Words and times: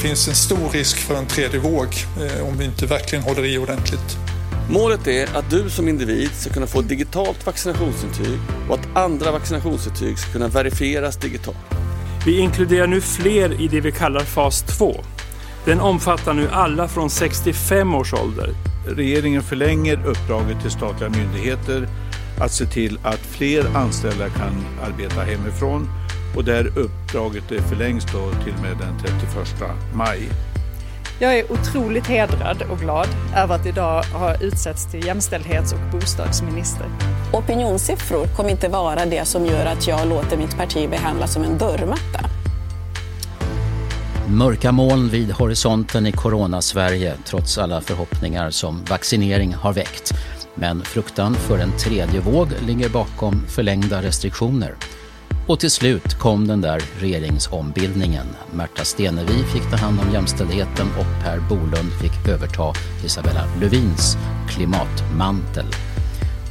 finns 0.00 0.28
en 0.28 0.34
stor 0.34 0.68
risk 0.72 0.96
för 0.96 1.14
en 1.14 1.26
tredje 1.26 1.60
våg 1.60 1.88
eh, 2.20 2.48
om 2.48 2.58
vi 2.58 2.64
inte 2.64 2.86
verkligen 2.86 3.24
håller 3.24 3.44
i 3.44 3.58
ordentligt. 3.58 4.16
Målet 4.70 5.06
är 5.06 5.36
att 5.36 5.50
du 5.50 5.70
som 5.70 5.88
individ 5.88 6.30
ska 6.30 6.52
kunna 6.52 6.66
få 6.66 6.80
ett 6.80 6.88
digitalt 6.88 7.46
vaccinationsintyg 7.46 8.38
och 8.68 8.74
att 8.74 8.96
andra 8.96 9.32
vaccinationsintyg 9.32 10.18
ska 10.18 10.32
kunna 10.32 10.48
verifieras 10.48 11.16
digitalt. 11.16 11.56
Vi 12.26 12.38
inkluderar 12.38 12.86
nu 12.86 13.00
fler 13.00 13.60
i 13.60 13.68
det 13.68 13.80
vi 13.80 13.92
kallar 13.92 14.20
fas 14.20 14.62
2. 14.62 15.00
Den 15.64 15.80
omfattar 15.80 16.34
nu 16.34 16.48
alla 16.52 16.88
från 16.88 17.10
65 17.10 17.94
års 17.94 18.14
ålder. 18.14 18.50
Regeringen 18.86 19.42
förlänger 19.42 20.06
uppdraget 20.06 20.60
till 20.62 20.70
statliga 20.70 21.10
myndigheter 21.10 21.88
att 22.40 22.52
se 22.52 22.66
till 22.66 22.98
att 23.02 23.20
fler 23.20 23.76
anställda 23.76 24.28
kan 24.28 24.66
arbeta 24.82 25.20
hemifrån 25.20 25.88
och 26.36 26.44
där 26.44 26.78
uppdraget 26.78 27.44
förlängs 27.68 28.04
då 28.04 28.30
till 28.44 28.54
med 28.62 28.76
den 28.78 28.98
31 28.98 29.70
maj. 29.94 30.28
Jag 31.22 31.38
är 31.38 31.52
otroligt 31.52 32.06
hedrad 32.06 32.62
och 32.70 32.78
glad 32.78 33.08
över 33.36 33.54
att 33.54 33.66
idag 33.66 34.02
ha 34.02 34.34
utsetts 34.34 34.90
till 34.90 35.06
jämställdhets 35.06 35.72
och 35.72 35.78
bostadsminister. 35.92 36.86
Opinionssiffror 37.32 38.26
kommer 38.36 38.50
inte 38.50 38.68
vara 38.68 39.06
det 39.06 39.24
som 39.24 39.46
gör 39.46 39.66
att 39.66 39.86
jag 39.86 40.08
låter 40.08 40.36
mitt 40.36 40.56
parti 40.56 40.90
behandlas 40.90 41.32
som 41.32 41.44
en 41.44 41.58
dörrmatta. 41.58 42.20
Mörka 44.28 44.72
moln 44.72 45.08
vid 45.08 45.32
horisonten 45.32 46.06
i 46.06 46.12
Corona-Sverige 46.12 47.14
trots 47.24 47.58
alla 47.58 47.80
förhoppningar 47.80 48.50
som 48.50 48.84
vaccinering 48.84 49.54
har 49.54 49.72
väckt. 49.72 50.12
Men 50.54 50.82
fruktan 50.82 51.34
för 51.34 51.58
en 51.58 51.72
tredje 51.78 52.20
våg 52.20 52.48
ligger 52.66 52.88
bakom 52.88 53.46
förlängda 53.46 54.02
restriktioner. 54.02 54.74
Och 55.50 55.60
till 55.60 55.70
slut 55.70 56.14
kom 56.14 56.46
den 56.46 56.60
där 56.60 56.82
regeringsombildningen. 57.00 58.26
Märta 58.52 58.84
Stenevi 58.84 59.44
fick 59.44 59.70
ta 59.70 59.76
hand 59.76 60.00
om 60.00 60.12
jämställdheten 60.12 60.86
och 60.98 61.24
Per 61.24 61.40
Bolund 61.48 61.92
fick 62.00 62.28
överta 62.28 62.72
Isabella 63.04 63.44
Lövins 63.60 64.16
klimatmantel. 64.48 65.66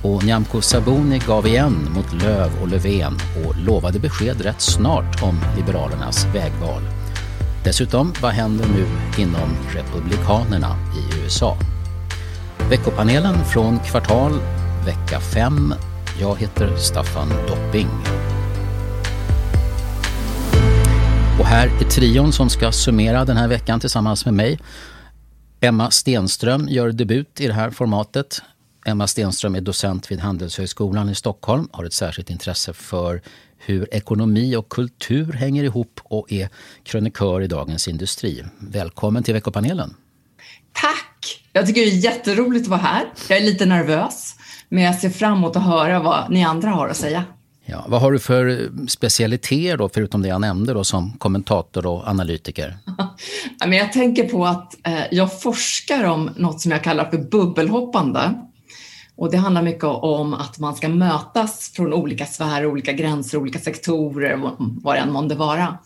Och 0.04 0.24
Nyamko 0.24 0.62
Sabuni 0.62 1.20
gav 1.28 1.48
igen 1.48 1.90
mot 1.96 2.14
Löv 2.24 2.52
och 2.62 2.68
Löfven 2.68 3.18
och 3.46 3.56
lovade 3.58 4.00
besked 4.00 4.42
rätt 4.42 4.62
snart 4.62 5.24
om 5.24 5.40
Liberalernas 5.58 6.26
vägval. 6.26 6.82
Dessutom, 7.64 8.14
vad 8.22 8.32
händer 8.32 8.66
nu 8.68 8.86
inom 9.24 9.58
Republikanerna 9.74 10.76
i 10.96 11.24
USA? 11.24 11.58
Veckopanelen 12.70 13.46
från 13.46 13.80
Kvartal, 13.80 14.40
vecka 14.86 15.20
5. 15.20 15.74
Jag 16.20 16.40
heter 16.40 16.78
Staffan 16.78 17.30
Dopping. 17.48 17.90
Och 21.40 21.46
här 21.46 21.68
är 21.68 21.90
trion 21.90 22.34
som 22.34 22.50
ska 22.50 22.72
summera 22.72 23.26
den 23.26 23.38
här 23.38 23.48
veckan 23.48 23.80
tillsammans 23.80 24.26
med 24.26 24.34
mig. 24.34 24.60
Emma 25.62 25.92
Stenström 25.92 26.68
gör 26.70 26.92
debut 26.92 27.42
i 27.42 27.48
det 27.48 27.54
här 27.54 27.70
formatet. 27.70 28.42
Emma 28.86 29.08
Stenström 29.08 29.56
är 29.56 29.62
docent 29.62 30.12
vid 30.12 30.20
Handelshögskolan 30.20 31.10
i 31.10 31.16
Stockholm, 31.16 31.68
har 31.72 31.84
ett 31.84 31.94
särskilt 31.94 32.30
intresse 32.30 32.74
för 32.74 33.22
hur 33.58 33.94
ekonomi 33.94 34.56
och 34.56 34.70
kultur 34.70 35.34
hänger 35.34 35.64
ihop 35.64 36.02
och 36.04 36.32
är 36.32 36.50
krönikör 36.84 37.42
i 37.42 37.48
Dagens 37.48 37.88
Industri. 37.88 38.44
Välkommen 38.60 39.24
till 39.24 39.34
veckopanelen. 39.34 39.94
Tack! 40.74 41.46
Jag 41.54 41.68
tycker 41.68 41.82
det 41.82 41.88
är 41.88 42.04
jätteroligt 42.04 42.64
att 42.64 42.70
vara 42.70 42.82
här. 42.82 43.06
Jag 43.30 43.38
är 43.38 43.44
lite 43.44 43.66
nervös, 43.66 44.36
men 44.70 44.84
jag 44.84 44.96
ser 44.96 45.10
fram 45.10 45.38
emot 45.38 45.56
att 45.56 45.64
höra 45.64 46.00
vad 46.00 46.32
ni 46.32 46.44
andra 46.44 46.70
har 46.70 46.90
att 46.90 46.98
säga. 46.98 47.26
Ja, 47.72 47.86
vad 47.88 48.02
har 48.02 48.12
du 48.12 48.20
för 48.20 48.72
specialiteter 48.88 49.78
då, 49.78 49.90
förutom 49.90 50.22
det 50.22 50.28
jag 50.28 50.42
nämnde 50.42 50.74
då, 50.74 50.84
som 50.84 51.12
kommentator 51.18 51.86
och 51.86 52.08
analytiker? 52.08 52.78
Men 53.60 53.78
jag 53.78 53.94
tänker 53.94 54.30
på 54.30 54.46
att 54.46 54.88
eh, 54.88 55.04
jag 55.12 55.42
forskar 55.42 56.04
om 56.04 56.30
något 56.36 56.62
som 56.62 56.72
jag 56.72 56.84
kallar 56.84 57.10
för 57.10 57.18
bubbelhoppande. 57.18 58.34
Och 59.16 59.32
det 59.32 59.38
handlar 59.38 59.62
mycket 59.62 59.84
om 59.84 60.34
att 60.34 60.60
man 60.60 60.76
ska 60.76 60.90
mötas 60.90 61.72
från 61.76 61.94
olika 61.94 62.26
sfärer, 62.26 62.66
olika 62.66 62.92
gränser, 62.94 63.38
olika 63.38 63.60
sektorer, 63.60 64.40
vad 64.58 64.96
det 64.96 65.00
än 65.00 65.12
månde 65.12 65.36
vara. 65.36 65.78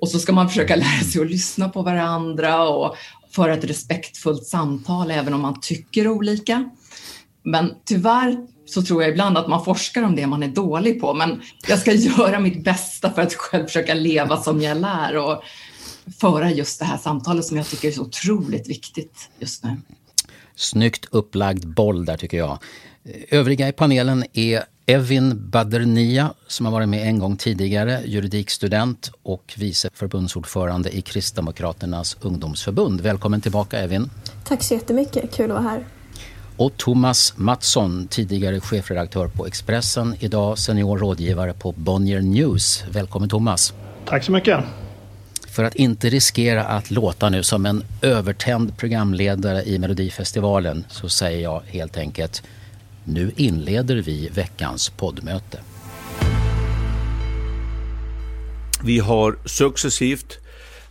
Och 0.00 0.08
så 0.08 0.18
ska 0.18 0.32
man 0.32 0.48
försöka 0.48 0.76
lära 0.76 1.04
sig 1.12 1.22
att 1.22 1.30
lyssna 1.30 1.68
på 1.68 1.82
varandra 1.82 2.68
och 2.68 2.96
föra 3.34 3.54
ett 3.54 3.64
respektfullt 3.64 4.46
samtal 4.46 5.10
även 5.10 5.34
om 5.34 5.40
man 5.40 5.60
tycker 5.60 6.08
olika. 6.08 6.70
Men 7.42 7.74
tyvärr 7.84 8.46
så 8.72 8.82
tror 8.82 9.02
jag 9.02 9.10
ibland 9.10 9.38
att 9.38 9.48
man 9.48 9.64
forskar 9.64 10.02
om 10.02 10.16
det 10.16 10.26
man 10.26 10.42
är 10.42 10.48
dålig 10.48 11.00
på, 11.00 11.14
men 11.14 11.42
jag 11.68 11.78
ska 11.78 11.92
göra 11.92 12.40
mitt 12.40 12.64
bästa 12.64 13.10
för 13.12 13.22
att 13.22 13.34
själv 13.34 13.66
försöka 13.66 13.94
leva 13.94 14.36
som 14.36 14.62
jag 14.62 14.80
lär 14.80 15.16
och 15.16 15.42
föra 16.20 16.50
just 16.50 16.78
det 16.78 16.84
här 16.84 16.98
samtalet 16.98 17.44
som 17.44 17.56
jag 17.56 17.66
tycker 17.66 17.88
är 17.88 17.92
så 17.92 18.02
otroligt 18.02 18.68
viktigt 18.68 19.30
just 19.38 19.64
nu. 19.64 19.76
Snyggt 20.56 21.06
upplagd 21.10 21.68
boll 21.68 22.04
där 22.04 22.16
tycker 22.16 22.36
jag. 22.36 22.58
Övriga 23.28 23.68
i 23.68 23.72
panelen 23.72 24.24
är 24.32 24.64
Evin 24.86 25.50
Badernia 25.50 26.34
som 26.46 26.66
har 26.66 26.72
varit 26.72 26.88
med 26.88 27.08
en 27.08 27.18
gång 27.18 27.36
tidigare, 27.36 28.02
juridikstudent 28.06 29.10
och 29.22 29.54
vice 29.58 29.90
förbundsordförande 29.94 30.96
i 30.96 31.02
Kristdemokraternas 31.02 32.16
ungdomsförbund. 32.20 33.00
Välkommen 33.00 33.40
tillbaka 33.40 33.78
Evin. 33.78 34.10
Tack 34.44 34.62
så 34.62 34.74
jättemycket, 34.74 35.34
kul 35.34 35.50
att 35.50 35.62
vara 35.62 35.70
här. 35.70 35.84
Och 36.56 36.76
Thomas 36.76 37.34
Mattsson, 37.36 38.06
tidigare 38.08 38.60
chefredaktör 38.60 39.28
på 39.28 39.46
Expressen, 39.46 40.14
idag 40.20 40.58
senior 40.58 40.98
rådgivare 40.98 41.52
på 41.52 41.72
Bonnier 41.72 42.20
News. 42.20 42.84
Välkommen 42.90 43.28
Thomas. 43.28 43.74
Tack 44.04 44.24
så 44.24 44.32
mycket. 44.32 44.64
För 45.48 45.64
att 45.64 45.74
inte 45.74 46.08
riskera 46.08 46.64
att 46.64 46.90
låta 46.90 47.28
nu 47.28 47.42
som 47.42 47.66
en 47.66 47.84
övertänd 48.02 48.76
programledare 48.76 49.62
i 49.62 49.78
Melodifestivalen 49.78 50.84
så 50.88 51.08
säger 51.08 51.42
jag 51.42 51.62
helt 51.66 51.96
enkelt 51.96 52.42
nu 53.04 53.32
inleder 53.36 53.96
vi 53.96 54.28
veckans 54.28 54.88
poddmöte. 54.88 55.60
Vi 58.84 58.98
har 58.98 59.38
successivt, 59.44 60.38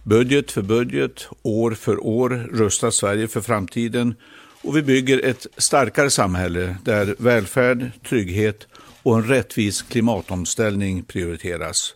budget 0.03 0.51
för 0.51 0.61
budget, 0.61 1.27
år 1.41 1.71
för 1.71 2.05
år 2.05 2.29
rustat 2.53 2.93
Sverige 2.93 3.27
för 3.27 3.41
framtiden 3.41 4.15
och 4.63 4.77
vi 4.77 4.81
bygger 4.81 5.25
ett 5.25 5.47
starkare 5.57 6.09
samhälle 6.09 6.77
där 6.83 7.15
välfärd, 7.17 7.91
trygghet 8.09 8.67
och 9.03 9.15
en 9.15 9.23
rättvis 9.23 9.81
klimatomställning 9.81 11.03
prioriteras. 11.03 11.95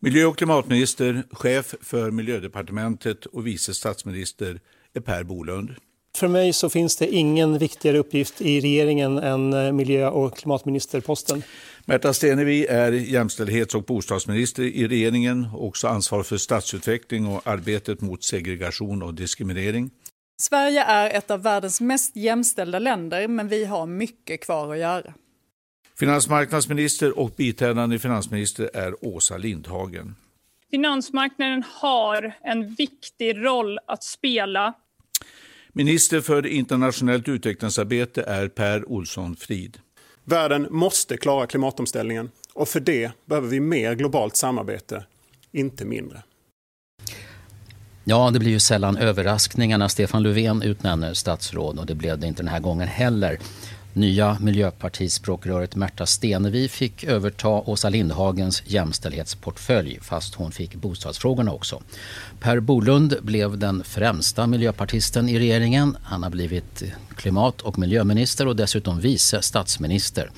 Miljö 0.00 0.24
och 0.26 0.38
klimatminister, 0.38 1.22
chef 1.30 1.74
för 1.80 2.10
miljödepartementet 2.10 3.26
och 3.26 3.46
vice 3.46 3.74
statsminister 3.74 4.60
är 4.94 5.00
Per 5.00 5.22
Bolund. 5.22 5.74
För 6.16 6.28
mig 6.28 6.52
så 6.52 6.70
finns 6.70 6.96
det 6.96 7.14
ingen 7.14 7.58
viktigare 7.58 7.98
uppgift 7.98 8.40
i 8.40 8.60
regeringen 8.60 9.18
än 9.18 9.76
miljö 9.76 10.08
och 10.08 10.36
klimatministerposten. 10.36 11.42
Märta 11.84 12.12
Stenevi 12.12 12.66
är 12.66 12.92
jämställdhets 12.92 13.74
och 13.74 13.82
bostadsminister 13.82 14.62
i 14.62 14.88
regeringen 14.88 15.48
och 15.54 15.66
också 15.66 15.88
ansvarar 15.88 16.22
för 16.22 16.36
stadsutveckling 16.36 17.26
och 17.26 17.46
arbetet 17.46 18.00
mot 18.00 18.24
segregation 18.24 19.02
och 19.02 19.14
diskriminering. 19.14 19.90
Sverige 20.36 20.84
är 20.84 21.10
ett 21.10 21.30
av 21.30 21.42
världens 21.42 21.80
mest 21.80 22.16
jämställda 22.16 22.78
länder, 22.78 23.28
men 23.28 23.48
vi 23.48 23.64
har 23.64 23.86
mycket 23.86 24.40
kvar 24.40 24.72
att 24.72 24.78
göra. 24.78 25.14
Finansmarknadsminister 25.98 27.18
och 27.18 27.30
biträdande 27.36 27.98
finansminister 27.98 28.70
är 28.74 29.04
Åsa 29.04 29.36
Lindhagen. 29.36 30.14
Finansmarknaden 30.70 31.64
har 31.66 32.34
en 32.40 32.74
viktig 32.74 33.44
roll 33.44 33.78
att 33.86 34.04
spela. 34.04 34.74
Minister 35.72 36.20
för 36.20 36.46
internationellt 36.46 37.28
utvecklingsarbete 37.28 38.22
är 38.22 38.48
Per 38.48 38.88
Olsson 38.88 39.36
Frid. 39.36 39.78
Världen 40.24 40.66
måste 40.70 41.16
klara 41.16 41.46
klimatomställningen 41.46 42.30
och 42.52 42.68
för 42.68 42.80
det 42.80 43.12
behöver 43.24 43.48
vi 43.48 43.60
mer 43.60 43.94
globalt 43.94 44.36
samarbete, 44.36 45.04
inte 45.52 45.84
mindre. 45.84 46.22
Ja, 48.06 48.30
det 48.30 48.38
blir 48.38 48.50
ju 48.50 48.58
sällan 48.58 48.96
överraskningar 48.96 49.78
när 49.78 49.88
Stefan 49.88 50.22
Löfven 50.22 50.62
utnämner 50.62 51.14
statsråd 51.14 51.78
och 51.78 51.86
det 51.86 51.94
blev 51.94 52.18
det 52.18 52.26
inte 52.26 52.42
den 52.42 52.48
här 52.48 52.60
gången 52.60 52.88
heller. 52.88 53.38
Nya 53.92 54.36
miljöpartispråkröret 54.40 55.76
Märta 55.76 56.06
Stenevi 56.06 56.68
fick 56.68 57.04
överta 57.04 57.48
Åsa 57.48 57.88
Lindhagens 57.88 58.62
jämställdhetsportfölj 58.66 59.98
fast 60.02 60.34
hon 60.34 60.52
fick 60.52 60.74
bostadsfrågorna 60.74 61.52
också. 61.52 61.82
Per 62.40 62.60
Bolund 62.60 63.16
blev 63.22 63.58
den 63.58 63.84
främsta 63.84 64.46
miljöpartisten 64.46 65.28
i 65.28 65.38
regeringen. 65.38 65.96
Han 66.02 66.22
har 66.22 66.30
blivit 66.30 66.82
klimat 67.16 67.60
och 67.60 67.78
miljöminister 67.78 68.46
och 68.48 68.56
dessutom 68.56 69.00
vice 69.00 69.42
statsminister. 69.42 70.30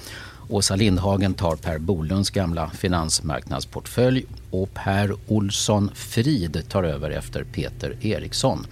Åsa 0.48 0.76
Lindhagen 0.76 1.34
tar 1.34 1.56
Per 1.56 1.78
Bolunds 1.78 2.30
gamla 2.30 2.70
finansmarknadsportfölj 2.70 4.24
och 4.50 4.74
Per 4.74 5.14
Olsson 5.26 5.90
Frid 5.94 6.62
tar 6.68 6.84
över 6.84 7.10
efter 7.10 7.44
Peter 7.44 7.96
Eriksson. 8.00 8.66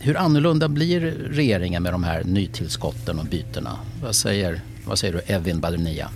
Hur 0.00 0.16
annorlunda 0.16 0.68
blir 0.68 1.00
regeringen 1.30 1.82
med 1.82 1.92
de 1.92 2.04
här 2.04 2.24
nytillskotten 2.24 3.18
och 3.18 3.24
bytena? 3.24 3.78
Vad 4.02 4.14
säger, 4.14 4.60
vad 4.86 4.98
säger 4.98 5.12
du 5.12 5.34
Evin 5.34 5.60
Badrenia? 5.60 6.10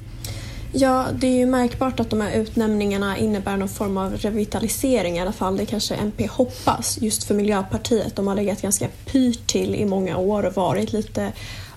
Ja, 0.73 1.07
det 1.15 1.27
är 1.27 1.37
ju 1.37 1.47
märkbart 1.47 2.01
att 2.01 2.11
de 2.11 2.21
här 2.21 2.33
utnämningarna 2.33 3.19
innebär 3.19 3.57
någon 3.57 3.69
form 3.69 3.97
av 3.97 4.17
revitalisering 4.17 5.17
i 5.17 5.21
alla 5.21 5.33
fall. 5.33 5.57
Det 5.57 5.67
kanske 5.67 5.95
MP 5.95 6.27
hoppas 6.27 6.99
just 7.01 7.25
för 7.25 7.35
Miljöpartiet. 7.35 8.17
De 8.17 8.27
har 8.27 8.35
legat 8.35 8.63
ganska 8.63 8.89
pyrt 9.05 9.47
till 9.47 9.75
i 9.75 9.85
många 9.85 10.17
år 10.17 10.43
och 10.47 10.55
varit 10.55 10.93
lite 10.93 11.33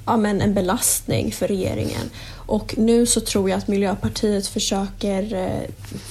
ja, 0.07 0.17
men 0.17 0.41
en 0.41 0.53
belastning 0.53 1.31
för 1.31 1.47
regeringen. 1.47 2.09
Och 2.47 2.75
nu 2.77 3.05
så 3.05 3.21
tror 3.21 3.49
jag 3.49 3.57
att 3.57 3.67
Miljöpartiet 3.67 4.47
försöker 4.47 5.33
eh, 5.33 5.69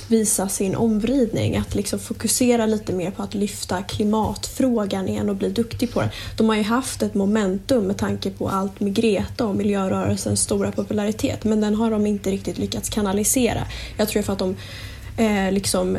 visa 0.09 0.49
sin 0.49 0.77
omvridning, 0.77 1.57
att 1.57 1.75
liksom 1.75 1.99
fokusera 1.99 2.67
lite 2.67 2.93
mer 2.93 3.11
på 3.11 3.23
att 3.23 3.35
lyfta 3.35 3.83
klimatfrågan 3.83 5.09
igen 5.09 5.29
och 5.29 5.37
bli 5.37 5.49
duktig 5.49 5.93
på 5.93 6.01
det. 6.01 6.11
De 6.37 6.49
har 6.49 6.57
ju 6.57 6.63
haft 6.63 7.03
ett 7.03 7.15
momentum 7.15 7.85
med 7.85 7.99
tanke 7.99 8.31
på 8.31 8.49
allt 8.49 8.81
med 8.81 8.95
Greta 8.95 9.47
och 9.47 9.57
miljörörelsens 9.57 10.41
stora 10.41 10.73
popularitet, 10.73 11.45
men 11.45 11.61
den 11.61 11.75
har 11.75 11.91
de 11.91 12.07
inte 12.07 12.31
riktigt 12.31 12.59
lyckats 12.59 12.89
kanalisera. 12.89 13.67
Jag 13.97 14.09
tror 14.09 14.23
för 14.23 14.33
att 14.33 14.39
de 14.39 14.57
eh, 15.17 15.53
liksom 15.53 15.97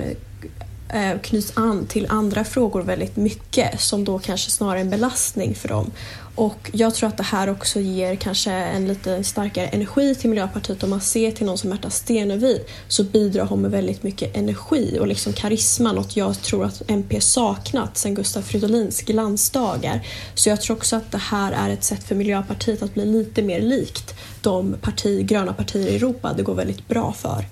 eh, 0.90 1.20
knyts 1.22 1.52
an 1.56 1.86
till 1.86 2.08
andra 2.10 2.44
frågor 2.44 2.82
väldigt 2.82 3.16
mycket 3.16 3.82
som 3.82 4.04
då 4.04 4.20
kanske 4.20 4.52
snarare 4.52 4.78
är 4.78 4.82
en 4.82 4.90
belastning 4.90 5.56
för 5.56 5.68
dem. 5.68 5.92
Och 6.38 6.69
jag 6.74 6.95
tror 6.95 7.10
att 7.10 7.18
det 7.18 7.24
här 7.24 7.50
också 7.50 7.80
ger 7.80 8.16
kanske 8.16 8.51
en 8.51 8.88
lite 8.88 9.24
starkare 9.24 9.68
energi 9.68 10.16
till 10.16 10.30
Miljöpartiet. 10.30 10.84
Om 10.84 10.89
man 10.89 11.01
ser 11.01 11.31
till 11.31 11.45
någon 11.45 11.57
som 11.57 11.69
Märta 11.69 11.89
Stenevi 11.89 12.62
så 12.88 13.04
bidrar 13.04 13.45
hon 13.45 13.62
med 13.62 13.72
väldigt 13.72 14.04
mycket 14.04 14.38
energi 14.38 14.98
och 15.00 15.07
liksom 15.07 15.34
karisma, 15.34 15.92
något 15.92 16.18
jag 16.18 16.42
tror 16.42 16.66
att 16.66 16.81
MP 16.88 17.22
saknat 17.22 17.98
sedan 17.98 18.16
Gustav 18.16 18.42
Fridolins 18.42 19.01
glansdagar. 19.01 20.07
Så 20.34 20.50
jag 20.50 20.62
tror 20.62 20.75
också 20.75 20.95
att 20.95 21.12
det 21.12 21.18
här 21.18 21.51
är 21.51 21.69
ett 21.69 21.84
sätt 21.84 22.04
för 22.04 22.16
Miljöpartiet 22.16 22.84
att 22.84 22.94
bli 22.94 23.06
lite 23.06 23.42
mer 23.42 23.62
likt 23.62 24.16
de 24.42 24.75
parti, 24.81 25.25
gröna 25.25 25.54
partier 25.54 25.88
i 25.88 25.95
Europa 25.95 26.34
det 26.34 26.44
går 26.44 26.56
väldigt 26.56 26.88
bra 26.88 27.13
för. 27.13 27.45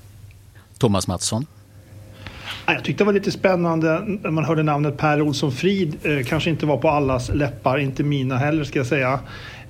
Thomas 0.78 1.08
Mattsson. 1.08 1.46
Jag 2.68 2.84
tyckte 2.84 3.04
det 3.04 3.06
var 3.06 3.14
lite 3.14 3.32
spännande 3.32 4.04
när 4.22 4.32
man 4.32 4.46
hörde 4.46 4.64
namnet 4.64 4.98
Per 4.98 5.22
Olsson 5.22 5.52
Frid. 5.52 5.96
Eh, 6.04 6.26
kanske 6.26 6.50
inte 6.50 6.66
var 6.66 6.78
på 6.78 6.90
allas 6.90 7.30
läppar, 7.34 7.78
inte 7.78 8.04
mina 8.04 8.38
heller 8.38 8.64
ska 8.64 8.80
jag 8.80 8.86
säga. 8.86 9.20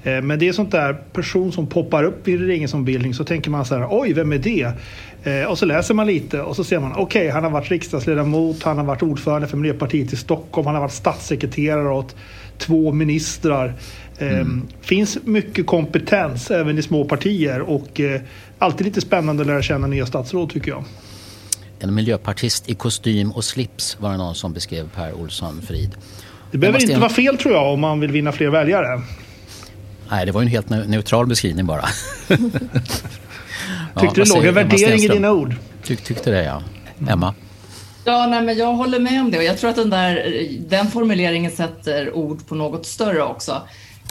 Eh, 0.04 0.22
men 0.22 0.40
det 0.40 0.48
är 0.48 0.54
sånt 0.54 0.72
där 0.72 0.94
person 0.94 1.52
som 1.52 1.68
poppar 1.68 2.04
upp 2.04 2.28
vid 2.28 2.40
regeringsombildning 2.40 3.14
så 3.14 3.24
tänker 3.24 3.52
man 3.52 3.66
så 3.66 3.76
här, 3.76 3.88
oj 3.92 4.14
vem 4.14 4.32
är 4.32 4.38
det? 4.38 4.72
Eh, 5.24 5.46
och 5.46 5.58
så 5.58 5.66
läser 5.66 5.94
man 5.94 6.08
lite 6.08 6.42
och 6.42 6.56
så 6.56 6.64
ser 6.64 6.80
man, 6.80 6.92
okej 6.92 7.04
okay, 7.04 7.30
han 7.30 7.44
har 7.44 7.52
varit 7.52 7.72
riksdagsledamot, 7.72 8.64
han 8.64 8.78
har 8.78 8.86
varit 8.86 9.04
ordförande 9.04 9.48
för 9.48 9.58
Miljöpartiet 9.58 10.14
i 10.14 10.16
Stockholm, 10.16 10.66
han 10.66 10.76
har 10.76 10.82
varit 10.82 10.92
statssekreterare 10.92 11.90
åt 11.90 12.16
två 12.58 12.92
ministrar. 12.92 13.74
Mm. 14.20 14.68
Finns 14.82 15.18
mycket 15.24 15.66
kompetens 15.66 16.52
även 16.52 16.78
i 16.78 16.82
små 16.82 17.06
partier 17.06 17.62
och 17.62 18.02
alltid 18.60 18.86
lite 18.86 19.02
spännande 19.02 19.42
att 19.42 19.48
lära 19.48 19.62
känna 19.62 19.88
nya 19.88 20.06
statsråd 20.06 20.50
tycker 20.50 20.72
jag. 20.72 20.84
En 21.80 21.94
miljöpartist 21.94 22.70
i 22.70 22.76
kostym 22.76 23.32
och 23.32 23.44
slips 23.44 23.98
var 24.00 24.12
det 24.12 24.18
någon 24.18 24.36
som 24.36 24.54
beskrev 24.54 24.90
Per 24.90 25.14
Olsson 25.14 25.62
Frid. 25.62 25.96
Det 26.52 26.58
behöver 26.58 26.82
inte 26.82 27.00
vara 27.00 27.10
fel 27.10 27.38
tror 27.38 27.54
jag 27.54 27.74
om 27.74 27.80
man 27.80 28.00
vill 28.00 28.12
vinna 28.12 28.32
fler 28.32 28.50
väljare. 28.50 29.02
Nej, 30.10 30.26
det 30.26 30.32
var 30.32 30.42
ju 30.42 30.46
en 30.46 30.52
helt 30.52 30.70
neutral 30.70 31.28
beskrivning 31.28 31.66
bara. 31.66 31.86
ja, 32.28 34.02
Tyckte 34.02 34.22
det 34.22 34.30
låg 34.30 34.46
en 34.46 34.54
värdering 34.54 35.00
i 35.00 35.08
dina 35.08 35.32
ord. 35.32 35.56
Tyck, 35.84 36.04
tyckte 36.04 36.32
det 36.32 36.44
ja. 36.44 36.62
Emma? 37.10 37.34
Ja, 38.06 38.28
nej, 38.28 38.42
men 38.42 38.58
jag 38.58 38.74
håller 38.74 39.00
med 39.00 39.22
om 39.22 39.32
det 39.32 39.38
och 39.38 39.44
jag 39.44 39.58
tror 39.58 39.70
att 39.70 39.76
den, 39.76 39.90
där, 39.90 40.48
den 40.60 40.88
formuleringen 40.88 41.52
sätter 41.52 42.16
ord 42.16 42.48
på 42.48 42.56
något 42.56 42.86
större 42.86 43.24
också. 43.24 43.62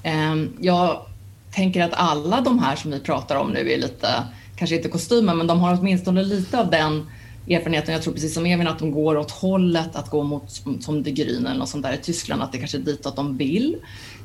Ehm, 0.03 0.53
jag 0.61 1.07
tänker 1.53 1.83
att 1.83 1.95
alla 1.95 2.41
de 2.41 2.59
här 2.59 2.77
som 2.77 2.91
vi 2.91 3.01
pratar 3.01 3.37
om 3.37 3.51
nu 3.51 3.73
är 3.73 3.79
lite, 3.79 4.09
kanske 4.57 4.77
inte 4.77 4.89
kostymer, 4.89 5.35
men 5.35 5.47
de 5.47 5.61
har 5.61 5.79
åtminstone 5.81 6.23
lite 6.23 6.61
av 6.61 6.71
den 6.71 7.07
erfarenheten, 7.49 7.95
jag 7.95 8.03
tror 8.03 8.15
precis 8.15 8.35
som 8.35 8.47
Evin, 8.47 8.67
att 8.67 8.79
de 8.79 8.91
går 8.91 9.17
åt 9.17 9.31
hållet 9.31 9.97
att 9.97 10.11
gå 10.11 10.23
mot 10.23 10.63
som 10.81 11.03
De 11.03 11.11
Grün 11.11 11.47
eller 11.47 11.59
något 11.59 11.69
sånt 11.69 11.83
där 11.83 11.93
i 11.93 11.99
Tyskland, 11.99 12.43
att 12.43 12.53
det 12.53 12.59
kanske 12.59 12.79
är 12.79 12.83
ditåt 12.83 13.17
de 13.17 13.37
vill. 13.37 13.77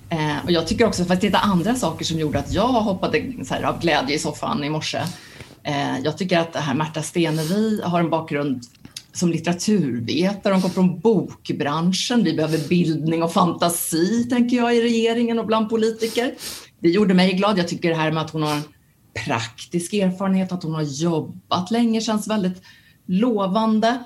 Eh, 0.09 0.45
och 0.45 0.51
jag 0.51 0.67
tycker 0.67 0.87
också, 0.87 1.05
för 1.05 1.13
att 1.13 1.21
det 1.21 1.27
är 1.27 1.35
andra 1.35 1.75
saker 1.75 2.05
som 2.05 2.19
gjorde 2.19 2.39
att 2.39 2.53
jag 2.53 2.67
hoppade 2.67 3.33
så 3.43 3.53
här, 3.53 3.63
av 3.63 3.81
glädje 3.81 4.15
i 4.15 4.19
soffan 4.19 4.63
i 4.63 4.69
morse. 4.69 5.01
Eh, 5.63 5.99
jag 6.03 6.17
tycker 6.17 6.39
att 6.39 6.53
det 6.53 6.59
här 6.59 6.73
Märta 6.73 7.01
Stenevi 7.01 7.81
har 7.83 7.99
en 7.99 8.09
bakgrund 8.09 8.63
som 9.13 9.31
litteraturvetare, 9.31 10.53
hon 10.53 10.61
kommer 10.61 10.73
från 10.73 10.99
bokbranschen. 10.99 12.23
Vi 12.23 12.33
behöver 12.33 12.67
bildning 12.67 13.23
och 13.23 13.33
fantasi, 13.33 14.23
tänker 14.29 14.57
jag, 14.57 14.75
i 14.75 14.81
regeringen 14.81 15.39
och 15.39 15.45
bland 15.45 15.69
politiker. 15.69 16.33
Det 16.79 16.89
gjorde 16.89 17.13
mig 17.13 17.33
glad. 17.33 17.57
Jag 17.57 17.67
tycker 17.67 17.89
det 17.89 17.95
här 17.95 18.11
med 18.11 18.23
att 18.23 18.31
hon 18.31 18.43
har 18.43 18.59
praktisk 19.25 19.93
erfarenhet, 19.93 20.51
att 20.51 20.63
hon 20.63 20.73
har 20.73 20.81
jobbat 20.81 21.71
länge 21.71 22.01
känns 22.01 22.27
väldigt 22.27 22.61
lovande. 23.09 24.03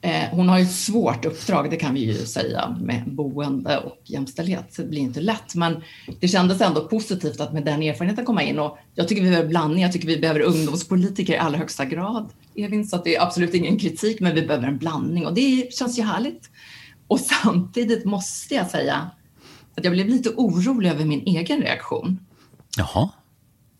Eh, 0.00 0.30
hon 0.30 0.48
har 0.48 0.58
ju 0.58 0.64
ett 0.64 0.72
svårt 0.72 1.24
uppdrag, 1.24 1.70
det 1.70 1.76
kan 1.76 1.94
vi 1.94 2.00
ju 2.00 2.14
säga, 2.26 2.76
med 2.80 3.02
boende 3.06 3.78
och 3.78 4.00
jämställdhet. 4.04 4.74
så 4.74 4.82
det 4.82 4.88
blir 4.88 5.00
inte 5.00 5.20
lätt, 5.20 5.54
men 5.54 5.82
det 6.20 6.28
kändes 6.28 6.60
ändå 6.60 6.88
positivt 6.88 7.40
att 7.40 7.52
med 7.52 7.64
den 7.64 7.82
erfarenheten 7.82 8.24
komma 8.24 8.42
in. 8.42 8.58
Och 8.58 8.78
jag 8.94 9.08
tycker 9.08 9.22
vi 9.22 9.28
behöver 9.28 9.48
blandning, 9.48 9.82
jag 9.82 9.92
tycker 9.92 10.06
vi 10.06 10.16
behöver 10.16 10.40
ungdomspolitiker 10.40 11.32
i 11.32 11.38
allra 11.38 11.58
högsta 11.58 11.84
grad. 11.84 12.30
Evin, 12.56 12.86
så 12.86 12.96
att 12.96 13.04
det 13.04 13.16
är 13.16 13.22
absolut 13.22 13.54
ingen 13.54 13.78
kritik, 13.78 14.20
men 14.20 14.34
vi 14.34 14.42
behöver 14.42 14.68
en 14.68 14.78
blandning 14.78 15.26
och 15.26 15.34
det 15.34 15.74
känns 15.74 15.98
ju 15.98 16.02
härligt. 16.02 16.50
Och 17.08 17.20
samtidigt 17.20 18.04
måste 18.04 18.54
jag 18.54 18.70
säga 18.70 19.10
att 19.76 19.84
jag 19.84 19.92
blev 19.92 20.08
lite 20.08 20.28
orolig 20.28 20.90
över 20.90 21.04
min 21.04 21.22
egen 21.26 21.60
reaktion. 21.60 22.18
Jaha. 22.76 23.08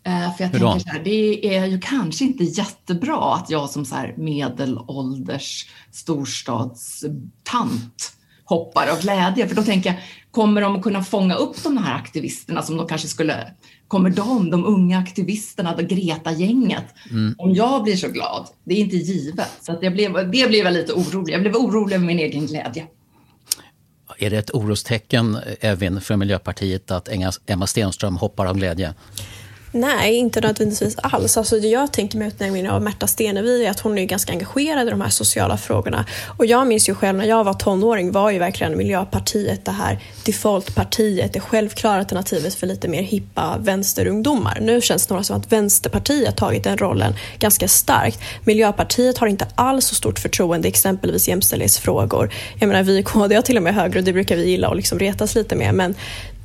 Eh, 0.07 0.35
för 0.35 0.43
jag 0.43 0.49
Hur 0.49 0.59
tänker 0.59 0.59
då? 0.59 0.79
så 0.79 0.89
här, 0.89 1.03
det 1.03 1.55
är 1.55 1.65
ju 1.65 1.79
kanske 1.79 2.25
inte 2.25 2.43
jättebra 2.43 3.35
att 3.35 3.49
jag 3.49 3.69
som 3.69 3.85
så 3.85 3.95
här 3.95 4.13
medelålders 4.17 5.69
storstadstant 5.91 8.11
hoppar 8.43 8.87
av 8.87 9.01
glädje. 9.01 9.47
För 9.47 9.55
då 9.55 9.63
tänker 9.63 9.89
jag, 9.89 9.99
kommer 10.31 10.61
de 10.61 10.75
att 10.75 10.81
kunna 10.81 11.03
fånga 11.03 11.35
upp 11.35 11.63
de 11.63 11.77
här 11.77 11.95
aktivisterna 11.95 12.61
som 12.61 12.77
de 12.77 12.87
kanske 12.87 13.07
skulle... 13.07 13.53
Kommer 13.87 14.09
de, 14.09 14.49
de 14.49 14.65
unga 14.65 14.99
aktivisterna, 14.99 15.81
Greta-gänget, 15.81 16.85
mm. 17.11 17.35
om 17.37 17.53
jag 17.53 17.83
blir 17.83 17.95
så 17.95 18.07
glad? 18.07 18.47
Det 18.63 18.73
är 18.73 18.79
inte 18.79 18.97
givet. 18.97 19.51
Så 19.61 19.71
att 19.71 19.83
jag 19.83 19.93
blev, 19.93 20.13
det 20.13 20.47
blev 20.47 20.65
jag 20.65 20.73
lite 20.73 20.93
orolig. 20.93 21.33
Jag 21.33 21.41
blev 21.41 21.55
orolig 21.55 21.95
över 21.95 22.05
min 22.05 22.19
egen 22.19 22.45
glädje. 22.45 22.85
Är 24.17 24.29
det 24.29 24.37
ett 24.37 24.51
orostecken, 24.51 25.37
Evin, 25.59 26.01
för 26.01 26.15
Miljöpartiet 26.15 26.91
att 26.91 27.09
Emma 27.47 27.67
Stenström 27.67 28.17
hoppar 28.17 28.45
av 28.45 28.57
glädje? 28.57 28.93
Nej, 29.79 30.15
inte 30.15 30.41
nödvändigtvis 30.41 30.97
alls. 30.97 31.37
Alltså 31.37 31.59
det 31.59 31.67
jag 31.67 31.93
tänker 31.93 32.17
med 32.17 32.27
utnämningen 32.27 32.71
av 32.71 32.81
Märta 32.81 33.07
Stenevi 33.07 33.65
är 33.65 33.71
att 33.71 33.79
hon 33.79 33.97
är 33.97 34.05
ganska 34.05 34.31
engagerad 34.31 34.87
i 34.87 34.91
de 34.91 35.01
här 35.01 35.09
sociala 35.09 35.57
frågorna. 35.57 36.05
Och 36.37 36.45
jag 36.45 36.67
minns 36.67 36.89
ju 36.89 36.95
själv 36.95 37.17
när 37.17 37.25
jag 37.25 37.43
var 37.43 37.53
tonåring 37.53 38.11
var 38.11 38.31
ju 38.31 38.39
verkligen 38.39 38.77
Miljöpartiet 38.77 39.65
det 39.65 39.71
här 39.71 39.99
defaultpartiet, 40.25 41.33
det 41.33 41.39
självklara 41.39 41.99
alternativet 41.99 42.55
för 42.55 42.67
lite 42.67 42.87
mer 42.87 43.01
hippa 43.01 43.57
vänsterungdomar. 43.59 44.57
Nu 44.61 44.81
känns 44.81 45.01
det 45.01 45.07
snarare 45.07 45.23
som 45.23 45.37
att 45.37 45.51
Vänsterpartiet 45.51 46.37
tagit 46.37 46.63
den 46.63 46.77
rollen 46.77 47.13
ganska 47.39 47.67
starkt. 47.67 48.19
Miljöpartiet 48.43 49.17
har 49.17 49.27
inte 49.27 49.47
alls 49.55 49.85
så 49.85 49.95
stort 49.95 50.19
förtroende 50.19 50.67
exempelvis 50.67 51.27
jämställdhetsfrågor. 51.27 52.33
Jag 52.59 52.67
menar 52.67 52.83
vi 52.83 52.97
i 52.97 53.03
KD 53.03 53.35
har 53.35 53.41
till 53.41 53.57
och 53.57 53.63
med 53.63 53.75
högre 53.75 53.99
och 53.99 54.05
det 54.05 54.13
brukar 54.13 54.35
vi 54.35 54.49
gilla 54.49 54.69
och 54.69 54.75
liksom 54.75 54.99
retas 54.99 55.35
lite 55.35 55.55
med 55.55 55.73
men 55.73 55.95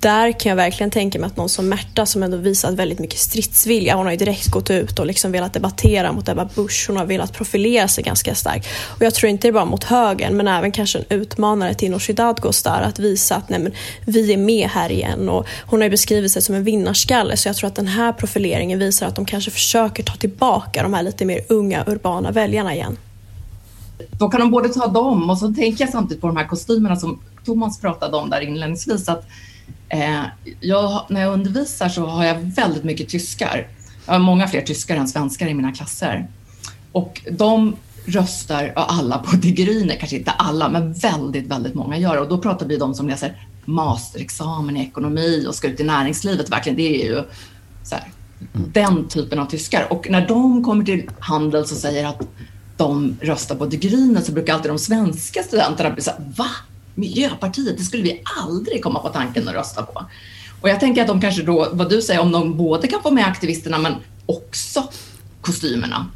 där 0.03 0.33
kan 0.33 0.51
jag 0.51 0.57
verkligen 0.57 0.91
tänka 0.91 1.19
mig 1.19 1.27
att 1.27 1.37
någon 1.37 1.49
som 1.49 1.69
Märta 1.69 2.07
som 2.07 2.23
ändå 2.23 2.37
visat 2.37 2.75
väldigt 2.75 2.99
mycket 2.99 3.19
stridsvilja, 3.19 3.97
hon 3.97 4.07
har 4.07 4.13
ju 4.13 4.19
direkt 4.19 4.47
gått 4.47 4.71
ut 4.71 4.99
och 4.99 5.07
liksom 5.07 5.33
velat 5.33 5.53
debattera 5.53 6.13
mot 6.13 6.29
Ebba 6.29 6.49
Busch, 6.55 6.85
hon 6.89 6.97
har 6.97 7.05
velat 7.05 7.33
profilera 7.33 7.89
sig 7.89 8.05
ganska 8.05 8.35
starkt. 8.35 8.69
Och 8.97 9.03
jag 9.03 9.15
tror 9.15 9.31
inte 9.31 9.47
det 9.47 9.51
är 9.51 9.53
bara 9.53 9.65
mot 9.65 9.85
högern, 9.85 10.37
men 10.37 10.49
även 10.49 10.73
kanske 10.73 10.99
en 10.99 11.05
utmanare 11.21 11.75
till 11.75 11.91
Nooshi 11.91 12.13
Dadgostar 12.13 12.83
att 12.83 12.99
visa 12.99 13.37
att 13.37 13.49
nej, 13.49 13.61
men, 13.61 13.73
vi 14.07 14.33
är 14.33 14.37
med 14.37 14.69
här 14.69 14.93
igen. 14.93 15.29
Och 15.29 15.47
hon 15.67 15.81
har 15.81 15.85
ju 15.85 15.91
beskrivit 15.91 16.33
sig 16.33 16.43
som 16.43 16.55
en 16.55 16.65
vinnarskalle, 16.65 17.37
så 17.37 17.49
jag 17.49 17.57
tror 17.57 17.69
att 17.69 17.77
den 17.77 17.87
här 17.87 18.13
profileringen 18.13 18.79
visar 18.79 19.07
att 19.07 19.17
de 19.17 19.25
kanske 19.25 19.51
försöker 19.51 20.03
ta 20.03 20.15
tillbaka 20.15 20.83
de 20.83 20.95
här 20.95 21.03
lite 21.03 21.25
mer 21.25 21.41
unga 21.49 21.85
urbana 21.87 22.31
väljarna 22.31 22.75
igen. 22.75 22.97
Då 24.11 24.29
kan 24.29 24.41
de 24.41 24.51
både 24.51 24.69
ta 24.69 24.87
dem 24.87 25.31
och 25.31 25.39
så 25.39 25.55
tänker 25.55 25.85
jag 25.85 25.93
samtidigt 25.93 26.21
på 26.21 26.27
de 26.27 26.37
här 26.37 26.47
kostymerna 26.47 26.97
som 26.97 27.21
Thomas 27.45 27.81
pratade 27.81 28.17
om 28.17 28.31
där 28.31 28.41
inledningsvis. 28.41 29.09
Att, 29.09 29.25
jag, 30.61 31.07
när 31.09 31.21
jag 31.21 31.33
undervisar 31.33 31.89
så 31.89 32.07
har 32.07 32.25
jag 32.25 32.35
väldigt 32.35 32.85
mycket 32.85 33.09
tyskar. 33.09 33.67
Jag 34.07 34.13
har 34.13 34.21
många 34.21 34.49
fler 34.49 34.61
tyskar 34.61 34.97
än 34.97 35.09
svenskar 35.09 35.47
i 35.47 35.55
mina 35.55 35.73
klasser. 35.73 36.29
Och 36.93 37.21
de 37.31 37.77
röstar, 38.05 38.73
alla 38.77 39.19
på 39.19 39.37
De 39.43 39.53
Grüne, 39.53 39.97
kanske 39.99 40.17
inte 40.17 40.31
alla, 40.31 40.69
men 40.69 40.93
väldigt, 40.93 41.47
väldigt 41.47 41.75
många 41.75 41.99
gör 41.99 42.17
Och 42.17 42.29
då 42.29 42.39
pratar 42.39 42.67
vi 42.67 42.75
om 42.75 42.81
de 42.81 42.95
som 42.95 43.09
läser 43.09 43.47
masterexamen 43.65 44.77
i 44.77 44.83
ekonomi 44.83 45.47
och 45.49 45.55
ska 45.55 45.69
ut 45.69 45.81
i 45.81 45.85
näringslivet. 45.85 46.51
Verkligen, 46.51 46.77
det 46.77 47.03
är 47.03 47.07
ju 47.07 47.23
så 47.85 47.95
här, 47.95 48.05
den 48.53 49.09
typen 49.09 49.39
av 49.39 49.47
tyskar. 49.47 49.93
Och 49.93 50.11
när 50.11 50.29
de 50.29 50.65
kommer 50.65 50.85
till 50.85 51.11
Handels 51.19 51.73
och 51.73 51.79
säger 51.79 52.07
att 52.07 52.23
de 52.77 53.17
röstar 53.21 53.57
på 53.57 53.67
De 53.67 53.77
Grüne 53.77 54.21
så 54.21 54.33
brukar 54.33 54.55
alltid 54.55 54.71
de 54.71 54.79
svenska 54.79 55.43
studenterna 55.43 55.91
bli 55.91 56.03
så 56.03 56.11
här, 56.11 56.21
va? 56.37 56.47
Miljöpartiet, 56.95 57.79
det 57.79 57.85
skulle 57.85 58.03
vi 58.03 58.23
aldrig 58.43 58.83
komma 58.83 59.01
på 59.01 59.09
tanken 59.09 59.49
att 59.49 59.55
rösta 59.55 59.83
på. 59.83 60.05
Och 60.61 60.69
jag 60.69 60.81
tänker 60.81 61.03
att 61.03 61.09
de 61.09 61.21
kanske 61.21 61.43
då, 61.43 61.69
vad 61.73 61.91
du 61.91 62.03
säger, 62.03 62.21
om 62.21 62.33
de 62.33 62.57
både 62.57 62.89
kan 62.89 63.03
få 63.03 63.11
med 63.11 63.27
aktivisterna 63.27 63.79
men 63.79 63.95
också 64.27 64.89
kostymerna. 65.41 66.07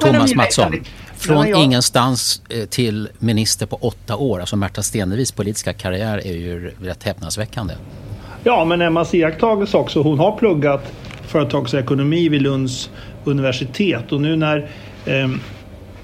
Thomas 0.00 0.34
Mattsson, 0.34 0.72
från 1.16 1.46
ingenstans 1.46 2.42
eh, 2.48 2.64
till 2.64 3.08
minister 3.18 3.66
på 3.66 3.76
åtta 3.76 4.16
år, 4.16 4.40
alltså 4.40 4.56
Märta 4.56 4.82
Stenevis 4.82 5.32
politiska 5.32 5.72
karriär 5.72 6.26
är 6.26 6.32
ju 6.32 6.74
rätt 6.80 7.02
häpnadsväckande. 7.02 7.74
Ja, 8.44 8.64
men 8.64 8.80
Emmas 8.80 9.14
iakttagelse 9.14 9.76
också. 9.76 10.02
Hon 10.02 10.18
har 10.18 10.38
pluggat 10.38 10.92
företagsekonomi 11.26 12.28
vid 12.28 12.42
Lunds 12.42 12.90
universitet 13.24 14.12
och 14.12 14.20
nu 14.20 14.36
när 14.36 14.70
eh, 15.04 15.28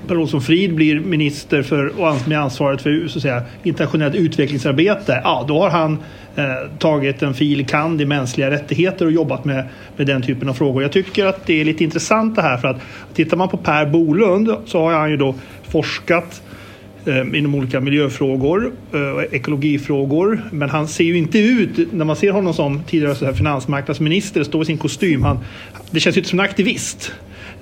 Per 0.07 0.17
Olsson 0.17 0.41
Frid 0.41 0.75
blir 0.75 1.01
minister 1.01 1.63
för, 1.63 1.93
med 2.29 2.41
ansvaret 2.41 2.83
för 2.83 3.09
så 3.09 3.19
att 3.19 3.23
säga, 3.23 3.43
internationellt 3.63 4.15
utvecklingsarbete, 4.15 5.21
ja 5.25 5.45
då 5.49 5.63
har 5.63 5.71
han 5.71 5.99
eh, 6.37 6.45
tagit 6.79 7.23
en 7.23 7.35
fil. 7.35 7.67
kand 7.67 8.01
i 8.01 8.05
mänskliga 8.05 8.51
rättigheter 8.51 9.07
och 9.07 9.13
jobbat 9.13 9.45
med, 9.45 9.65
med 9.97 10.07
den 10.07 10.23
typen 10.23 10.49
av 10.49 10.55
frågor. 10.55 10.83
Jag 10.83 10.93
tycker 10.93 11.27
att 11.27 11.47
det 11.47 11.61
är 11.61 11.65
lite 11.65 11.85
intressant 11.85 12.37
det 12.37 12.43
här 12.43 12.57
för 12.57 12.69
att 12.69 12.81
tittar 13.15 13.37
man 13.37 13.49
på 13.49 13.57
Per 13.57 13.87
Bolund 13.87 14.51
så 14.67 14.81
har 14.81 14.93
han 14.93 15.11
ju 15.11 15.17
då 15.17 15.35
forskat 15.69 16.43
eh, 17.07 17.39
inom 17.39 17.55
olika 17.55 17.81
miljöfrågor 17.81 18.73
och 19.15 19.35
ekologifrågor. 19.35 20.43
Men 20.51 20.71
han 20.71 20.89
ser 20.89 21.05
ju 21.05 21.19
inte 21.19 21.39
ut, 21.39 21.93
när 21.93 22.05
man 22.05 22.17
ser 22.17 22.31
honom 22.31 22.55
som 22.55 22.83
tidigare 22.83 23.15
så 23.15 23.25
här 23.25 23.33
finansmarknadsminister, 23.33 24.43
stå 24.43 24.63
i 24.63 24.65
sin 24.65 24.79
kostym, 24.79 25.23
han, 25.23 25.39
det 25.91 26.01
känns 26.01 26.17
ju 26.17 26.21
inte 26.21 26.31
som 26.31 26.39
en 26.39 26.45
aktivist. 26.45 27.13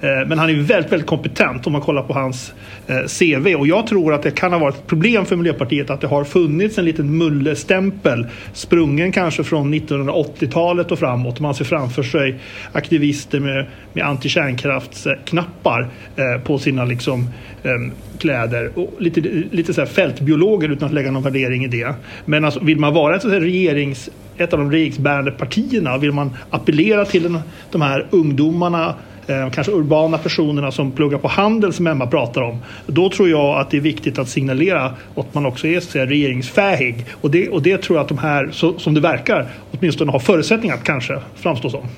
Eh, 0.00 0.28
men 0.28 0.38
han 0.38 0.50
är 0.50 0.54
väldigt, 0.54 0.92
väldigt 0.92 1.06
kompetent 1.06 1.66
om 1.66 1.72
man 1.72 1.82
kollar 1.82 2.02
på 2.02 2.12
hans 2.12 2.54
eh, 2.86 2.96
CV. 3.18 3.54
Och 3.54 3.66
jag 3.66 3.86
tror 3.86 4.14
att 4.14 4.22
det 4.22 4.30
kan 4.30 4.52
ha 4.52 4.58
varit 4.58 4.74
ett 4.74 4.86
problem 4.86 5.26
för 5.26 5.36
Miljöpartiet 5.36 5.90
att 5.90 6.00
det 6.00 6.06
har 6.06 6.24
funnits 6.24 6.78
en 6.78 6.84
liten 6.84 7.18
mullestämpel 7.18 8.26
sprungen 8.52 9.12
kanske 9.12 9.44
från 9.44 9.74
1980-talet 9.74 10.92
och 10.92 10.98
framåt. 10.98 11.40
Man 11.40 11.54
ser 11.54 11.64
framför 11.64 12.02
sig 12.02 12.38
aktivister 12.72 13.40
med, 13.40 13.66
med 13.92 14.06
antikärnkraftsknappar 14.06 15.88
eh, 16.16 16.42
på 16.44 16.58
sina 16.58 16.84
liksom, 16.84 17.28
ehm, 17.62 17.92
kläder. 18.18 18.70
Och 18.74 18.94
lite 18.98 19.20
lite 19.50 19.74
så 19.74 19.80
här 19.80 19.88
fältbiologer 19.88 20.68
utan 20.68 20.88
att 20.88 20.94
lägga 20.94 21.10
någon 21.10 21.22
värdering 21.22 21.64
i 21.64 21.68
det. 21.68 21.94
Men 22.24 22.44
alltså, 22.44 22.60
vill 22.60 22.78
man 22.78 22.94
vara 22.94 23.16
ett, 23.16 23.22
så 23.22 23.30
här 23.30 23.40
regerings, 23.40 24.10
ett 24.36 24.52
av 24.52 24.58
de 24.58 24.70
regeringsbärande 24.70 25.30
partierna, 25.30 25.98
vill 25.98 26.12
man 26.12 26.36
appellera 26.50 27.04
till 27.04 27.22
den, 27.22 27.38
de 27.70 27.82
här 27.82 28.06
ungdomarna 28.10 28.94
eh, 29.26 29.50
kanske 29.50 29.72
urbana 29.72 30.18
personerna 30.18 30.72
som 30.72 30.92
pluggar 30.92 31.18
på 31.18 31.28
handel 31.28 31.72
som 31.72 31.86
Emma 31.86 32.06
pratar 32.06 32.42
om. 32.42 32.58
Då 32.86 33.10
tror 33.10 33.28
jag 33.28 33.60
att 33.60 33.70
det 33.70 33.76
är 33.76 33.80
viktigt 33.80 34.18
att 34.18 34.28
signalera 34.28 34.94
att 35.14 35.34
man 35.34 35.46
också 35.46 35.66
är 35.66 35.80
så 35.80 35.98
regeringsfähig. 35.98 37.06
Och 37.20 37.30
det, 37.30 37.48
och 37.48 37.62
det 37.62 37.82
tror 37.82 37.98
jag 37.98 38.02
att 38.02 38.08
de 38.08 38.18
här, 38.18 38.50
så, 38.52 38.78
som 38.78 38.94
det 38.94 39.00
verkar, 39.00 39.48
åtminstone 39.70 40.12
har 40.12 40.18
förutsättningar 40.18 40.74
att 40.74 40.84
kanske 40.84 41.20
framstå 41.36 41.70
som. 41.70 41.88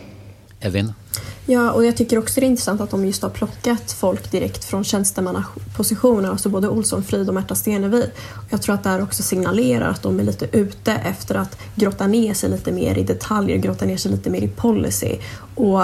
Evin? 0.61 0.93
Ja, 1.51 1.71
och 1.71 1.85
jag 1.85 1.97
tycker 1.97 2.19
också 2.19 2.41
det 2.41 2.47
är 2.47 2.49
intressant 2.49 2.81
att 2.81 2.91
de 2.91 3.07
just 3.07 3.23
har 3.23 3.31
plockat 3.31 3.93
folk 3.93 4.31
direkt 4.31 4.65
från 4.65 4.85
tjänstemannapositioner, 4.85 6.31
alltså 6.31 6.49
både 6.49 6.69
Olsson 6.69 7.05
Frid 7.05 7.29
och 7.29 7.35
Märta 7.35 7.55
Stenevi. 7.55 8.11
Jag 8.51 8.63
tror 8.63 8.75
att 8.75 8.83
det 8.83 8.89
här 8.89 9.03
också 9.03 9.23
signalerar 9.23 9.89
att 9.89 10.03
de 10.03 10.21
är 10.21 10.25
lite 10.25 10.49
ute 10.53 10.93
efter 10.93 11.35
att 11.35 11.59
grotta 11.75 12.07
ner 12.07 12.35
sig 12.35 12.51
lite 12.51 12.73
mer 12.73 12.99
i 12.99 13.03
detaljer, 13.03 13.57
grotta 13.57 13.85
ner 13.85 13.97
sig 13.97 14.11
lite 14.11 14.31
mer 14.31 14.41
i 14.41 14.49
policy. 14.49 15.17
Och 15.55 15.83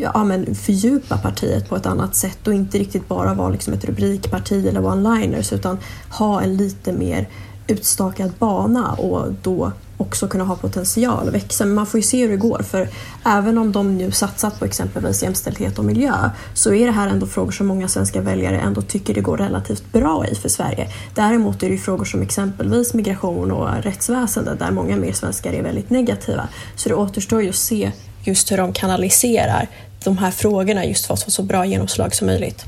ja, 0.00 0.24
men 0.24 0.54
fördjupa 0.54 1.18
partiet 1.18 1.68
på 1.68 1.76
ett 1.76 1.86
annat 1.86 2.14
sätt 2.14 2.46
och 2.46 2.54
inte 2.54 2.78
riktigt 2.78 3.08
bara 3.08 3.34
vara 3.34 3.48
liksom 3.48 3.72
ett 3.72 3.84
rubrikparti 3.84 4.66
eller 4.66 4.80
one-liners 4.80 5.54
utan 5.54 5.78
ha 6.10 6.42
en 6.42 6.56
lite 6.56 6.92
mer 6.92 7.28
utstakad 7.66 8.32
bana 8.38 8.92
och 8.92 9.32
då 9.42 9.72
också 9.96 10.28
kunna 10.28 10.44
ha 10.44 10.56
potential 10.56 11.28
att 11.28 11.34
växa. 11.34 11.64
Men 11.64 11.74
man 11.74 11.86
får 11.86 11.98
ju 11.98 12.02
se 12.02 12.22
hur 12.22 12.28
det 12.28 12.36
går 12.36 12.62
för 12.62 12.88
även 13.24 13.58
om 13.58 13.72
de 13.72 13.96
nu 13.96 14.10
satsat 14.10 14.58
på 14.58 14.64
exempelvis 14.64 15.22
jämställdhet 15.22 15.78
och 15.78 15.84
miljö 15.84 16.30
så 16.54 16.74
är 16.74 16.86
det 16.86 16.92
här 16.92 17.08
ändå 17.08 17.26
frågor 17.26 17.52
som 17.52 17.66
många 17.66 17.88
svenska 17.88 18.20
väljare 18.20 18.60
ändå 18.60 18.82
tycker 18.82 19.14
det 19.14 19.20
går 19.20 19.36
relativt 19.36 19.92
bra 19.92 20.26
i 20.26 20.34
för 20.34 20.48
Sverige. 20.48 20.88
Däremot 21.14 21.62
är 21.62 21.66
det 21.66 21.74
ju 21.74 21.78
frågor 21.78 22.04
som 22.04 22.22
exempelvis 22.22 22.94
migration 22.94 23.52
och 23.52 23.82
rättsväsende 23.82 24.54
där 24.54 24.70
många 24.70 24.96
mer 24.96 25.12
svenskar 25.12 25.52
är 25.52 25.62
väldigt 25.62 25.90
negativa. 25.90 26.48
Så 26.76 26.88
det 26.88 26.94
återstår 26.94 27.42
ju 27.42 27.48
att 27.48 27.54
se 27.54 27.92
just 28.24 28.52
hur 28.52 28.56
de 28.56 28.72
kanaliserar 28.72 29.68
de 30.04 30.18
här 30.18 30.30
frågorna 30.30 30.84
just 30.84 31.06
för 31.06 31.14
att 31.14 31.22
få 31.22 31.30
så 31.30 31.42
bra 31.42 31.66
genomslag 31.66 32.14
som 32.14 32.26
möjligt. 32.26 32.64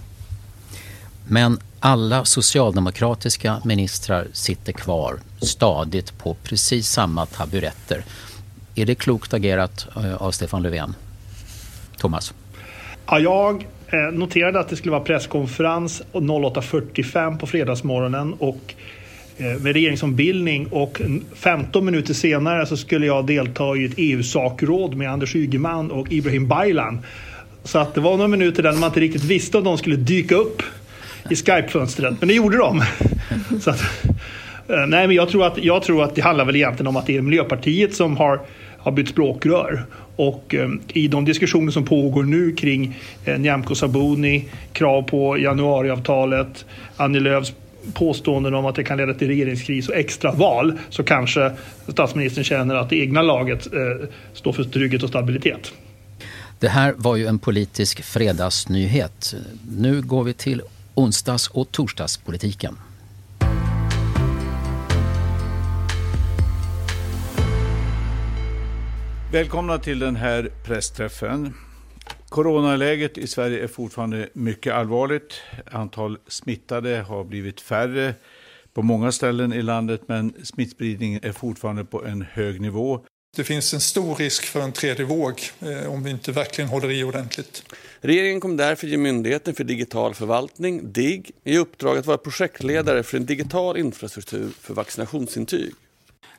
Men 1.28 1.60
alla 1.80 2.24
socialdemokratiska 2.24 3.62
ministrar 3.64 4.26
sitter 4.32 4.72
kvar 4.72 5.20
stadigt 5.42 6.18
på 6.18 6.36
precis 6.42 6.88
samma 6.88 7.26
taburetter. 7.26 8.04
Är 8.74 8.86
det 8.86 8.94
klokt 8.94 9.34
agerat 9.34 9.86
eh, 9.96 10.14
av 10.14 10.30
Stefan 10.30 10.62
Löfven? 10.62 10.94
Thomas? 11.96 12.34
Ja, 13.06 13.18
jag 13.18 13.66
eh, 13.86 13.98
noterade 14.12 14.60
att 14.60 14.68
det 14.68 14.76
skulle 14.76 14.92
vara 14.92 15.04
presskonferens 15.04 16.02
08.45 16.12 17.38
på 17.38 17.46
fredagsmorgonen 17.46 18.32
och 18.32 18.74
Eh, 19.38 19.60
med 19.60 19.72
regeringsombildning 19.72 20.66
och 20.66 21.00
15 21.34 21.84
minuter 21.84 22.14
senare 22.14 22.66
så 22.66 22.76
skulle 22.76 23.06
jag 23.06 23.26
delta 23.26 23.76
i 23.76 23.84
ett 23.84 23.92
EU-sakråd 23.96 24.94
med 24.94 25.10
Anders 25.10 25.36
Ygeman 25.36 25.90
och 25.90 26.12
Ibrahim 26.12 26.48
Baylan. 26.48 26.98
Så 27.64 27.78
att 27.78 27.94
det 27.94 28.00
var 28.00 28.16
några 28.16 28.28
minuter 28.28 28.62
där 28.62 28.72
man 28.72 28.84
inte 28.84 29.00
riktigt 29.00 29.24
visste 29.24 29.58
om 29.58 29.64
de 29.64 29.78
skulle 29.78 29.96
dyka 29.96 30.34
upp 30.34 30.62
i 31.30 31.34
Skype-fönstret, 31.34 32.14
men 32.20 32.28
det 32.28 32.34
gjorde 32.34 32.56
de. 32.56 32.82
Så 33.60 33.70
att, 33.70 33.82
eh, 34.68 34.86
nej, 34.88 35.06
men 35.06 35.16
jag 35.16 35.28
tror, 35.28 35.46
att, 35.46 35.58
jag 35.58 35.82
tror 35.82 36.04
att 36.04 36.14
det 36.14 36.22
handlar 36.22 36.44
väl 36.44 36.56
egentligen 36.56 36.86
om 36.86 36.96
att 36.96 37.06
det 37.06 37.16
är 37.16 37.20
Miljöpartiet 37.20 37.94
som 37.94 38.16
har, 38.16 38.40
har 38.78 38.92
bytt 38.92 39.08
språkrör. 39.08 39.84
Och 40.16 40.54
eh, 40.54 40.70
i 40.88 41.08
de 41.08 41.24
diskussioner 41.24 41.72
som 41.72 41.84
pågår 41.84 42.22
nu 42.22 42.52
kring 42.52 42.98
eh, 43.24 43.38
Nyamko 43.38 43.74
Sabuni, 43.74 44.44
krav 44.72 45.02
på 45.02 45.38
januariavtalet, 45.38 46.64
Annie 46.96 47.20
Lööfs 47.20 47.52
påståenden 47.94 48.54
om 48.54 48.66
att 48.66 48.74
det 48.74 48.84
kan 48.84 48.96
leda 48.96 49.14
till 49.14 49.28
regeringskris 49.28 49.88
och 49.88 49.94
extraval 49.94 50.78
så 50.90 51.02
kanske 51.02 51.52
statsministern 51.88 52.44
känner 52.44 52.74
att 52.74 52.90
det 52.90 52.96
egna 52.96 53.22
laget 53.22 53.66
eh, 53.72 54.08
står 54.34 54.52
för 54.52 54.64
trygghet 54.64 55.02
och 55.02 55.08
stabilitet. 55.08 55.72
Det 56.58 56.68
här 56.68 56.94
var 56.96 57.16
ju 57.16 57.26
en 57.26 57.38
politisk 57.38 58.02
fredagsnyhet. 58.02 59.34
Nu 59.76 60.02
går 60.02 60.24
vi 60.24 60.32
till 60.32 60.62
onsdags 60.94 61.48
och 61.48 61.72
torsdagspolitiken. 61.72 62.76
Välkomna 69.32 69.78
till 69.78 69.98
den 69.98 70.16
här 70.16 70.50
pressträffen. 70.64 71.54
Coronaläget 72.32 73.18
i 73.18 73.26
Sverige 73.26 73.62
är 73.62 73.66
fortfarande 73.66 74.28
mycket 74.32 74.74
allvarligt. 74.74 75.40
Antal 75.70 76.18
smittade 76.28 76.96
har 77.08 77.24
blivit 77.24 77.60
färre 77.60 78.14
på 78.74 78.82
många 78.82 79.12
ställen 79.12 79.52
i 79.52 79.62
landet 79.62 80.00
men 80.06 80.34
smittspridningen 80.44 81.20
är 81.22 81.32
fortfarande 81.32 81.84
på 81.84 82.04
en 82.04 82.22
hög 82.22 82.60
nivå. 82.60 83.00
Det 83.36 83.44
finns 83.44 83.74
en 83.74 83.80
stor 83.80 84.14
risk 84.14 84.44
för 84.44 84.60
en 84.60 84.72
tredje 84.72 85.04
våg 85.04 85.40
eh, 85.60 85.92
om 85.92 86.02
vi 86.02 86.10
inte 86.10 86.32
verkligen 86.32 86.70
håller 86.70 86.90
i 86.90 87.04
ordentligt. 87.04 87.64
Regeringen 88.00 88.40
kommer 88.40 88.56
därför 88.56 88.86
ge 88.86 88.96
Myndigheten 88.96 89.54
för 89.54 89.64
digital 89.64 90.14
förvaltning, 90.14 90.92
DIGG, 90.92 91.30
i 91.44 91.58
uppdrag 91.58 91.98
att 91.98 92.06
vara 92.06 92.18
projektledare 92.18 93.02
för 93.02 93.16
en 93.16 93.26
digital 93.26 93.76
infrastruktur 93.76 94.50
för 94.60 94.74
vaccinationsintyg. 94.74 95.72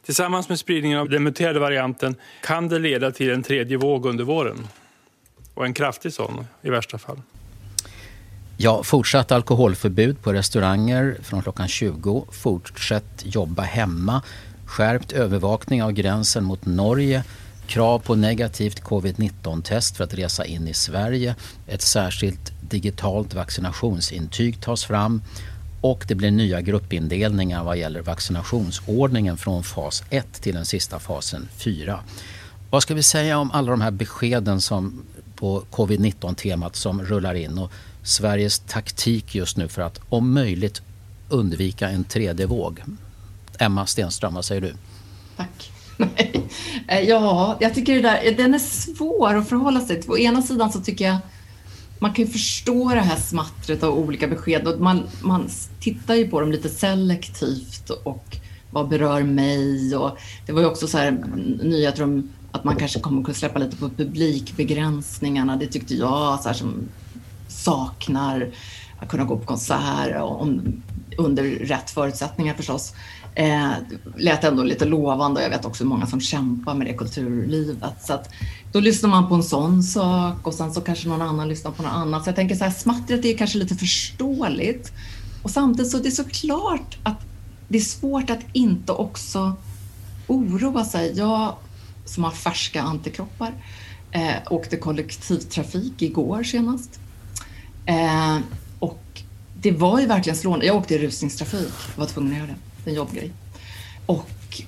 Tillsammans 0.05 0.49
med 0.49 0.59
spridningen 0.59 0.99
av 0.99 1.09
den 1.09 1.23
muterade 1.23 1.59
varianten 1.59 2.15
kan 2.41 2.69
det 2.69 2.79
leda 2.79 3.11
till 3.11 3.31
en 3.31 3.43
tredje 3.43 3.77
våg 3.77 4.05
under 4.05 4.23
våren. 4.23 4.67
Och 5.53 5.65
en 5.65 5.73
kraftig 5.73 6.13
sån 6.13 6.47
i 6.61 6.69
värsta 6.69 6.97
fall. 6.97 7.21
Ja, 8.57 8.83
fortsatt 8.83 9.31
alkoholförbud 9.31 10.21
på 10.21 10.33
restauranger 10.33 11.17
från 11.23 11.41
klockan 11.41 11.67
20. 11.67 12.25
Fortsätt 12.31 13.23
jobba 13.23 13.61
hemma. 13.61 14.21
Skärpt 14.65 15.11
övervakning 15.11 15.83
av 15.83 15.91
gränsen 15.91 16.43
mot 16.43 16.65
Norge. 16.65 17.23
Krav 17.67 17.99
på 17.99 18.15
negativt 18.15 18.83
covid-19-test 18.83 19.97
för 19.97 20.03
att 20.03 20.13
resa 20.13 20.45
in 20.45 20.67
i 20.67 20.73
Sverige. 20.73 21.35
Ett 21.67 21.81
särskilt 21.81 22.53
digitalt 22.61 23.33
vaccinationsintyg 23.33 24.61
tas 24.61 24.85
fram 24.85 25.21
och 25.81 26.05
det 26.07 26.15
blir 26.15 26.31
nya 26.31 26.61
gruppindelningar 26.61 27.63
vad 27.63 27.77
gäller 27.77 28.01
vaccinationsordningen 28.01 29.37
från 29.37 29.63
fas 29.63 30.03
1 30.09 30.33
till 30.41 30.55
den 30.55 30.65
sista 30.65 30.99
fasen 30.99 31.47
4. 31.55 31.99
Vad 32.69 32.83
ska 32.83 32.93
vi 32.93 33.03
säga 33.03 33.37
om 33.37 33.51
alla 33.51 33.71
de 33.71 33.81
här 33.81 33.91
beskeden 33.91 34.61
som 34.61 35.03
på 35.43 35.63
covid-19-temat 35.71 36.75
som 36.75 37.01
rullar 37.01 37.35
in 37.35 37.57
och 37.57 37.71
Sveriges 38.03 38.59
taktik 38.59 39.35
just 39.35 39.57
nu 39.57 39.67
för 39.67 39.81
att 39.81 39.99
om 40.09 40.33
möjligt 40.33 40.81
undvika 41.29 41.89
en 41.89 42.03
tredje 42.03 42.45
våg? 42.45 42.83
Emma 43.59 43.85
Stenström, 43.85 44.33
vad 44.33 44.45
säger 44.45 44.61
du? 44.61 44.73
Tack. 45.37 45.71
Eh, 46.87 46.99
ja, 46.99 47.57
jag 47.59 47.73
tycker 47.73 47.95
det 47.95 48.01
där, 48.01 48.19
eh, 48.25 48.35
den 48.35 48.53
är 48.53 48.59
svår 48.59 49.35
att 49.35 49.49
förhålla 49.49 49.81
sig 49.81 50.01
till. 50.01 50.11
Å 50.11 50.17
ena 50.17 50.41
sidan 50.41 50.71
så 50.71 50.81
tycker 50.81 51.05
jag 51.05 51.17
man 51.99 52.13
kan 52.13 52.25
ju 52.25 52.31
förstå 52.31 52.89
det 52.89 53.01
här 53.01 53.19
smattret 53.19 53.83
av 53.83 53.97
olika 53.97 54.27
besked 54.27 54.67
och 54.67 54.79
man, 54.79 55.03
man 55.21 55.49
tittar 55.79 56.15
ju 56.15 56.27
på 56.27 56.39
dem 56.39 56.51
lite 56.51 56.69
selektivt 56.69 57.89
och 57.89 58.37
vad 58.71 58.89
berör 58.89 59.23
mig 59.23 59.95
och 59.95 60.17
det 60.45 60.51
var 60.51 60.61
ju 60.61 60.67
också 60.67 60.87
så 60.87 60.97
här 60.97 61.07
mm, 61.07 61.41
nyheter 61.63 62.03
om 62.03 62.29
att 62.53 62.63
man 62.63 62.75
kanske 62.75 62.99
kommer 62.99 63.29
att 63.29 63.35
släppa 63.35 63.59
lite 63.59 63.77
på 63.77 63.89
publikbegränsningarna. 63.89 65.55
Det 65.55 65.67
tyckte 65.67 65.95
jag 65.95 66.39
så 66.39 66.49
här, 66.49 66.53
som 66.53 66.73
saknar 67.47 68.49
att 68.99 69.09
kunna 69.09 69.23
gå 69.23 69.37
på 69.37 69.45
konsert 69.45 70.21
om, 70.21 70.81
under 71.17 71.43
rätt 71.43 71.89
förutsättningar 71.89 72.53
förstås. 72.53 72.93
Eh, 73.35 73.71
lät 74.17 74.43
ändå 74.43 74.63
lite 74.63 74.85
lovande 74.85 75.39
och 75.39 75.45
jag 75.45 75.49
vet 75.49 75.65
också 75.65 75.83
hur 75.83 75.89
många 75.89 76.07
som 76.07 76.21
kämpar 76.21 76.73
med 76.73 76.87
det 76.87 76.93
kulturlivet. 76.93 78.05
Så 78.05 78.13
att 78.13 78.29
då 78.71 78.79
lyssnar 78.79 79.09
man 79.09 79.29
på 79.29 79.35
en 79.35 79.43
sån 79.43 79.83
sak 79.83 80.47
och 80.47 80.53
sen 80.53 80.73
så 80.73 80.81
kanske 80.81 81.07
någon 81.07 81.21
annan 81.21 81.49
lyssnar 81.49 81.71
på 81.71 81.83
något 81.83 81.91
annat. 81.91 82.23
Så 82.23 82.29
jag 82.29 82.35
tänker 82.35 82.55
så 82.55 82.63
här, 82.63 82.71
smattret 82.71 83.25
är 83.25 83.37
kanske 83.37 83.57
lite 83.57 83.75
förståeligt. 83.75 84.91
Och 85.43 85.51
samtidigt 85.51 85.91
så 85.91 85.97
är 85.97 86.03
det 86.03 86.11
såklart 86.11 86.97
att 87.03 87.17
det 87.67 87.77
är 87.77 87.81
svårt 87.81 88.29
att 88.29 88.41
inte 88.53 88.91
också 88.91 89.55
oroa 90.27 90.85
sig. 90.85 91.13
Jag 91.15 91.55
som 92.05 92.23
har 92.23 92.31
färska 92.31 92.81
antikroppar 92.81 93.53
eh, 94.11 94.35
åkte 94.49 94.77
kollektivtrafik 94.77 96.01
igår 96.01 96.43
senast. 96.43 96.99
Eh, 97.85 98.37
och 98.79 99.21
det 99.61 99.71
var 99.71 99.99
ju 99.99 100.05
verkligen 100.05 100.37
slående. 100.37 100.65
Jag 100.65 100.75
åkte 100.75 100.95
i 100.95 100.97
rusningstrafik, 100.97 101.73
var 101.95 102.05
tvungen 102.05 102.31
att 102.31 102.37
göra 102.37 102.47
det, 102.47 102.89
en 102.89 102.95
jobbgrej. 102.95 103.31
Och 104.05 104.61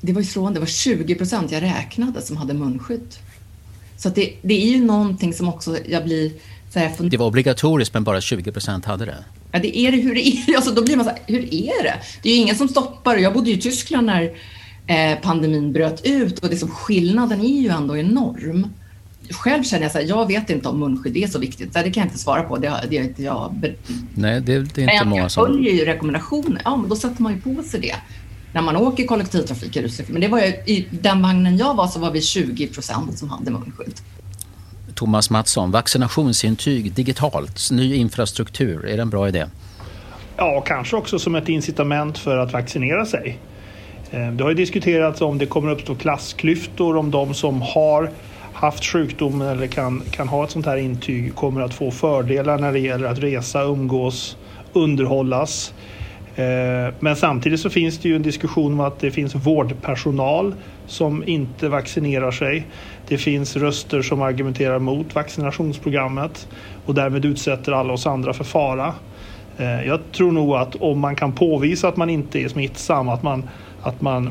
det 0.00 0.12
var 0.12 0.20
ju 0.20 0.26
slående, 0.26 0.56
det 0.56 0.60
var 0.60 0.66
20 0.66 1.14
procent 1.14 1.52
jag 1.52 1.62
räknade 1.62 2.22
som 2.22 2.36
hade 2.36 2.54
munskydd. 2.54 3.14
Så 3.96 4.08
det, 4.08 4.34
det 4.42 4.54
är 4.54 4.66
ju 4.66 4.84
någonting 4.84 5.34
som 5.34 5.48
också 5.48 5.78
jag 5.88 6.04
blir 6.04 6.32
så 6.72 6.78
här, 6.78 7.10
Det 7.10 7.16
var 7.16 7.26
obligatoriskt 7.26 7.94
men 7.94 8.04
bara 8.04 8.20
20 8.20 8.52
procent 8.52 8.84
hade 8.84 9.04
det. 9.04 9.24
Ja, 9.52 9.58
det 9.58 9.78
är 9.78 9.92
det. 9.92 9.96
Hur 9.96 10.10
är 10.10 10.46
det? 10.46 10.54
Alltså, 10.56 10.70
då 10.70 10.82
blir 10.82 10.96
man 10.96 11.04
så 11.04 11.10
här, 11.10 11.20
hur 11.26 11.54
är 11.54 11.82
det? 11.82 11.94
Det 12.22 12.30
är 12.30 12.34
ju 12.34 12.40
ingen 12.40 12.56
som 12.56 12.68
stoppar. 12.68 13.16
Jag 13.16 13.32
bodde 13.32 13.50
i 13.50 13.60
Tyskland 13.60 14.06
när 14.06 14.32
pandemin 15.22 15.72
bröt 15.72 16.06
ut 16.06 16.38
och 16.38 16.50
liksom, 16.50 16.68
skillnaden 16.68 17.40
är 17.40 17.60
ju 17.60 17.68
ändå 17.68 17.96
enorm. 17.96 18.66
Själv 19.30 19.62
känner 19.62 19.82
jag 19.82 19.92
så 19.92 19.98
här, 19.98 20.04
jag 20.04 20.26
vet 20.26 20.50
inte 20.50 20.68
om 20.68 20.80
munskydd 20.80 21.16
är 21.16 21.26
så 21.26 21.38
viktigt. 21.38 21.74
Det 21.74 21.82
kan 21.82 22.00
jag 22.00 22.06
inte 22.06 22.18
svara 22.18 22.42
på. 22.42 22.56
Det, 22.56 22.72
det 22.90 22.98
är 22.98 23.02
inte 23.02 23.22
jag. 23.22 23.74
Nej, 24.14 24.40
det, 24.40 24.52
är 24.52 24.58
inte 24.58 24.86
men 24.86 25.08
många 25.08 25.28
som... 25.28 25.42
Jag 25.42 25.54
följer 25.54 25.72
ju 25.72 25.84
rekommendationer. 25.84 26.62
Ja, 26.64 26.76
men 26.76 26.88
då 26.88 26.96
sätter 26.96 27.22
man 27.22 27.34
ju 27.34 27.40
på 27.40 27.62
sig 27.62 27.80
det 27.80 27.94
när 28.56 28.62
man 28.62 28.76
åker 28.76 29.06
kollektivtrafik 29.06 29.76
i 29.76 29.78
rusningstrafik. 29.78 30.12
Men 30.12 30.20
det 30.20 30.28
var 30.28 30.40
ju, 30.40 30.46
i 30.46 30.88
den 30.90 31.22
vagnen 31.22 31.56
jag 31.56 31.74
var 31.74 31.86
så 31.86 32.00
var 32.00 32.10
vi 32.10 32.20
20 32.20 32.66
procent 32.66 33.18
som 33.18 33.30
hade 33.30 33.50
munskydd. 33.50 34.00
Thomas 34.94 35.30
Mattsson, 35.30 35.70
vaccinationsintyg 35.70 36.92
digitalt, 36.92 37.70
ny 37.70 37.94
infrastruktur, 37.94 38.86
är 38.86 38.96
det 38.96 39.02
en 39.02 39.10
bra 39.10 39.28
idé? 39.28 39.46
Ja, 40.36 40.60
kanske 40.66 40.96
också 40.96 41.18
som 41.18 41.34
ett 41.34 41.48
incitament 41.48 42.18
för 42.18 42.38
att 42.38 42.52
vaccinera 42.52 43.06
sig. 43.06 43.38
Eh, 44.10 44.32
det 44.32 44.44
har 44.44 44.50
ju 44.50 44.56
diskuterats 44.56 45.20
om 45.20 45.38
det 45.38 45.46
kommer 45.46 45.70
uppstå 45.70 45.94
klassklyftor 45.94 46.96
om 46.96 47.10
de 47.10 47.34
som 47.34 47.62
har 47.62 48.10
haft 48.52 48.84
sjukdomen 48.84 49.48
eller 49.48 49.66
kan, 49.66 50.02
kan 50.10 50.28
ha 50.28 50.44
ett 50.44 50.50
sånt 50.50 50.66
här 50.66 50.76
intyg 50.76 51.34
kommer 51.34 51.60
att 51.60 51.74
få 51.74 51.90
fördelar 51.90 52.58
när 52.58 52.72
det 52.72 52.78
gäller 52.78 53.08
att 53.08 53.18
resa, 53.18 53.62
umgås, 53.62 54.36
underhållas. 54.72 55.74
Eh, 56.36 56.94
men 57.00 57.16
samtidigt 57.16 57.60
så 57.60 57.70
finns 57.70 57.98
det 57.98 58.08
ju 58.08 58.16
en 58.16 58.22
diskussion 58.22 58.72
om 58.72 58.80
att 58.80 58.98
det 58.98 59.10
finns 59.10 59.34
vårdpersonal 59.34 60.54
som 60.86 61.28
inte 61.28 61.68
vaccinerar 61.68 62.30
sig. 62.30 62.66
Det 63.08 63.18
finns 63.18 63.56
röster 63.56 64.02
som 64.02 64.22
argumenterar 64.22 64.78
mot 64.78 65.14
vaccinationsprogrammet 65.14 66.48
och 66.86 66.94
därmed 66.94 67.24
utsätter 67.24 67.72
alla 67.72 67.92
oss 67.92 68.06
andra 68.06 68.32
för 68.32 68.44
fara. 68.44 68.94
Eh, 69.58 69.86
jag 69.86 70.00
tror 70.12 70.32
nog 70.32 70.54
att 70.54 70.74
om 70.74 71.00
man 71.00 71.16
kan 71.16 71.32
påvisa 71.32 71.88
att 71.88 71.96
man 71.96 72.10
inte 72.10 72.38
är 72.38 72.48
smittsam, 72.48 73.08
att 73.08 73.22
man, 73.22 73.48
att 73.86 74.00
man 74.00 74.30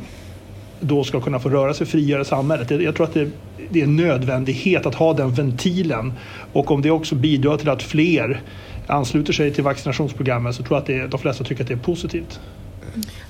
då 0.80 1.04
ska 1.04 1.22
kunna 1.22 1.40
få 1.40 1.50
röra 1.50 1.74
sig 1.74 1.88
friare 1.88 2.22
i 2.22 2.26
samhället. 2.26 2.72
Jag 2.72 2.96
tror 2.96 3.08
att 3.08 3.14
det, 3.14 3.30
det 3.70 3.80
är 3.80 3.84
en 3.84 3.96
nödvändighet 3.96 4.86
att 4.86 4.96
ha 4.96 5.14
den 5.14 5.34
ventilen 5.34 6.14
och 6.54 6.72
om 6.72 6.82
det 6.82 6.92
också 6.92 7.16
bidrar 7.16 7.58
till 7.58 7.70
att 7.70 7.84
fler 7.84 8.42
ansluter 8.88 9.34
sig 9.34 9.54
till 9.54 9.64
vaccinationsprogrammet 9.64 10.56
så 10.56 10.64
tror 10.64 10.76
jag 10.76 10.82
att 10.82 10.88
det, 10.88 11.08
de 11.08 11.20
flesta 11.20 11.44
tycker 11.44 11.64
att 11.64 11.68
det 11.68 11.74
är 11.74 11.78
positivt. 11.78 12.40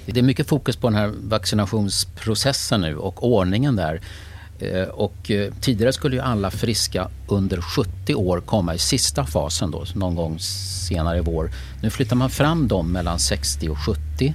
Det 0.05 0.19
är 0.19 0.23
mycket 0.23 0.47
fokus 0.47 0.75
på 0.75 0.87
den 0.87 0.95
här 0.95 1.13
vaccinationsprocessen 1.23 2.81
nu 2.81 2.97
och 2.97 3.23
ordningen 3.23 3.75
där. 3.75 4.01
Eh, 4.59 4.83
och 4.83 5.31
eh, 5.31 5.53
tidigare 5.61 5.93
skulle 5.93 6.15
ju 6.15 6.21
alla 6.21 6.51
friska 6.51 7.07
under 7.27 7.61
70 7.61 8.15
år 8.15 8.41
komma 8.41 8.75
i 8.75 8.77
sista 8.77 9.25
fasen 9.25 9.71
då, 9.71 9.85
någon 9.95 10.15
gång 10.15 10.39
senare 10.39 11.17
i 11.17 11.21
vår. 11.21 11.51
Nu 11.81 11.89
flyttar 11.89 12.15
man 12.15 12.29
fram 12.29 12.67
dem 12.67 12.91
mellan 12.91 13.19
60 13.19 13.69
och 13.69 13.77
70 13.77 14.33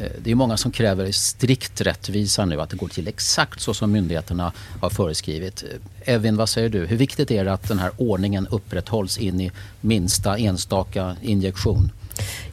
Eh, 0.00 0.06
det 0.22 0.30
är 0.30 0.34
många 0.34 0.56
som 0.56 0.72
kräver 0.72 1.12
strikt 1.12 1.80
rättvisa 1.80 2.44
nu, 2.44 2.60
att 2.60 2.70
det 2.70 2.76
går 2.76 2.88
till 2.88 3.08
exakt 3.08 3.60
så 3.60 3.74
som 3.74 3.92
myndigheterna 3.92 4.52
har 4.80 4.90
föreskrivit. 4.90 5.62
Eh, 5.62 6.14
Evin, 6.14 6.36
vad 6.36 6.48
säger 6.48 6.68
du? 6.68 6.86
Hur 6.86 6.96
viktigt 6.96 7.30
är 7.30 7.44
det 7.44 7.52
att 7.52 7.68
den 7.68 7.78
här 7.78 7.90
ordningen 7.96 8.46
upprätthålls 8.46 9.18
in 9.18 9.40
i 9.40 9.52
minsta 9.80 10.38
enstaka 10.38 11.16
injektion? 11.22 11.92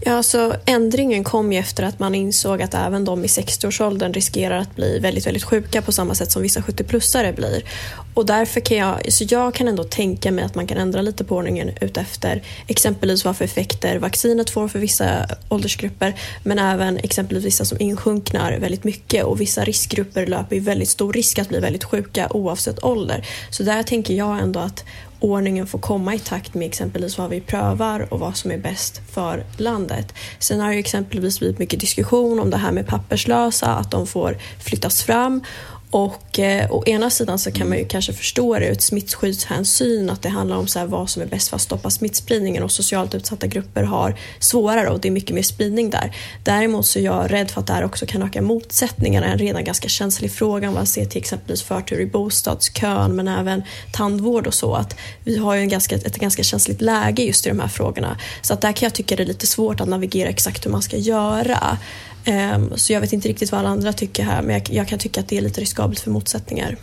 Ja, 0.01 0.13
alltså, 0.13 0.55
ändringen 0.65 1.23
kom 1.23 1.53
ju 1.53 1.59
efter 1.59 1.83
att 1.83 1.99
man 1.99 2.15
insåg 2.15 2.61
att 2.61 2.73
även 2.73 3.05
de 3.05 3.23
i 3.23 3.27
60-årsåldern 3.27 4.13
riskerar 4.13 4.57
att 4.57 4.75
bli 4.75 4.99
väldigt, 4.99 5.27
väldigt 5.27 5.43
sjuka 5.43 5.81
på 5.81 5.91
samma 5.91 6.15
sätt 6.15 6.31
som 6.31 6.41
vissa 6.41 6.59
70-plussare 6.59 7.35
blir. 7.35 7.63
Och 8.15 8.25
därför 8.25 8.59
kan 8.59 8.77
jag, 8.77 9.13
så 9.13 9.25
jag 9.29 9.53
kan 9.53 9.67
ändå 9.67 9.83
tänka 9.83 10.31
mig 10.31 10.45
att 10.45 10.55
man 10.55 10.67
kan 10.67 10.77
ändra 10.77 11.01
lite 11.01 11.23
på 11.23 11.35
ordningen 11.35 11.71
utefter 11.81 12.43
exempelvis 12.67 13.25
vad 13.25 13.37
för 13.37 13.45
effekter 13.45 13.99
vaccinet 13.99 14.49
får 14.49 14.67
för 14.67 14.79
vissa 14.79 15.25
åldersgrupper 15.49 16.19
men 16.43 16.59
även 16.59 16.97
exempelvis 16.97 17.45
vissa 17.45 17.65
som 17.65 17.81
insjunknar 17.81 18.57
väldigt 18.57 18.83
mycket 18.83 19.23
och 19.23 19.41
vissa 19.41 19.63
riskgrupper 19.63 20.27
löper 20.27 20.55
ju 20.55 20.61
väldigt 20.61 20.89
stor 20.89 21.13
risk 21.13 21.39
att 21.39 21.49
bli 21.49 21.59
väldigt 21.59 21.83
sjuka 21.83 22.27
oavsett 22.29 22.83
ålder. 22.83 23.27
Så 23.49 23.63
där 23.63 23.83
tänker 23.83 24.13
jag 24.13 24.39
ändå 24.39 24.59
att 24.59 24.83
ordningen 25.19 25.67
får 25.67 25.79
komma 25.79 26.15
i 26.15 26.19
takt 26.19 26.53
med 26.53 26.67
exempelvis 26.67 27.17
vad 27.17 27.29
vi 27.29 27.41
prövar 27.41 28.13
och 28.13 28.19
vad 28.19 28.37
som 28.37 28.51
är 28.51 28.57
bäst 28.57 29.01
för 29.13 29.43
landet. 29.57 30.13
Sen 30.39 30.59
har 30.59 30.71
det 30.71 30.79
exempelvis 30.79 31.39
blivit 31.39 31.59
mycket 31.59 31.79
diskussion 31.79 32.39
om 32.39 32.49
det 32.49 32.57
här 32.57 32.71
med 32.71 32.87
papperslösa, 32.87 33.67
att 33.67 33.91
de 33.91 34.07
får 34.07 34.37
flyttas 34.59 35.03
fram 35.03 35.41
och 35.89 36.39
eh, 36.39 36.71
å 36.71 36.83
ena 36.85 37.09
sidan 37.09 37.39
så 37.39 37.51
kan 37.51 37.69
man 37.69 37.77
ju 37.77 37.85
kanske 37.85 38.13
förstå 38.13 38.59
det 38.59 38.65
ur 38.65 38.71
ett 38.71 38.81
smittskyddshänsyn 38.81 40.09
att 40.09 40.21
det 40.21 40.29
handlar 40.29 40.57
om 40.57 40.67
så 40.67 40.79
här 40.79 40.85
vad 40.85 41.09
som 41.09 41.21
är 41.21 41.25
bäst 41.25 41.47
för 41.47 41.55
att 41.55 41.61
stoppa 41.61 41.89
smittspridningen 41.89 42.63
och 42.63 42.71
socialt 42.71 43.15
utsatta 43.15 43.47
grupper 43.47 43.83
har 43.83 44.15
svårare 44.39 44.89
och 44.89 44.99
det 44.99 45.07
är 45.07 45.11
mycket 45.11 45.35
mer 45.35 45.43
spridning 45.43 45.89
där. 45.89 46.15
Däremot 46.43 46.85
så 46.85 46.99
är 46.99 47.03
jag 47.03 47.31
rädd 47.31 47.51
för 47.51 47.61
att 47.61 47.67
det 47.67 47.73
här 47.73 47.83
också 47.83 48.05
kan 48.05 48.23
öka 48.23 48.41
motsättningarna, 48.41 49.27
en 49.27 49.37
redan 49.37 49.63
ganska 49.63 49.87
känslig 49.87 50.31
fråga 50.31 50.67
om 50.67 50.73
man 50.73 50.85
ser 50.85 51.05
till 51.05 51.21
exempelvis 51.21 51.63
förtur 51.63 51.99
i 51.99 52.05
bostadskön 52.05 53.15
men 53.15 53.27
även 53.27 53.63
tandvård 53.91 54.47
och 54.47 54.53
så 54.53 54.73
att 54.73 54.95
vi 55.23 55.37
har 55.37 55.55
ju 55.55 55.61
en 55.61 55.69
ganska, 55.69 55.95
ett 55.95 56.17
ganska 56.17 56.43
känsligt 56.43 56.81
läge 56.81 57.23
just 57.23 57.45
i 57.45 57.49
de 57.49 57.59
här 57.59 57.67
frågorna. 57.67 58.17
Så 58.41 58.53
att 58.53 58.61
där 58.61 58.71
kan 58.71 58.85
jag 58.85 58.93
tycka 58.93 59.15
det 59.15 59.23
är 59.23 59.27
lite 59.27 59.47
svårt 59.47 59.81
att 59.81 59.87
navigera 59.87 60.29
exakt 60.29 60.65
hur 60.65 60.71
man 60.71 60.81
ska 60.81 60.97
göra. 60.97 61.77
Ehm, 62.25 62.77
så 62.77 62.93
jag 62.93 63.01
vet 63.01 63.13
inte 63.13 63.29
riktigt 63.29 63.51
vad 63.51 63.59
alla 63.59 63.69
andra 63.69 63.93
tycker 63.93 64.23
här 64.23 64.41
men 64.41 64.53
jag, 64.53 64.69
jag 64.69 64.87
kan 64.87 64.99
tycka 64.99 65.21
att 65.21 65.27
det 65.27 65.37
är 65.37 65.41
lite 65.41 65.61
riskabelt 65.61 65.99
för 65.99 66.11
motsättningar. 66.11 66.77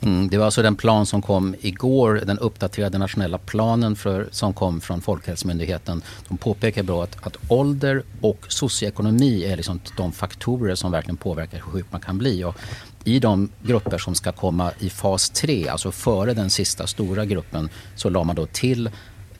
Mm, 0.00 0.28
det 0.28 0.38
var 0.38 0.44
alltså 0.44 0.62
den 0.62 0.76
plan 0.76 1.06
som 1.06 1.22
kom 1.22 1.54
igår, 1.60 2.22
den 2.26 2.38
uppdaterade 2.38 2.98
nationella 2.98 3.38
planen 3.38 3.96
för, 3.96 4.28
som 4.30 4.54
kom 4.54 4.80
från 4.80 5.00
Folkhälsomyndigheten. 5.00 6.02
De 6.28 6.38
påpekar 6.38 6.82
bra 6.82 7.04
att, 7.04 7.26
att 7.26 7.36
ålder 7.48 8.02
och 8.20 8.46
socioekonomi 8.48 9.44
är 9.44 9.56
liksom 9.56 9.80
de 9.96 10.12
faktorer 10.12 10.74
som 10.74 10.92
verkligen 10.92 11.16
påverkar 11.16 11.56
hur 11.56 11.72
sjuk 11.72 11.86
man 11.90 12.00
kan 12.00 12.18
bli. 12.18 12.44
Och 12.44 12.56
I 13.04 13.18
de 13.18 13.50
grupper 13.62 13.98
som 13.98 14.14
ska 14.14 14.32
komma 14.32 14.72
i 14.78 14.90
fas 14.90 15.30
3, 15.30 15.68
alltså 15.68 15.92
före 15.92 16.34
den 16.34 16.50
sista 16.50 16.86
stora 16.86 17.24
gruppen, 17.24 17.68
så 17.96 18.10
la 18.10 18.24
man 18.24 18.36
då 18.36 18.46
till 18.46 18.90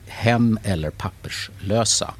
hem 0.07 0.59
eller 0.63 0.89
papperslösa. 0.89 2.13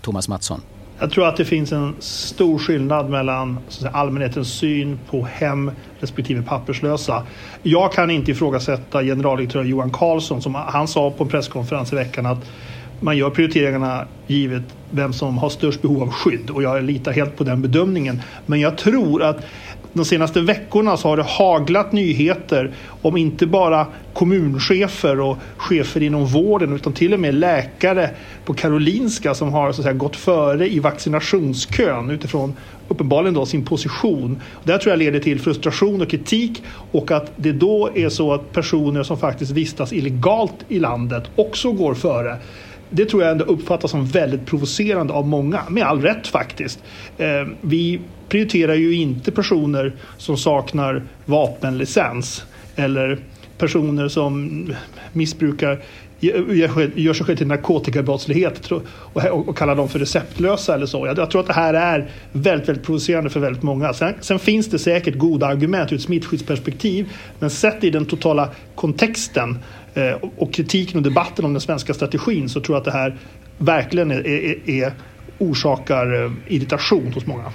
Thomas 0.00 0.28
Mattsson. 0.28 0.60
Jag 1.00 1.10
tror 1.10 1.28
att 1.28 1.36
det 1.36 1.44
finns 1.44 1.72
en 1.72 1.94
stor 1.98 2.58
skillnad 2.58 3.10
mellan 3.10 3.58
säga, 3.68 3.90
allmänhetens 3.90 4.52
syn 4.52 4.98
på 5.10 5.24
hem 5.32 5.70
respektive 6.00 6.42
papperslösa. 6.42 7.26
Jag 7.62 7.92
kan 7.92 8.10
inte 8.10 8.30
ifrågasätta 8.30 9.02
generaldirektör 9.02 9.64
Johan 9.64 9.90
Carlsson 9.90 10.42
som 10.42 10.54
han 10.54 10.88
sa 10.88 11.10
på 11.10 11.24
en 11.24 11.30
presskonferens 11.30 11.92
i 11.92 11.96
veckan 11.96 12.26
att 12.26 12.50
man 13.00 13.16
gör 13.16 13.30
prioriteringarna 13.30 14.06
givet 14.26 14.62
vem 14.90 15.12
som 15.12 15.38
har 15.38 15.48
störst 15.48 15.82
behov 15.82 16.02
av 16.02 16.10
skydd 16.10 16.50
och 16.50 16.62
jag 16.62 16.84
litar 16.84 17.12
helt 17.12 17.36
på 17.36 17.44
den 17.44 17.62
bedömningen. 17.62 18.20
Men 18.46 18.60
jag 18.60 18.78
tror 18.78 19.22
att 19.22 19.44
de 19.92 20.04
senaste 20.04 20.40
veckorna 20.40 20.96
så 20.96 21.08
har 21.08 21.16
det 21.16 21.22
haglat 21.22 21.92
nyheter 21.92 22.70
om 23.02 23.16
inte 23.16 23.46
bara 23.46 23.86
kommunchefer 24.12 25.20
och 25.20 25.36
chefer 25.56 26.02
inom 26.02 26.26
vården 26.26 26.74
utan 26.74 26.92
till 26.92 27.14
och 27.14 27.20
med 27.20 27.34
läkare 27.34 28.10
på 28.44 28.54
Karolinska 28.54 29.34
som 29.34 29.52
har 29.52 29.72
så 29.72 29.80
att 29.80 29.84
säga, 29.84 29.94
gått 29.94 30.16
före 30.16 30.68
i 30.68 30.78
vaccinationskön 30.78 32.10
utifrån 32.10 32.54
uppenbarligen 32.88 33.34
då 33.34 33.46
sin 33.46 33.64
position. 33.64 34.40
Det 34.64 34.72
här 34.72 34.78
tror 34.78 34.92
jag 34.92 34.98
leder 34.98 35.20
till 35.20 35.40
frustration 35.40 36.02
och 36.02 36.10
kritik 36.10 36.62
och 36.92 37.10
att 37.10 37.32
det 37.36 37.52
då 37.52 37.90
är 37.94 38.08
så 38.08 38.32
att 38.32 38.52
personer 38.52 39.02
som 39.02 39.18
faktiskt 39.18 39.50
vistas 39.50 39.92
illegalt 39.92 40.56
i 40.68 40.78
landet 40.78 41.24
också 41.36 41.72
går 41.72 41.94
före 41.94 42.36
det 42.90 43.04
tror 43.04 43.22
jag 43.22 43.32
ändå 43.32 43.44
uppfattas 43.44 43.90
som 43.90 44.06
väldigt 44.06 44.46
provocerande 44.46 45.12
av 45.12 45.28
många, 45.28 45.62
med 45.68 45.84
all 45.84 46.02
rätt 46.02 46.26
faktiskt. 46.26 46.82
Eh, 47.18 47.46
vi 47.60 48.00
prioriterar 48.28 48.74
ju 48.74 48.94
inte 48.94 49.32
personer 49.32 49.92
som 50.16 50.36
saknar 50.36 51.02
vapenlicens 51.24 52.44
eller 52.76 53.18
personer 53.58 54.08
som 54.08 54.66
missbrukar 55.12 55.82
gör 56.20 57.12
sig 57.12 57.26
själv 57.26 57.36
till 57.36 57.46
narkotikabrottslighet 57.46 58.70
och, 58.72 59.56
kallar 59.56 59.74
dem 59.74 59.88
för 59.88 59.98
receptlösa 59.98 60.74
eller 60.74 60.86
så. 60.86 61.06
Jag, 61.16 61.30
tror 61.30 61.40
att 61.40 61.46
det 61.46 61.52
här 61.52 61.74
är 61.74 62.10
väldigt, 62.32 62.68
väldigt 62.68 62.86
provocerande 62.86 63.30
för 63.30 63.40
väldigt 63.40 63.62
många. 63.62 63.92
Sen, 63.92 64.14
sen 64.20 64.38
finns 64.38 64.70
det 64.70 64.78
säkert 64.78 65.14
goda 65.18 65.46
argument 65.46 65.92
ur 65.92 65.96
ett 65.96 66.02
smittskyddsperspektiv 66.02 67.12
men 67.38 67.50
sett 67.50 67.84
i 67.84 67.90
den 67.90 68.06
totala 68.06 68.48
kontexten 68.74 69.58
Eh, 69.98 70.30
och 70.36 70.54
kritiken 70.54 70.96
och 70.96 71.02
debatten 71.02 71.44
om 71.44 71.52
den 71.52 71.60
svenska 71.60 71.94
strategin 71.94 72.48
så 72.48 72.60
tror 72.60 72.76
jag 72.76 72.80
att 72.80 72.84
det 72.84 72.98
här 72.98 73.16
verkligen 73.58 74.10
är, 74.10 74.26
är, 74.26 74.70
är 74.70 74.94
orsakar 75.38 76.24
eh, 76.24 76.32
irritation 76.46 77.12
hos 77.12 77.26
många. 77.26 77.52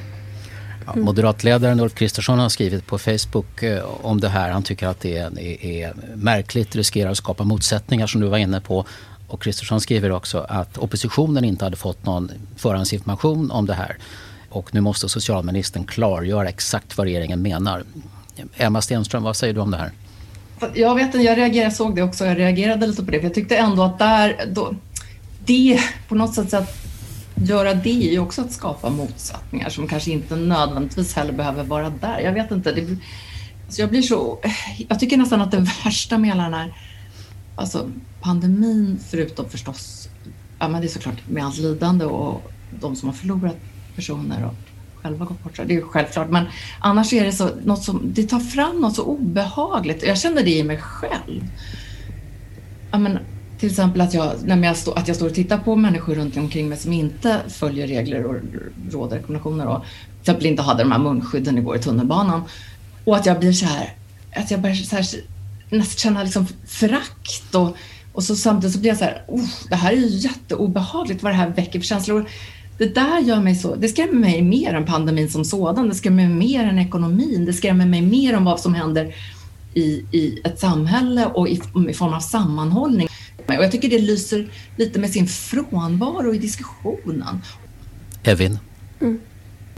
Ja, 0.86 0.95
moderatledaren 0.95 1.79
Ulf 1.79 1.93
Kristersson 1.93 2.39
har 2.39 2.49
skrivit 2.49 2.88
på 2.88 2.97
Facebook 2.97 3.63
eh, 3.63 3.84
om 4.01 4.19
det 4.19 4.29
här. 4.29 4.51
Han 4.51 4.63
tycker 4.63 4.88
att 4.88 4.99
det 4.99 5.17
är, 5.17 5.65
är 5.65 5.93
märkligt, 6.15 6.75
riskerar 6.75 7.12
att 7.12 7.17
skapa 7.17 7.43
motsättningar 7.43 8.08
som 8.08 8.21
du 8.21 8.27
var 8.27 8.38
inne 8.38 8.62
på. 8.62 8.86
Och 9.27 9.41
Kristersson 9.41 9.82
skriver 9.82 10.12
också 10.12 10.45
att 10.49 10.77
oppositionen 10.77 11.43
inte 11.43 11.65
hade 11.65 11.77
fått 11.77 12.06
någon 12.06 12.32
förhandsinformation 12.58 13.51
om 13.51 13.65
det 13.65 13.73
här. 13.73 13.97
Och 14.49 14.73
nu 14.73 14.82
måste 14.82 15.10
socialministern 15.10 15.84
klargöra 15.84 16.49
exakt 16.49 16.97
vad 16.97 17.08
regeringen 17.08 17.41
menar. 17.41 17.84
Emma 18.58 18.82
Stenström, 18.82 19.23
vad 19.23 19.36
säger 19.36 19.53
du 19.53 19.60
om 19.60 19.71
det 19.71 19.77
här? 19.77 19.91
Jag 20.73 20.95
vet 20.95 21.06
inte, 21.06 21.17
jag 21.17 21.38
reagerade, 21.38 21.71
såg 21.71 21.95
det 21.95 22.04
också, 22.04 22.26
jag 22.26 22.39
reagerade 22.39 22.88
lite 22.88 23.04
på 23.04 23.12
det. 23.12 23.17
För 23.17 23.26
jag 23.26 23.34
tyckte 23.34 23.58
ändå 23.58 23.84
att 23.84 23.99
där, 23.99 24.45
då, 24.52 24.76
det 25.45 25.80
på 26.08 26.15
något 26.15 26.36
sätt 26.36 26.54
att 26.54 26.76
göra 27.36 27.73
det 27.73 28.08
är 28.08 28.12
ju 28.12 28.19
också 28.19 28.41
att 28.41 28.52
skapa 28.52 28.89
motsättningar 28.89 29.69
som 29.69 29.88
kanske 29.88 30.12
inte 30.12 30.36
nödvändigtvis 30.36 31.15
heller 31.15 31.34
behöver 31.34 31.63
vara 31.63 31.89
där. 31.89 32.19
Jag 32.19 32.34
vet 32.34 32.52
inte. 32.52 32.71
Det, 32.71 32.82
alltså 33.65 33.82
jag 33.82 33.89
blir 33.89 34.02
så... 34.02 34.39
Jag 34.88 34.99
tycker 34.99 35.17
nästan 35.17 35.41
att 35.41 35.52
det 35.52 35.67
värsta 35.86 36.17
med 36.17 36.30
hela 36.30 36.43
den 36.43 36.54
här 36.54 36.73
alltså 37.56 37.89
pandemin, 38.21 38.99
förutom 39.10 39.49
förstås, 39.49 40.10
ja 40.60 40.67
men 40.67 40.82
det 40.82 40.88
är 40.88 40.89
såklart 40.89 41.28
med 41.30 41.45
allt 41.45 41.58
lidande 41.58 42.06
och 42.06 42.52
de 42.80 42.95
som 42.95 43.10
har 43.10 43.15
förlorat 43.15 43.58
personer 43.95 44.45
och 44.45 44.54
själva 45.03 45.25
gått 45.25 45.43
bort. 45.43 45.55
Det 45.55 45.63
är 45.63 45.67
ju 45.67 45.81
självklart, 45.81 46.29
men 46.29 46.45
annars 46.79 47.13
är 47.13 47.25
det 47.25 47.31
så 47.31 47.49
något 47.63 47.83
som 47.83 48.01
det 48.03 48.23
tar 48.23 48.39
fram 48.39 48.81
något 48.81 48.95
så 48.95 49.03
obehagligt. 49.03 50.03
Jag 50.03 50.17
känner 50.17 50.43
det 50.43 50.57
i 50.57 50.63
mig 50.63 50.77
själv. 50.77 51.41
Ja, 52.91 52.97
men 52.97 53.19
till 53.59 53.69
exempel 53.69 54.01
att 54.01 54.13
jag, 54.13 54.33
när 54.43 54.63
jag, 54.63 54.77
stå, 54.77 54.91
att 54.91 55.07
jag 55.07 55.17
står 55.17 55.27
och 55.27 55.33
tittar 55.33 55.57
på 55.57 55.75
människor 55.75 56.15
runt 56.15 56.37
omkring 56.37 56.69
mig 56.69 56.77
som 56.77 56.93
inte 56.93 57.41
följer 57.47 57.87
regler 57.87 58.25
och 58.25 58.35
råd 58.91 59.07
och 59.07 59.17
rekommendationer 59.17 59.67
och 59.67 59.81
till 59.81 60.19
exempel 60.21 60.45
inte 60.45 60.61
hade 60.61 60.83
de 60.83 60.91
här 60.91 60.99
munskydden 60.99 61.57
igår 61.57 61.75
i 61.75 61.79
tunnelbanan. 61.79 62.41
Och 63.05 63.15
att 63.15 63.25
jag 63.25 63.39
blir 63.39 63.53
så 63.53 63.65
här, 63.65 63.93
att 64.35 64.51
jag 64.51 64.61
börjar 64.61 64.75
så 64.75 64.95
här, 64.95 65.05
nästan 65.69 65.97
känna 65.97 66.23
liksom 66.23 66.47
förakt 66.67 67.55
och, 67.55 67.77
och 68.13 68.23
så 68.23 68.35
samtidigt 68.35 68.73
så 68.73 68.79
blir 68.79 68.89
jag 68.89 68.97
så 68.97 69.03
här, 69.03 69.23
oh, 69.27 69.49
det 69.69 69.75
här 69.75 69.91
är 69.91 69.97
ju 69.97 70.07
jätteobehagligt 70.07 71.23
vad 71.23 71.31
det 71.31 71.37
här 71.37 71.49
väcker 71.49 71.79
för 71.79 71.87
känslor. 71.87 72.29
Det 72.77 72.95
där 72.95 73.19
gör 73.19 73.39
mig 73.39 73.55
så, 73.55 73.75
det 73.75 73.88
skrämmer 73.88 74.19
mig 74.19 74.41
mer 74.41 74.73
än 74.73 74.86
pandemin 74.86 75.29
som 75.29 75.45
sådan, 75.45 75.89
det 75.89 75.95
skrämmer 75.95 76.27
mig 76.27 76.36
mer 76.36 76.63
än 76.63 76.79
ekonomin, 76.79 77.45
det 77.45 77.53
skrämmer 77.53 77.86
mig 77.86 78.01
mer 78.01 78.38
om 78.38 78.43
vad 78.43 78.59
som 78.59 78.73
händer 78.73 79.15
i, 79.73 80.05
i 80.12 80.41
ett 80.43 80.59
samhälle 80.59 81.25
och 81.25 81.49
i, 81.49 81.62
i 81.89 81.93
form 81.93 82.13
av 82.13 82.19
sammanhållning. 82.19 83.07
Och 83.47 83.53
jag 83.53 83.71
tycker 83.71 83.89
det 83.89 83.99
lyser 83.99 84.49
lite 84.77 84.99
med 84.99 85.09
sin 85.09 85.27
frånvaro 85.27 86.33
i 86.33 86.38
diskussionen. 86.38 87.41
Evin? 88.23 88.59
Mm. 89.01 89.19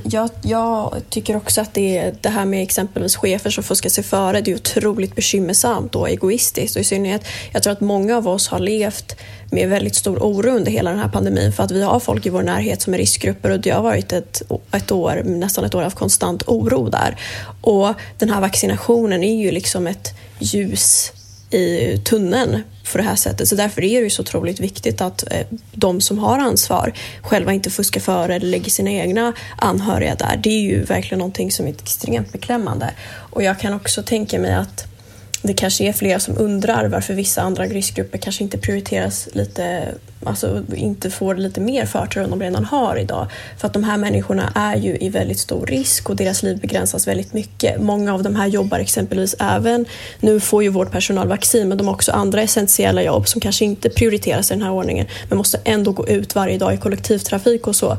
Jag, 0.03 0.29
jag, 0.41 1.01
tycker 1.09 1.35
också 1.35 1.61
att 1.61 1.73
det, 1.73 2.11
det 2.21 2.29
här 2.29 2.45
med 2.45 2.63
exempelvis 2.63 3.15
chefer 3.15 3.49
som 3.49 3.63
fuskar 3.63 3.89
sig 3.89 4.03
före, 4.03 4.41
det 4.41 4.51
är 4.51 4.55
otroligt 4.55 5.15
bekymmersamt 5.15 5.95
och 5.95 6.09
egoistiskt. 6.09 6.75
Och 6.75 6.81
i 6.81 6.85
synnerhet, 6.85 7.21
jag 7.51 7.63
tror 7.63 7.73
att 7.73 7.81
många 7.81 8.17
av 8.17 8.27
oss 8.27 8.47
har 8.47 8.59
levt 8.59 9.15
med 9.51 9.69
väldigt 9.69 9.95
stor 9.95 10.17
oro 10.17 10.49
under 10.49 10.71
hela 10.71 10.89
den 10.89 10.99
här 10.99 11.09
pandemin 11.09 11.51
för 11.51 11.63
att 11.63 11.71
vi 11.71 11.83
har 11.83 11.99
folk 11.99 12.25
i 12.25 12.29
vår 12.29 12.43
närhet 12.43 12.81
som 12.81 12.93
är 12.93 12.97
riskgrupper 12.97 13.49
och 13.49 13.59
det 13.59 13.69
har 13.69 13.81
varit 13.81 14.13
ett, 14.13 14.41
ett 14.71 14.91
år, 14.91 15.21
nästan 15.25 15.65
ett 15.65 15.75
år 15.75 15.83
av 15.83 15.91
konstant 15.91 16.43
oro 16.47 16.89
där. 16.89 17.19
Och 17.61 17.93
den 18.17 18.29
här 18.29 18.41
vaccinationen 18.41 19.23
är 19.23 19.35
ju 19.35 19.51
liksom 19.51 19.87
ett 19.87 20.13
ljus 20.39 21.11
i 21.55 21.97
tunneln 22.03 22.63
på 22.91 22.97
det 22.97 23.03
här 23.03 23.15
sättet. 23.15 23.47
Så 23.47 23.55
därför 23.55 23.83
är 23.83 23.99
det 23.99 24.03
ju 24.03 24.09
så 24.09 24.21
otroligt 24.21 24.59
viktigt 24.59 25.01
att 25.01 25.23
eh, 25.31 25.47
de 25.71 26.01
som 26.01 26.19
har 26.19 26.39
ansvar 26.39 26.93
själva 27.21 27.53
inte 27.53 27.69
fuskar 27.69 28.01
före 28.01 28.35
eller 28.35 28.47
lägger 28.47 28.69
sina 28.69 28.91
egna 28.91 29.33
anhöriga 29.57 30.15
där. 30.15 30.39
Det 30.43 30.49
är 30.49 30.61
ju 30.61 30.83
verkligen 30.83 31.19
någonting 31.19 31.51
som 31.51 31.65
är 31.65 31.69
extremt 31.69 32.31
beklämmande. 32.31 32.93
Och 33.07 33.43
jag 33.43 33.59
kan 33.59 33.73
också 33.73 34.03
tänka 34.03 34.39
mig 34.39 34.53
att 34.53 34.94
det 35.41 35.53
kanske 35.53 35.83
är 35.83 35.93
flera 35.93 36.19
som 36.19 36.37
undrar 36.37 36.87
varför 36.87 37.13
vissa 37.13 37.41
andra 37.41 37.65
riskgrupper 37.65 38.17
kanske 38.17 38.43
inte 38.43 38.57
prioriteras 38.57 39.27
lite, 39.33 39.87
alltså 40.23 40.63
inte 40.75 41.11
får 41.11 41.35
lite 41.35 41.61
mer 41.61 41.85
förtur 41.85 42.23
än 42.23 42.29
de 42.29 42.41
redan 42.41 42.65
har 42.65 42.97
idag. 42.99 43.27
För 43.57 43.67
att 43.67 43.73
de 43.73 43.83
här 43.83 43.97
människorna 43.97 44.51
är 44.55 44.75
ju 44.75 44.97
i 44.97 45.09
väldigt 45.09 45.39
stor 45.39 45.65
risk 45.65 46.09
och 46.09 46.15
deras 46.15 46.43
liv 46.43 46.59
begränsas 46.59 47.07
väldigt 47.07 47.33
mycket. 47.33 47.81
Många 47.81 48.13
av 48.13 48.23
de 48.23 48.35
här 48.35 48.47
jobbar 48.47 48.79
exempelvis 48.79 49.35
även, 49.39 49.85
nu 50.19 50.39
får 50.39 50.63
ju 50.63 50.69
vårdpersonal 50.69 51.27
vaccin, 51.27 51.69
men 51.69 51.77
de 51.77 51.87
har 51.87 51.93
också 51.93 52.11
andra 52.11 52.41
essentiella 52.41 53.03
jobb 53.03 53.27
som 53.27 53.41
kanske 53.41 53.65
inte 53.65 53.89
prioriteras 53.89 54.51
i 54.51 54.53
den 54.53 54.63
här 54.63 54.71
ordningen, 54.71 55.07
men 55.29 55.37
måste 55.37 55.59
ändå 55.63 55.91
gå 55.91 56.07
ut 56.07 56.35
varje 56.35 56.57
dag 56.57 56.73
i 56.73 56.77
kollektivtrafik 56.77 57.67
och 57.67 57.75
så. 57.75 57.97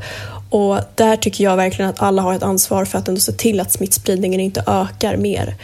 Och 0.49 0.79
där 0.95 1.17
tycker 1.17 1.43
jag 1.43 1.57
verkligen 1.57 1.89
att 1.89 2.01
alla 2.01 2.21
har 2.21 2.33
ett 2.33 2.43
ansvar 2.43 2.85
för 2.85 2.97
att 2.97 3.07
ändå 3.07 3.21
se 3.21 3.31
till 3.31 3.59
att 3.59 3.71
smittspridningen 3.71 4.39
inte 4.39 4.63
ökar 4.67 5.17
mer. 5.17 5.55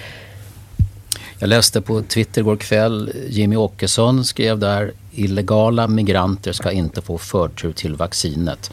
Jag 1.39 1.47
läste 1.47 1.81
på 1.81 2.01
Twitter 2.01 2.41
igår 2.41 2.57
kväll, 2.57 3.11
Jimmy 3.29 3.55
Åkesson 3.55 4.25
skrev 4.25 4.59
där 4.59 4.91
illegala 5.11 5.87
migranter 5.87 6.51
ska 6.53 6.71
inte 6.71 7.01
få 7.01 7.17
förtur 7.17 7.73
till 7.73 7.95
vaccinet. 7.95 8.71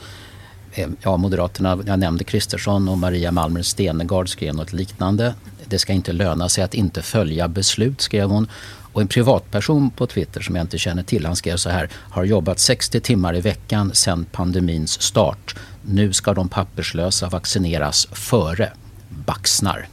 Ehm, 0.74 0.96
ja, 1.02 1.16
Moderaterna, 1.16 1.78
jag 1.86 1.98
nämnde 1.98 2.24
Kristersson 2.24 2.88
och 2.88 2.98
Maria 2.98 3.32
Malmer 3.32 3.62
Stenegard 3.62 4.28
skrev 4.28 4.54
något 4.54 4.72
liknande. 4.72 5.34
Det 5.66 5.78
ska 5.78 5.92
inte 5.92 6.12
löna 6.12 6.48
sig 6.48 6.64
att 6.64 6.74
inte 6.74 7.02
följa 7.02 7.48
beslut, 7.48 8.00
skrev 8.00 8.28
hon. 8.30 8.48
Och 8.92 9.00
en 9.00 9.08
privatperson 9.08 9.90
på 9.90 10.06
Twitter 10.06 10.40
som 10.40 10.56
jag 10.56 10.64
inte 10.64 10.78
känner 10.78 11.02
till, 11.02 11.26
han 11.26 11.36
skrev 11.36 11.56
så 11.56 11.70
här. 11.70 11.88
Har 11.94 12.24
jobbat 12.24 12.58
60 12.58 13.00
timmar 13.00 13.36
i 13.36 13.40
veckan 13.40 13.94
sedan 13.94 14.26
pandemins 14.32 15.02
start. 15.02 15.56
Nu 15.82 16.12
ska 16.12 16.34
de 16.34 16.48
papperslösa 16.48 17.28
vaccineras 17.28 18.06
före 18.12 18.72
baxnar. 19.08 19.88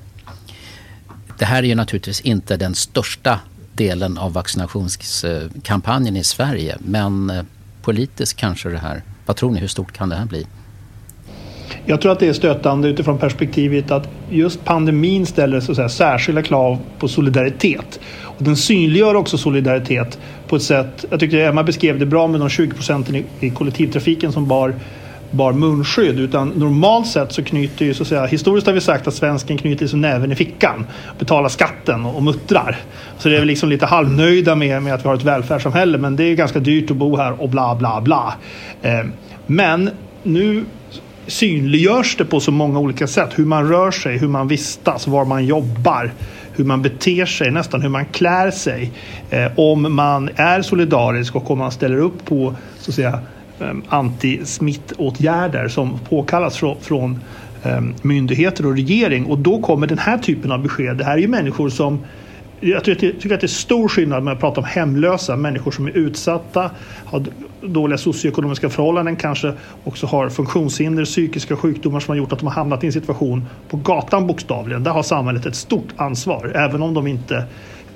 Det 1.38 1.46
här 1.46 1.64
är 1.64 1.68
ju 1.68 1.76
naturligtvis 1.76 2.22
inte 2.22 2.58
den 2.58 2.76
största 2.76 3.40
delen 3.74 4.18
av 4.18 4.34
vaccinationskampanjen 4.34 6.18
i 6.18 6.24
Sverige 6.24 6.78
men 6.80 7.30
eh, 7.30 7.44
politiskt 7.82 8.38
kanske 8.38 8.70
det 8.70 8.78
här. 8.78 9.02
Vad 9.26 9.36
tror 9.36 9.52
ni, 9.52 9.60
hur 9.60 9.68
stort 9.68 9.92
kan 9.92 10.10
det 10.10 10.16
här 10.16 10.26
bli? 10.26 10.48
Jag 11.86 12.02
tror 12.02 12.12
att 12.12 12.20
det 12.20 12.28
är 12.28 12.34
stötande 12.34 12.88
utifrån 12.88 13.18
perspektivet 13.18 13.92
att 13.92 14.10
just 14.30 14.66
pandemin 14.66 15.26
ställer 15.26 15.60
så 15.60 15.72
att 15.72 15.76
säga, 15.76 15.90
särskilda 15.90 16.42
krav 16.42 16.80
på 17.00 17.08
solidaritet. 17.08 18.00
Och 18.22 18.44
den 18.44 18.56
synliggör 18.56 19.16
också 19.16 19.38
solidaritet 19.38 20.20
på 20.48 20.56
ett 20.56 20.64
sätt, 20.64 21.06
jag 21.10 21.20
tyckte 21.20 21.44
Emma 21.44 21.64
beskrev 21.64 22.00
det 22.00 22.06
bra 22.06 22.28
med 22.28 22.40
de 22.40 22.50
20 22.50 22.74
procenten 22.74 23.26
i 23.40 23.50
kollektivtrafiken 23.50 24.32
som 24.32 24.48
bar 24.48 24.76
bar 25.32 25.54
munskydd 25.54 26.20
utan 26.20 26.50
normalt 26.50 27.08
sett 27.08 27.32
så 27.32 27.44
knyter 27.44 27.86
ju 27.86 27.94
så 27.94 28.04
att 28.04 28.10
säga 28.10 28.26
historiskt 28.26 28.68
har 28.68 28.74
vi 28.74 28.82
sagt 28.82 29.08
att 29.08 29.14
svensken 29.14 29.58
knyter 29.58 29.82
liksom 29.82 30.02
näven 30.02 30.32
i 30.32 30.36
fickan 30.36 30.86
betalar 31.20 31.50
skatten 31.50 32.06
och, 32.06 32.24
muttrar. 32.24 32.78
Så 33.18 33.30
det 33.30 33.36
är 33.36 33.40
väl 33.40 33.48
liksom 33.48 33.70
lite 33.70 33.86
halvnöjda 33.86 34.56
med, 34.56 34.84
med 34.84 34.94
att 34.94 35.06
vi 35.06 35.08
har 35.08 35.16
ett 35.16 35.24
välfärdssamhälle 35.24 35.98
men 35.98 36.16
det 36.16 36.24
är 36.24 36.36
ganska 36.36 36.60
dyrt 36.60 36.92
att 36.92 36.98
bo 36.98 37.18
här 37.18 37.42
och 37.42 37.50
bla 37.50 37.76
bla 37.76 38.02
bla. 38.02 38.34
Eh, 38.82 39.06
men 39.46 39.90
nu 40.24 40.66
synliggörs 41.28 42.16
det 42.18 42.26
på 42.26 42.40
så 42.40 42.52
många 42.52 42.80
olika 42.80 43.08
sätt. 43.08 43.30
Hur 43.36 43.46
man 43.46 43.70
rör 43.70 43.92
sig, 43.92 44.18
hur 44.18 44.28
man 44.28 44.48
vistas, 44.48 45.08
var 45.08 45.26
man 45.26 45.46
jobbar, 45.46 46.12
hur 46.54 46.64
man 46.64 46.82
beter 46.82 47.26
sig, 47.26 47.52
nästan 47.52 47.82
hur 47.82 47.90
man 47.90 48.06
klär 48.06 48.52
sig. 48.52 48.92
Eh, 49.30 49.52
om 49.56 49.96
man 49.96 50.30
är 50.36 50.62
solidarisk 50.62 51.36
och 51.36 51.52
om 51.52 51.60
man 51.60 51.72
ställer 51.72 51.98
upp 51.98 52.26
på 52.26 52.56
så 52.80 52.92
att 52.92 52.96
säga, 52.96 53.20
Ehm, 53.60 53.84
antismittåtgärder 53.88 55.68
som 55.68 56.00
påkallas 56.10 56.64
från, 56.82 57.20
ehm, 57.64 57.94
myndigheter 58.02 58.66
och 58.66 58.76
regering. 58.76 59.26
Och 59.26 59.40
då 59.40 59.62
kommer 59.62 59.88
den 59.88 59.98
här 59.98 60.18
typen 60.18 60.52
av 60.52 60.62
besked. 60.64 60.98
Det 60.98 61.04
här 61.04 61.14
är 61.14 61.22
ju 61.22 61.28
människor 61.28 61.70
som 61.70 62.00
jag 62.60 62.84
tycker 62.84 63.34
att 63.34 63.42
det 63.42 63.46
är 63.46 63.48
stor 63.48 63.88
skillnad 63.88 64.24
med 64.24 64.34
att 64.34 64.40
prata 64.40 64.62
om 64.62 64.68
hemlösa, 64.68 65.36
människor 65.36 65.72
som 65.72 65.86
är 65.88 65.98
utsatta, 65.98 66.72
har 67.06 67.26
dåliga 67.62 67.98
socioekonomiska 67.98 68.70
förhållanden, 68.70 69.16
kanske 69.16 69.54
också 69.84 70.08
har 70.08 70.30
funktionshinder, 70.30 71.06
psykiska 71.06 71.56
sjukdomar 71.56 72.00
som 72.00 72.12
har 72.12 72.18
gjort 72.18 72.34
att 72.34 72.40
de 72.40 72.46
har 72.46 72.54
hamnat 72.54 72.84
i 72.84 72.88
en 72.88 72.94
situation 72.94 73.46
på 73.70 73.78
gatan 73.78 74.28
bokstavligen. 74.28 74.84
Där 74.84 74.92
har 74.92 75.04
samhället 75.04 75.46
ett 75.46 75.56
stort 75.56 75.88
ansvar, 75.96 76.52
även 76.56 76.82
om 76.82 76.94
de 76.94 77.08
inte 77.08 77.46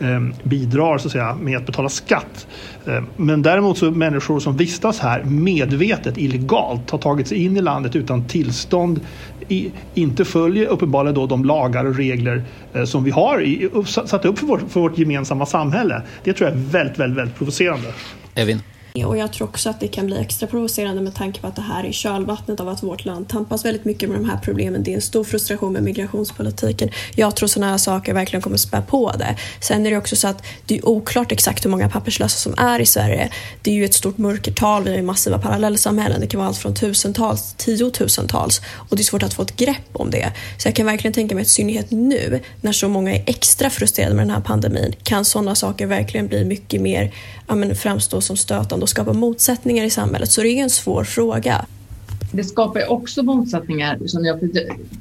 Ehm, 0.02 0.34
bidrar 0.44 0.98
så 0.98 1.08
att 1.08 1.12
säga, 1.12 1.36
med 1.42 1.58
att 1.58 1.66
betala 1.66 1.90
skatt. 1.90 2.48
Eh, 2.86 3.04
men 3.18 3.42
däremot 3.42 3.78
så 3.78 3.92
människor 3.92 4.40
som 4.40 4.58
vistas 4.58 5.00
här 5.00 5.24
medvetet 5.24 6.18
illegalt 6.18 6.90
har 6.90 6.98
tagit 6.98 7.28
sig 7.28 7.44
in 7.44 7.58
i 7.58 7.62
landet 7.62 7.96
utan 7.96 8.28
tillstånd 8.28 9.00
i, 9.48 9.72
inte 9.94 10.26
följer 10.26 10.66
uppenbarligen 10.66 11.16
då 11.16 11.28
de 11.28 11.46
lagar 11.46 11.86
och 11.86 11.96
regler 11.96 12.44
eh, 12.74 12.84
som 12.84 13.04
vi 13.04 13.12
har 13.12 13.42
i, 13.42 13.70
satt 13.86 14.26
upp 14.26 14.40
för 14.40 14.48
vårt, 14.48 14.62
för 14.70 14.80
vårt 14.80 14.98
gemensamma 14.98 15.46
samhälle. 15.46 16.02
Det 16.24 16.34
tror 16.34 16.50
jag 16.50 16.58
är 16.58 16.64
väldigt, 16.64 17.00
väldigt, 17.00 17.18
väldigt 17.18 17.38
provocerande. 17.38 17.88
Evin? 18.36 18.60
Mm. 18.94 19.08
Och 19.08 19.18
jag 19.18 19.34
tror 19.34 19.48
också 19.48 19.70
att 19.70 19.80
det 19.80 19.88
kan 19.88 20.06
bli 20.06 20.18
extra 20.18 20.48
provocerande 20.48 21.02
med 21.02 21.16
tanke 21.16 21.42
på 21.42 21.48
att 21.48 21.56
det 21.56 21.62
här 21.62 21.84
är 21.84 21.92
kölvattnet 21.92 22.60
av 22.60 22.70
att 22.70 22.84
vårt 22.84 23.06
land 23.06 23.30
tampas 23.30 23.66
väldigt 23.66 23.86
mycket 23.86 24.10
med 24.10 24.20
de 24.20 24.30
här 24.30 24.40
problemen. 24.44 24.84
Det 24.84 24.92
är 24.92 24.96
en 24.96 25.02
stor 25.02 25.24
frustration 25.24 25.74
med 25.74 25.84
migrationspolitiken. 25.84 26.90
Jag 27.16 27.36
tror 27.36 27.48
sådana 27.48 27.72
här 27.72 27.78
saker 27.78 28.14
verkligen 28.14 28.42
kommer 28.42 28.58
spä 28.58 28.82
på 28.82 29.12
det. 29.12 29.36
Sen 29.60 29.86
är 29.86 29.92
det 29.92 29.98
också 29.98 30.16
så 30.16 30.28
att 30.28 30.44
det 30.66 30.78
är 30.78 30.88
oklart 30.88 31.32
exakt 31.32 31.66
hur 31.66 31.70
många 31.70 31.90
papperslösa 31.90 32.38
som 32.38 32.54
är 32.58 32.80
i 32.80 32.86
Sverige. 32.86 33.30
Det 33.62 33.72
är 33.72 33.76
ju 33.76 33.86
ett 33.86 33.94
stort 33.94 34.18
mörkertal, 34.18 34.84
vi 34.84 34.90
har 34.90 34.98
ju 34.98 35.04
massiva 35.04 35.40
parallellsamhällen. 35.40 36.22
Det 36.22 36.28
kan 36.28 36.38
vara 36.38 36.48
allt 36.48 36.58
från 36.58 36.74
tusentals, 36.74 37.54
tiotusentals 37.58 38.62
och 38.90 38.96
det 38.96 39.02
är 39.02 39.04
svårt 39.04 39.24
att 39.24 39.34
få 39.34 39.42
ett 39.42 39.56
grepp 39.56 39.90
om 39.94 40.10
det. 40.10 40.32
Så 40.58 40.68
jag 40.68 40.76
kan 40.76 40.86
verkligen 40.86 41.14
tänka 41.14 41.36
mig 41.36 41.42
att 41.42 41.48
i 41.48 41.52
synnerhet 41.52 41.92
nu 41.92 42.40
när 42.62 42.72
så 42.72 42.90
många 42.90 43.16
är 43.16 43.24
extra 43.26 43.70
frustrerade 43.70 44.16
med 44.16 44.28
den 44.28 44.36
här 44.36 44.42
pandemin 44.42 44.96
kan 45.04 45.26
sådana 45.26 45.56
saker 45.56 45.86
verkligen 45.86 46.28
bli 46.28 46.46
mycket 46.46 46.82
mer 46.82 47.14
ja, 47.48 47.56
men 47.56 47.76
framstå 47.76 48.22
som 48.22 48.38
stötande 48.38 48.81
och 48.82 48.90
skapa 48.90 49.14
motsättningar 49.14 49.86
i 49.86 49.90
samhället. 49.90 50.32
Så 50.32 50.42
det 50.42 50.50
är 50.50 50.64
en 50.64 50.70
svår 50.70 51.04
fråga. 51.04 51.66
Det 52.32 52.44
skapar 52.44 52.92
också 52.92 53.24
motsättningar. 53.24 54.00
Som 54.06 54.26
jag, 54.26 54.40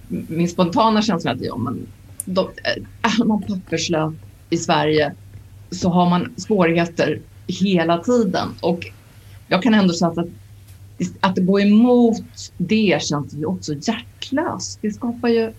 min 0.08 0.48
spontana 0.48 1.02
känsla 1.02 1.30
är 1.30 1.34
att 1.34 1.40
ja, 1.40 1.56
men 1.56 1.86
de, 2.24 2.40
äh, 2.40 3.20
är 3.20 3.24
man 3.24 3.42
papperslös 3.42 4.14
i 4.50 4.56
Sverige 4.56 5.14
så 5.70 5.88
har 5.88 6.10
man 6.10 6.34
svårigheter 6.36 7.20
hela 7.46 7.98
tiden. 7.98 8.48
Och 8.60 8.86
jag 9.48 9.62
kan 9.62 9.74
ändå 9.74 9.94
säga 9.94 10.08
att 10.10 10.28
att 11.20 11.38
gå 11.38 11.60
emot 11.60 12.52
det 12.56 13.02
känns 13.02 13.34
ju 13.34 13.44
också 13.44 13.74
hjärtlöst. 13.74 14.78
Det 14.82 14.90
skapar 14.90 15.28
ju 15.28 15.52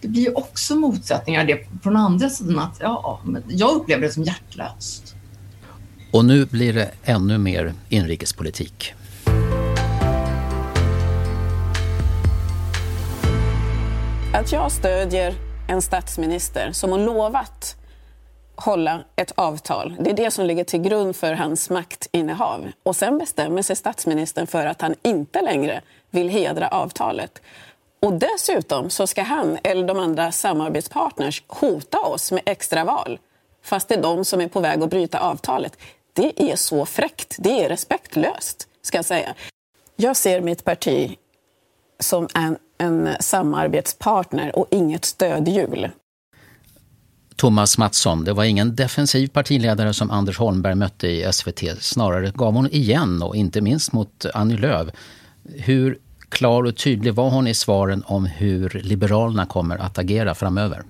det 0.00 0.08
blir 0.08 0.22
ju 0.22 0.32
också 0.32 0.76
motsättningar 0.76 1.44
det 1.44 1.66
från 1.82 1.96
andra 1.96 2.30
sidan. 2.30 2.58
Att, 2.58 2.76
ja, 2.80 3.20
men 3.24 3.42
jag 3.48 3.70
upplever 3.70 4.02
det 4.02 4.12
som 4.12 4.22
hjärtlöst. 4.22 5.14
Och 6.12 6.24
nu 6.24 6.46
blir 6.46 6.72
det 6.72 6.90
ännu 7.04 7.38
mer 7.38 7.74
inrikespolitik. 7.88 8.94
Att 14.34 14.52
jag 14.52 14.72
stödjer 14.72 15.34
en 15.68 15.82
statsminister 15.82 16.72
som 16.72 16.92
har 16.92 16.98
lovat 16.98 17.76
hålla 18.54 19.00
ett 19.16 19.32
avtal. 19.34 19.96
Det 20.00 20.10
är 20.10 20.14
det 20.14 20.30
som 20.30 20.46
ligger 20.46 20.64
till 20.64 20.80
grund 20.80 21.16
för 21.16 21.32
hans 21.32 21.70
maktinnehav. 21.70 22.68
Och 22.82 22.96
sen 22.96 23.18
bestämmer 23.18 23.62
sig 23.62 23.76
statsministern 23.76 24.46
för 24.46 24.66
att 24.66 24.80
han 24.80 24.94
inte 25.02 25.42
längre 25.42 25.80
vill 26.10 26.28
hedra 26.28 26.68
avtalet. 26.68 27.42
Och 28.02 28.12
dessutom 28.12 28.90
så 28.90 29.06
ska 29.06 29.22
han 29.22 29.58
eller 29.62 29.86
de 29.86 29.98
andra 29.98 30.32
samarbetspartners 30.32 31.42
hota 31.46 31.98
oss 31.98 32.32
med 32.32 32.42
extraval 32.46 33.18
fast 33.62 33.88
det 33.88 33.94
är 33.94 34.02
de 34.02 34.24
som 34.24 34.40
är 34.40 34.48
på 34.48 34.60
väg 34.60 34.82
att 34.82 34.90
bryta 34.90 35.20
avtalet. 35.20 35.78
Det 36.20 36.50
är 36.52 36.56
så 36.56 36.86
fräckt. 36.86 37.36
Det 37.38 37.64
är 37.64 37.68
respektlöst, 37.68 38.68
ska 38.82 38.98
jag 38.98 39.04
säga. 39.04 39.34
Jag 39.96 40.16
ser 40.16 40.40
mitt 40.40 40.64
parti 40.64 41.16
som 42.00 42.28
en, 42.34 42.56
en 42.78 43.08
samarbetspartner 43.20 44.58
och 44.58 44.66
inget 44.70 45.04
stödhjul. 45.04 45.88
Thomas 47.36 47.78
Mattsson, 47.78 48.24
det 48.24 48.32
var 48.32 48.44
ingen 48.44 48.76
defensiv 48.76 49.28
partiledare 49.28 49.94
som 49.94 50.10
Anders 50.10 50.38
Holmberg 50.38 50.74
mötte 50.74 51.08
i 51.08 51.32
SVT. 51.32 51.82
Snarare 51.82 52.32
gav 52.34 52.54
hon 52.54 52.70
igen 52.70 53.22
och 53.22 53.36
inte 53.36 53.60
minst 53.60 53.92
mot 53.92 54.26
Annie 54.34 54.56
Lööf. 54.56 54.88
Hur 55.44 55.98
klar 56.28 56.62
och 56.62 56.76
tydlig 56.76 57.14
var 57.14 57.30
hon 57.30 57.46
i 57.46 57.54
svaren 57.54 58.02
om 58.06 58.26
hur 58.26 58.80
Liberalerna 58.84 59.46
kommer 59.46 59.78
att 59.78 59.98
agera 59.98 60.34
framöver? 60.34 60.82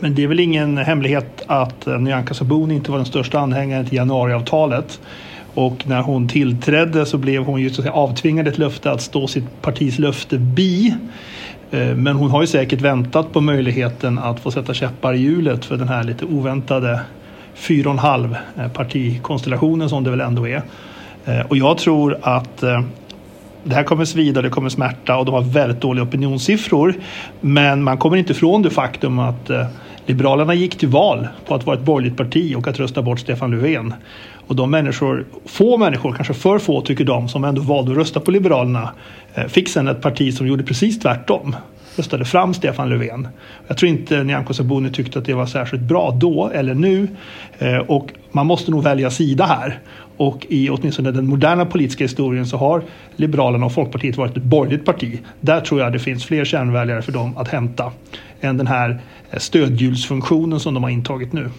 Men 0.00 0.14
det 0.14 0.22
är 0.22 0.26
väl 0.26 0.40
ingen 0.40 0.78
hemlighet 0.78 1.42
att 1.46 1.86
eh, 1.86 1.98
Nyamko 1.98 2.34
Sabuni 2.34 2.74
inte 2.74 2.90
var 2.90 2.98
den 2.98 3.06
största 3.06 3.38
anhängaren 3.38 3.86
till 3.86 3.96
januariavtalet. 3.96 5.00
Och 5.54 5.86
när 5.86 6.02
hon 6.02 6.28
tillträdde 6.28 7.06
så 7.06 7.18
blev 7.18 7.44
hon 7.44 7.60
ju 7.60 7.70
så 7.70 7.80
att 7.80 7.84
säga 7.84 7.94
avtvingad 7.94 8.48
ett 8.48 8.58
löfte 8.58 8.90
att 8.90 9.02
stå 9.02 9.26
sitt 9.26 9.62
partis 9.62 9.98
löfte 9.98 10.38
bi. 10.38 10.94
Eh, 11.70 11.94
men 11.96 12.16
hon 12.16 12.30
har 12.30 12.40
ju 12.40 12.46
säkert 12.46 12.80
väntat 12.80 13.32
på 13.32 13.40
möjligheten 13.40 14.18
att 14.18 14.40
få 14.40 14.50
sätta 14.50 14.74
käppar 14.74 15.14
i 15.14 15.18
hjulet 15.18 15.64
för 15.64 15.76
den 15.76 15.88
här 15.88 16.04
lite 16.04 16.24
oväntade 16.24 17.00
fyra 17.54 17.88
och 17.88 17.94
en 17.94 17.98
halv 17.98 18.36
eh, 18.58 18.68
partikonstellationen 18.68 19.88
som 19.88 20.04
det 20.04 20.10
väl 20.10 20.20
ändå 20.20 20.48
är. 20.48 20.62
Eh, 21.24 21.40
och 21.48 21.56
jag 21.56 21.78
tror 21.78 22.18
att 22.22 22.60
det 23.64 23.74
här 23.74 23.82
kommer 23.82 24.04
svida, 24.04 24.42
det 24.42 24.50
kommer 24.50 24.68
smärta 24.68 25.16
och 25.16 25.24
de 25.24 25.34
har 25.34 25.42
väldigt 25.42 25.80
dåliga 25.80 26.04
opinionssiffror. 26.04 26.94
Men 27.40 27.82
man 27.82 27.98
kommer 27.98 28.16
inte 28.16 28.32
ifrån 28.32 28.62
det 28.62 28.70
faktum 28.70 29.18
att 29.18 29.50
Liberalerna 30.10 30.54
gick 30.54 30.78
till 30.78 30.88
val 30.88 31.28
på 31.46 31.54
att 31.54 31.66
vara 31.66 31.76
ett 31.76 31.84
borgerligt 31.84 32.16
parti 32.16 32.54
och 32.56 32.68
att 32.68 32.78
rösta 32.78 33.02
bort 33.02 33.20
Stefan 33.20 33.50
Löfven. 33.50 33.94
Och 34.46 34.56
de 34.56 34.70
människor, 34.70 35.24
få 35.46 35.76
människor, 35.76 36.12
kanske 36.12 36.34
för 36.34 36.58
få 36.58 36.80
tycker 36.80 37.04
de, 37.04 37.28
som 37.28 37.44
ändå 37.44 37.62
valde 37.62 37.92
att 37.92 37.98
rösta 37.98 38.20
på 38.20 38.30
Liberalerna 38.30 38.90
eh, 39.34 39.46
fick 39.46 39.68
sen 39.68 39.88
ett 39.88 40.02
parti 40.02 40.34
som 40.34 40.46
gjorde 40.46 40.62
precis 40.62 40.98
tvärtom. 40.98 41.56
Röstade 41.96 42.24
fram 42.24 42.54
Stefan 42.54 42.88
Löfven. 42.88 43.28
Jag 43.66 43.76
tror 43.76 43.88
inte 43.88 44.24
Nyamko 44.24 44.54
Sabuni 44.54 44.90
tyckte 44.90 45.18
att 45.18 45.24
det 45.24 45.34
var 45.34 45.46
särskilt 45.46 45.82
bra 45.82 46.16
då 46.20 46.50
eller 46.54 46.74
nu. 46.74 47.08
Eh, 47.58 47.76
och 47.76 48.12
man 48.32 48.46
måste 48.46 48.70
nog 48.70 48.82
välja 48.82 49.10
sida 49.10 49.44
här. 49.44 49.80
Och 50.16 50.46
i 50.48 50.70
åtminstone 50.70 51.10
den 51.10 51.26
moderna 51.26 51.66
politiska 51.66 52.04
historien 52.04 52.46
så 52.46 52.56
har 52.56 52.82
Liberalerna 53.16 53.66
och 53.66 53.72
Folkpartiet 53.72 54.16
varit 54.16 54.36
ett 54.36 54.42
borgerligt 54.42 54.84
parti. 54.84 55.20
Där 55.40 55.60
tror 55.60 55.80
jag 55.80 55.92
det 55.92 55.98
finns 55.98 56.24
fler 56.24 56.44
kärnväljare 56.44 57.02
för 57.02 57.12
dem 57.12 57.36
att 57.36 57.48
hämta 57.48 57.92
än 58.40 58.56
den 58.56 58.66
här 58.66 59.00
eh, 59.30 59.38
stödhjulsfunktionen 59.38 60.60
som 60.60 60.74
de 60.74 60.82
har 60.82 60.90
intagit 60.90 61.32
nu. 61.32 61.50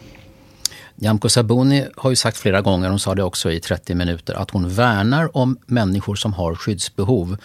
Nyamko 0.96 1.30
Sabuni 1.30 1.86
har 1.98 2.10
ju 2.10 2.16
sagt 2.16 2.38
flera 2.38 2.62
gånger, 2.62 2.90
hon 2.90 3.00
sa 3.00 3.16
det 3.16 3.24
också 3.24 3.52
i 3.52 3.60
30 3.60 3.96
minuter, 3.96 4.34
att 4.34 4.52
hon 4.52 4.70
värnar 4.70 5.38
om 5.38 5.58
människor 5.66 6.16
som 6.16 6.34
har 6.34 6.56
skyddsbehov 6.56 7.38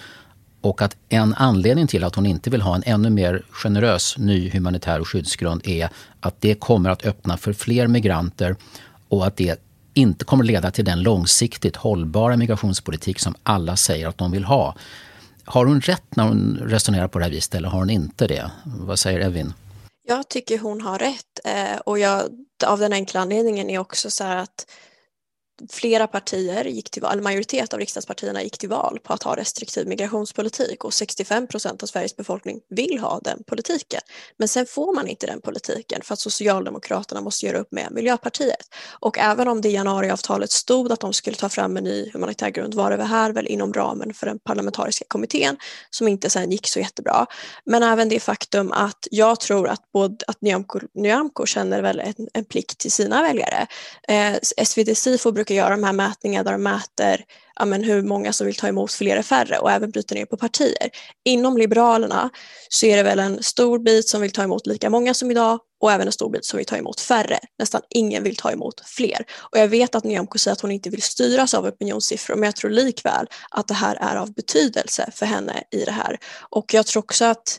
och 0.68 0.82
att 0.82 0.96
en 1.08 1.34
anledning 1.34 1.86
till 1.86 2.04
att 2.04 2.14
hon 2.14 2.26
inte 2.26 2.50
vill 2.50 2.60
ha 2.60 2.74
en 2.74 2.82
ännu 2.86 3.10
mer 3.10 3.42
generös 3.50 4.18
ny 4.18 4.50
humanitär 4.50 5.04
skyddsgrund 5.04 5.60
är 5.64 5.88
att 6.20 6.40
det 6.40 6.54
kommer 6.54 6.90
att 6.90 7.06
öppna 7.06 7.36
för 7.36 7.52
fler 7.52 7.86
migranter 7.86 8.56
och 9.08 9.26
att 9.26 9.36
det 9.36 9.60
inte 9.94 10.24
kommer 10.24 10.44
leda 10.44 10.70
till 10.70 10.84
den 10.84 11.02
långsiktigt 11.02 11.76
hållbara 11.76 12.36
migrationspolitik 12.36 13.20
som 13.20 13.34
alla 13.42 13.76
säger 13.76 14.08
att 14.08 14.18
de 14.18 14.30
vill 14.30 14.44
ha. 14.44 14.76
Har 15.44 15.66
hon 15.66 15.80
rätt 15.80 16.16
när 16.16 16.24
hon 16.24 16.58
resonerar 16.62 17.08
på 17.08 17.18
det 17.18 17.24
här 17.24 17.32
viset 17.32 17.54
eller 17.54 17.68
har 17.68 17.78
hon 17.78 17.90
inte 17.90 18.26
det? 18.26 18.50
Vad 18.64 18.98
säger 18.98 19.20
Evin? 19.20 19.52
Jag 20.08 20.28
tycker 20.28 20.58
hon 20.58 20.80
har 20.80 20.98
rätt 20.98 21.40
eh, 21.44 21.78
och 21.84 21.98
jag, 21.98 22.22
av 22.66 22.78
den 22.78 22.92
enkla 22.92 23.20
anledningen 23.20 23.70
är 23.70 23.78
också 23.78 24.10
så 24.10 24.24
här 24.24 24.36
att 24.36 24.66
flera 25.70 26.06
partier 26.06 26.64
gick 26.64 26.90
till 26.90 27.02
val, 27.02 27.20
majoritet 27.22 27.74
av 27.74 27.80
riksdagspartierna 27.80 28.42
gick 28.42 28.58
till 28.58 28.68
val 28.68 28.98
på 29.02 29.12
att 29.12 29.22
ha 29.22 29.36
restriktiv 29.36 29.86
migrationspolitik 29.86 30.84
och 30.84 30.94
65 30.94 31.46
procent 31.46 31.82
av 31.82 31.86
Sveriges 31.86 32.16
befolkning 32.16 32.60
vill 32.68 32.98
ha 32.98 33.20
den 33.20 33.42
politiken. 33.46 34.00
Men 34.36 34.48
sen 34.48 34.66
får 34.66 34.94
man 34.94 35.08
inte 35.08 35.26
den 35.26 35.40
politiken 35.40 36.02
för 36.04 36.12
att 36.12 36.20
Socialdemokraterna 36.20 37.20
måste 37.20 37.46
göra 37.46 37.58
upp 37.58 37.72
med 37.72 37.92
Miljöpartiet. 37.92 38.74
Och 39.00 39.18
även 39.18 39.48
om 39.48 39.60
det 39.60 39.68
i 39.68 39.72
januariavtalet 39.72 40.50
stod 40.50 40.92
att 40.92 41.00
de 41.00 41.12
skulle 41.12 41.36
ta 41.36 41.48
fram 41.48 41.76
en 41.76 41.84
ny 41.84 42.10
humanitär 42.12 42.50
grund 42.50 42.74
var 42.74 42.96
det 42.96 43.04
här 43.04 43.32
väl 43.32 43.46
inom 43.46 43.72
ramen 43.72 44.14
för 44.14 44.26
den 44.26 44.38
parlamentariska 44.38 45.04
kommittén 45.08 45.56
som 45.90 46.08
inte 46.08 46.30
sen 46.30 46.50
gick 46.50 46.68
så 46.68 46.80
jättebra. 46.80 47.26
Men 47.64 47.82
även 47.82 48.08
det 48.08 48.20
faktum 48.20 48.72
att 48.72 49.06
jag 49.10 49.40
tror 49.40 49.68
att, 49.68 49.92
både, 49.92 50.24
att 50.26 50.42
Nyamko, 50.42 50.80
Nyamko 50.94 51.46
känner 51.46 51.82
väl 51.82 52.00
en, 52.00 52.28
en 52.32 52.44
plikt 52.44 52.78
till 52.78 52.92
sina 52.92 53.22
väljare. 53.22 53.66
Eh, 54.08 54.64
SvD 54.64 54.96
Sifo 54.96 55.32
brukar 55.46 55.62
göra 55.62 55.76
de 55.76 55.84
här 55.84 55.92
mätningarna 55.92 56.44
där 56.44 56.52
de 56.52 56.62
mäter 56.62 57.24
ja, 57.56 57.64
men 57.64 57.84
hur 57.84 58.02
många 58.02 58.32
som 58.32 58.46
vill 58.46 58.56
ta 58.56 58.68
emot 58.68 58.92
fler 58.92 59.12
eller 59.12 59.22
färre 59.22 59.58
och 59.58 59.70
även 59.70 59.90
bryter 59.90 60.14
ner 60.14 60.26
på 60.26 60.36
partier. 60.36 60.90
Inom 61.24 61.58
Liberalerna 61.58 62.30
så 62.68 62.86
är 62.86 62.96
det 62.96 63.02
väl 63.02 63.18
en 63.18 63.42
stor 63.42 63.78
bit 63.78 64.08
som 64.08 64.20
vill 64.20 64.30
ta 64.30 64.42
emot 64.42 64.66
lika 64.66 64.90
många 64.90 65.14
som 65.14 65.30
idag 65.30 65.58
och 65.80 65.92
även 65.92 66.06
en 66.06 66.12
stor 66.12 66.30
bit 66.30 66.44
som 66.44 66.56
vill 66.56 66.66
ta 66.66 66.76
emot 66.76 67.00
färre. 67.00 67.38
Nästan 67.58 67.80
ingen 67.90 68.22
vill 68.22 68.36
ta 68.36 68.52
emot 68.52 68.82
fler. 68.86 69.24
Och 69.52 69.58
jag 69.58 69.68
vet 69.68 69.94
att 69.94 70.04
Nyamko 70.04 70.38
säger 70.38 70.52
att 70.52 70.60
hon 70.60 70.70
inte 70.70 70.90
vill 70.90 71.02
styras 71.02 71.54
av 71.54 71.66
opinionssiffror 71.66 72.36
men 72.36 72.44
jag 72.44 72.56
tror 72.56 72.70
likväl 72.70 73.26
att 73.50 73.68
det 73.68 73.74
här 73.74 73.96
är 73.96 74.16
av 74.16 74.34
betydelse 74.34 75.10
för 75.14 75.26
henne 75.26 75.62
i 75.70 75.84
det 75.84 75.92
här. 75.92 76.18
Och 76.50 76.74
jag 76.74 76.86
tror 76.86 77.02
också 77.02 77.24
att 77.24 77.58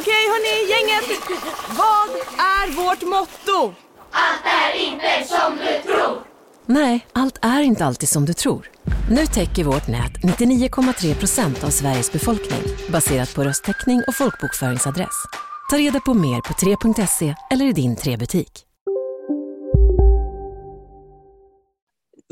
Okej 0.00 0.24
hörni, 0.32 0.70
gänget! 0.70 1.20
Vad 1.68 2.10
är 2.38 2.70
vårt 2.76 3.02
motto? 3.02 3.74
Allt 4.10 4.44
är 4.44 4.78
inte 4.78 5.28
som 5.28 5.56
du 5.56 5.92
tror. 5.92 6.26
Nej, 6.66 7.06
allt 7.12 7.38
är 7.42 7.60
inte 7.60 7.84
alltid 7.84 8.08
som 8.08 8.26
du 8.26 8.34
tror. 8.34 8.70
Nu 9.10 9.26
täcker 9.26 9.64
vårt 9.64 9.88
nät 9.88 10.12
99,3 10.12 11.14
procent 11.14 11.64
av 11.64 11.70
Sveriges 11.70 12.12
befolkning 12.12 12.62
baserat 12.88 13.34
på 13.34 13.44
röstteckning 13.44 14.02
och 14.08 14.14
folkbokföringsadress. 14.14 15.24
Ta 15.70 15.78
reda 15.78 16.00
på 16.00 16.14
mer 16.14 16.40
på 16.40 16.52
3.se 16.52 17.34
eller 17.50 17.64
i 17.64 17.72
din 17.72 17.96
3-butik. 17.96 18.66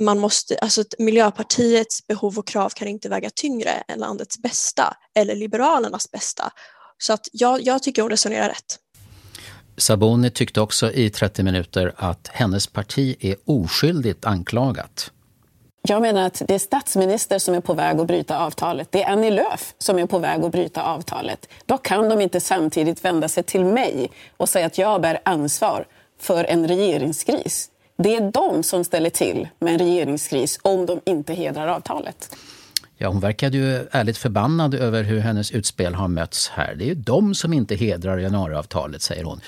man 0.00 0.18
måste, 0.18 0.58
alltså 0.58 0.84
Miljöpartiets 0.98 2.06
behov 2.06 2.38
och 2.38 2.46
krav 2.46 2.70
kan 2.70 2.88
inte 2.88 3.08
väga 3.08 3.30
tyngre 3.30 3.70
än 3.70 3.98
landets 3.98 4.38
bästa 4.38 4.96
eller 5.14 5.34
Liberalernas 5.34 6.10
bästa. 6.10 6.52
Så 6.98 7.12
att 7.12 7.28
jag, 7.32 7.60
jag 7.60 7.82
tycker 7.82 8.02
hon 8.02 8.10
resonerar 8.10 8.48
rätt. 8.48 8.78
Saboni 9.76 10.30
tyckte 10.30 10.60
också 10.60 10.92
i 10.92 11.10
30 11.10 11.42
minuter 11.42 11.92
att 11.96 12.28
hennes 12.32 12.66
parti 12.66 13.16
är 13.20 13.36
oskyldigt 13.44 14.24
anklagat. 14.24 15.10
Jag 15.82 16.02
menar 16.02 16.26
att 16.26 16.42
det 16.48 16.54
är 16.54 16.58
statsminister 16.58 17.38
som 17.38 17.54
är 17.54 17.60
på 17.60 17.74
väg 17.74 18.00
att 18.00 18.06
bryta 18.06 18.38
avtalet. 18.38 18.92
Det 18.92 19.02
är 19.02 19.12
Annie 19.12 19.30
Lööf 19.30 19.74
som 19.78 19.98
är 19.98 20.06
på 20.06 20.18
väg 20.18 20.44
att 20.44 20.52
bryta 20.52 20.82
avtalet. 20.82 21.48
Då 21.66 21.78
kan 21.78 22.08
de 22.08 22.20
inte 22.20 22.40
samtidigt 22.40 23.04
vända 23.04 23.28
sig 23.28 23.42
till 23.42 23.64
mig 23.64 24.10
och 24.36 24.48
säga 24.48 24.66
att 24.66 24.78
jag 24.78 25.00
bär 25.00 25.20
ansvar 25.22 25.86
för 26.20 26.44
en 26.44 26.68
regeringskris. 26.68 27.70
Det 27.96 28.16
är 28.16 28.30
de 28.30 28.62
som 28.62 28.84
ställer 28.84 29.10
till 29.10 29.48
med 29.58 29.72
en 29.72 29.78
regeringskris 29.78 30.58
om 30.62 30.86
de 30.86 31.00
inte 31.04 31.34
hedrar 31.34 31.68
avtalet. 31.68 32.36
Ja, 33.00 33.08
hon 33.08 33.20
verkade 33.20 33.56
ju 33.56 33.86
ärligt 33.90 34.18
förbannad 34.18 34.74
över 34.74 35.02
hur 35.02 35.20
hennes 35.20 35.50
utspel 35.50 35.94
har 35.94 36.08
mötts 36.08 36.48
här. 36.48 36.74
Det 36.74 36.84
är 36.84 36.86
ju 36.86 36.94
de 36.94 37.34
som 37.34 37.52
inte 37.52 37.74
hedrar 37.74 38.18
januariavtalet, 38.18 39.02
säger 39.02 39.24
hon. 39.24 39.40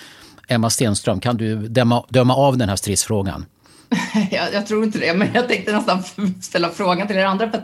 Emma 0.49 0.71
Stenström, 0.71 1.21
kan 1.21 1.37
du 1.37 1.69
döma, 1.69 2.05
döma 2.09 2.35
av 2.35 2.57
den 2.57 2.69
här 2.69 2.77
stridsfrågan? 2.77 3.47
jag, 4.31 4.53
jag, 4.53 4.67
tror 4.67 4.85
inte 4.85 4.99
det, 4.99 5.15
men 5.15 5.29
jag 5.35 5.49
tänkte 5.49 5.73
nästan 5.73 6.03
ställa 6.43 6.69
frågan 6.69 7.07
till 7.07 7.17
er 7.17 7.25
andra. 7.25 7.51
För 7.51 7.63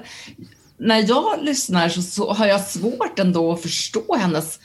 när 0.77 1.09
jag 1.09 1.43
lyssnar 1.43 1.89
så, 1.89 2.03
så, 2.03 2.33
har 2.33 2.47
jag 2.47 2.61
svårt 2.61 3.19
ändå 3.19 3.53
att 3.53 3.63
förstå 3.63 4.17
hennes 4.19 4.61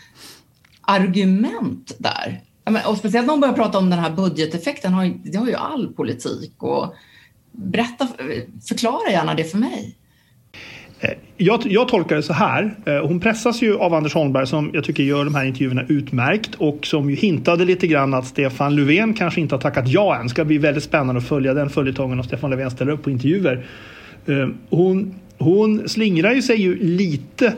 argument 0.81 1.91
där. 1.97 2.41
Och 2.85 2.97
speciellt 2.97 3.27
när 3.27 3.33
hon 3.33 3.41
börjar 3.41 3.53
prata 3.53 3.77
om 3.77 3.89
den 3.89 3.99
här 3.99 4.11
budgeteffekten, 4.11 5.21
det 5.23 5.37
har 5.37 5.47
ju 5.47 5.55
all 5.55 5.93
politik. 5.93 6.63
Och 6.63 6.95
berätta, 7.51 8.07
förklara 8.67 9.11
gärna 9.11 9.33
det 9.33 9.43
för 9.43 9.57
mig. 9.57 9.97
Eh, 11.01 11.11
jag, 11.37 11.61
jag, 11.65 11.87
tolkar 11.87 12.15
det 12.15 12.23
så 12.23 12.33
här. 12.33 12.75
Eh, 12.85 13.07
hon 13.07 13.19
pressas 13.19 13.61
ju 13.61 13.77
av 13.77 13.93
Anders 13.93 14.13
Holmberg 14.13 14.47
som 14.47 14.69
jag 14.73 14.83
tycker 14.83 15.03
gör 15.03 15.25
de 15.25 15.35
här 15.35 15.45
intervjuerna 15.45 15.83
utmärkt 15.87 16.55
och 16.55 16.85
som 16.85 17.09
ju 17.09 17.15
hintade 17.15 17.65
lite 17.65 17.87
grann 17.87 18.13
att 18.13 18.25
Stefan 18.25 18.75
Löfven 18.75 19.13
kanske 19.13 19.41
inte 19.41 19.55
har 19.55 19.61
tackat 19.61 19.87
ja 19.87 20.15
än. 20.15 20.23
Det 20.23 20.29
ska 20.29 20.45
bli 20.45 20.57
väldigt 20.57 20.83
spännande 20.83 21.21
att 21.21 21.27
följa 21.27 21.53
den 21.53 21.69
följetongen 21.69 22.19
om 22.19 22.25
Stefan 22.25 22.49
Löfven 22.49 22.71
ställer 22.71 22.91
upp 22.91 23.03
på 23.03 23.09
intervjuer. 23.09 23.65
Eh, 24.25 24.47
hon, 24.69 25.15
hon 25.37 25.89
slingrar 25.89 26.33
ju 26.33 26.41
sig 26.41 26.61
ju 26.61 26.79
lite 26.83 27.53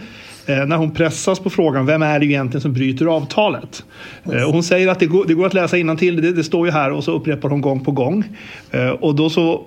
när 0.45 0.77
hon 0.77 0.91
pressas 0.91 1.39
på 1.39 1.49
frågan 1.49 1.86
vem 1.86 2.01
är 2.01 2.19
det 2.19 2.25
egentligen 2.25 2.62
som 2.62 2.73
bryter 2.73 3.06
avtalet. 3.06 3.84
Och 4.23 4.53
hon 4.53 4.63
säger 4.63 4.88
att 4.88 4.99
det 4.99 5.06
går, 5.06 5.25
det 5.25 5.34
går 5.34 5.45
att 5.45 5.53
läsa 5.53 5.95
till 5.97 6.21
det, 6.21 6.32
det 6.32 6.43
står 6.43 6.67
ju 6.67 6.71
här 6.71 6.91
och 6.91 7.03
så 7.03 7.12
upprepar 7.12 7.49
hon 7.49 7.62
gång 7.62 7.86
på 7.86 7.91
gång. 7.91 8.23
Och 8.99 9.15
då 9.15 9.29
så 9.29 9.65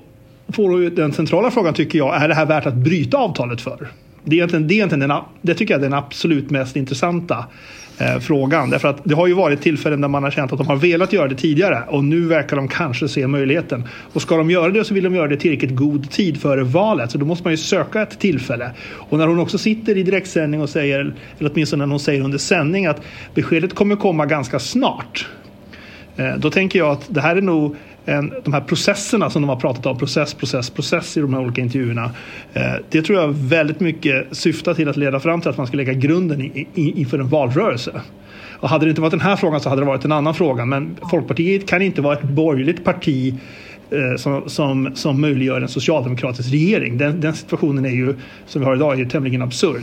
får 0.52 0.70
du 0.70 0.90
den 0.90 1.12
centrala 1.12 1.50
frågan 1.50 1.74
tycker 1.74 1.98
jag, 1.98 2.22
är 2.22 2.28
det 2.28 2.34
här 2.34 2.46
värt 2.46 2.66
att 2.66 2.74
bryta 2.74 3.16
avtalet 3.16 3.60
för? 3.60 3.88
Det, 4.24 4.36
är 4.36 4.38
egentligen, 4.38 4.68
det, 4.68 4.74
är 4.74 4.76
egentligen 4.76 5.08
den, 5.08 5.20
det 5.42 5.54
tycker 5.54 5.74
jag 5.74 5.78
är 5.78 5.82
den 5.82 5.98
absolut 5.98 6.50
mest 6.50 6.76
intressanta 6.76 7.44
eh, 7.98 8.18
frågan. 8.18 8.70
Därför 8.70 8.88
att 8.88 9.00
det 9.04 9.14
har 9.14 9.26
ju 9.26 9.32
varit 9.32 9.62
tillfällen 9.62 10.00
där 10.00 10.08
man 10.08 10.22
har 10.22 10.30
känt 10.30 10.52
att 10.52 10.58
de 10.58 10.66
har 10.66 10.76
velat 10.76 11.12
göra 11.12 11.28
det 11.28 11.34
tidigare 11.34 11.82
och 11.88 12.04
nu 12.04 12.20
verkar 12.26 12.56
de 12.56 12.68
kanske 12.68 13.08
se 13.08 13.26
möjligheten. 13.26 13.84
Och 14.12 14.22
ska 14.22 14.36
de 14.36 14.50
göra 14.50 14.68
det 14.68 14.84
så 14.84 14.94
vill 14.94 15.04
de 15.04 15.14
göra 15.14 15.28
det 15.28 15.36
tillräckligt 15.36 15.76
god 15.76 16.10
tid 16.10 16.40
före 16.40 16.64
valet 16.64 17.10
så 17.10 17.18
då 17.18 17.26
måste 17.26 17.44
man 17.44 17.52
ju 17.52 17.56
söka 17.56 18.02
ett 18.02 18.18
tillfälle. 18.18 18.70
Och 18.90 19.18
när 19.18 19.26
hon 19.26 19.38
också 19.38 19.58
sitter 19.58 19.96
i 19.96 20.02
direktsändning 20.02 20.62
och 20.62 20.68
säger, 20.68 21.14
eller 21.38 21.50
åtminstone 21.52 21.86
när 21.86 21.90
hon 21.90 22.00
säger 22.00 22.22
under 22.22 22.38
sändning 22.38 22.86
att 22.86 23.00
beskedet 23.34 23.74
kommer 23.74 23.96
komma 23.96 24.26
ganska 24.26 24.58
snart. 24.58 25.28
Eh, 26.16 26.36
då 26.38 26.50
tänker 26.50 26.78
jag 26.78 26.90
att 26.90 27.04
det 27.08 27.20
här 27.20 27.36
är 27.36 27.42
nog 27.42 27.76
en, 28.06 28.32
de 28.44 28.52
här 28.52 28.60
processerna 28.60 29.30
som 29.30 29.42
de 29.42 29.48
har 29.48 29.56
pratat 29.56 29.86
om, 29.86 29.98
process, 29.98 30.34
process, 30.34 30.70
process 30.70 31.16
i 31.16 31.20
de 31.20 31.34
här 31.34 31.40
olika 31.40 31.60
intervjuerna. 31.60 32.10
Eh, 32.52 32.62
det 32.90 33.02
tror 33.02 33.20
jag 33.20 33.28
väldigt 33.28 33.80
mycket 33.80 34.36
syftar 34.36 34.74
till 34.74 34.88
att 34.88 34.96
leda 34.96 35.20
fram 35.20 35.40
till 35.40 35.50
att 35.50 35.56
man 35.56 35.66
ska 35.66 35.76
lägga 35.76 35.92
grunden 35.92 36.40
i, 36.40 36.68
i, 36.74 37.00
inför 37.00 37.18
en 37.18 37.28
valrörelse. 37.28 38.00
Och 38.60 38.68
hade 38.68 38.86
det 38.86 38.90
inte 38.90 39.00
varit 39.00 39.10
den 39.10 39.20
här 39.20 39.36
frågan 39.36 39.60
så 39.60 39.68
hade 39.68 39.82
det 39.82 39.86
varit 39.86 40.04
en 40.04 40.12
annan 40.12 40.34
fråga. 40.34 40.64
Men 40.64 40.96
Folkpartiet 41.10 41.68
kan 41.68 41.82
inte 41.82 42.02
vara 42.02 42.18
ett 42.18 42.22
borgerligt 42.22 42.84
parti 42.84 43.34
eh, 43.90 44.16
som, 44.18 44.48
som, 44.48 44.90
som 44.94 45.20
möjliggör 45.20 45.60
en 45.60 45.68
socialdemokratisk 45.68 46.52
regering. 46.52 46.98
Den, 46.98 47.20
den 47.20 47.34
situationen 47.34 47.84
är 47.84 47.90
ju, 47.90 48.14
som 48.46 48.60
vi 48.60 48.66
har 48.66 48.76
idag, 48.76 48.94
är 48.94 48.98
ju 48.98 49.08
tämligen 49.08 49.42
absurd. 49.42 49.82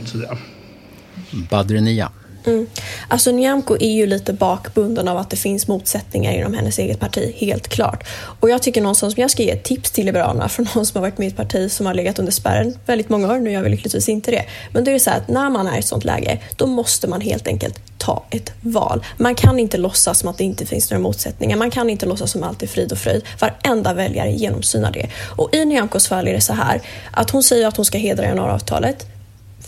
Badrenia. 1.50 2.10
Mm. 2.46 2.66
Alltså 3.08 3.30
Nyamko 3.30 3.76
är 3.80 3.92
ju 3.92 4.06
lite 4.06 4.32
bakbunden 4.32 5.08
av 5.08 5.16
att 5.16 5.30
det 5.30 5.36
finns 5.36 5.68
motsättningar 5.68 6.32
inom 6.32 6.54
hennes 6.54 6.78
eget 6.78 7.00
parti, 7.00 7.34
helt 7.36 7.68
klart. 7.68 8.04
Och 8.40 8.50
jag 8.50 8.62
tycker 8.62 8.80
någonstans, 8.80 9.18
jag 9.18 9.30
ska 9.30 9.42
ge 9.42 9.50
ett 9.50 9.64
tips 9.64 9.90
till 9.90 10.06
Liberalerna 10.06 10.48
från 10.48 10.66
någon 10.74 10.86
som 10.86 10.98
har 10.98 11.02
varit 11.08 11.18
med 11.18 11.26
i 11.26 11.28
ett 11.28 11.36
parti 11.36 11.72
som 11.72 11.86
har 11.86 11.94
legat 11.94 12.18
under 12.18 12.32
spärren 12.32 12.78
väldigt 12.86 13.08
många 13.08 13.32
år, 13.32 13.38
nu 13.38 13.52
gör 13.52 13.62
vi 13.62 13.68
lyckligtvis 13.68 14.08
inte 14.08 14.30
det. 14.30 14.44
Men 14.72 14.84
då 14.84 14.90
är 14.90 14.92
det 14.92 15.00
så 15.00 15.10
här 15.10 15.16
att 15.16 15.28
när 15.28 15.50
man 15.50 15.66
är 15.66 15.76
i 15.76 15.78
ett 15.78 15.86
sånt 15.86 16.04
läge, 16.04 16.38
då 16.56 16.66
måste 16.66 17.08
man 17.08 17.20
helt 17.20 17.46
enkelt 17.46 17.80
ta 17.98 18.24
ett 18.30 18.52
val. 18.60 19.04
Man 19.16 19.34
kan 19.34 19.58
inte 19.58 19.78
låtsas 19.78 20.18
som 20.18 20.28
att 20.28 20.38
det 20.38 20.44
inte 20.44 20.66
finns 20.66 20.90
några 20.90 21.02
motsättningar. 21.02 21.56
Man 21.56 21.70
kan 21.70 21.90
inte 21.90 22.06
låtsas 22.06 22.30
som 22.30 22.42
allt 22.42 22.62
är 22.62 22.66
frid 22.66 22.92
och 22.92 22.98
fröjd. 22.98 23.22
Varenda 23.40 23.94
väljare 23.94 24.32
genomsynar 24.32 24.92
det. 24.92 25.08
Och 25.36 25.54
i 25.54 25.64
Nyamkos 25.64 26.08
fall 26.08 26.28
är 26.28 26.32
det 26.32 26.40
så 26.40 26.52
här 26.52 26.82
att 27.10 27.30
hon 27.30 27.42
säger 27.42 27.66
att 27.66 27.76
hon 27.76 27.84
ska 27.84 27.98
hedra 27.98 28.24
januariavtalet. 28.24 29.06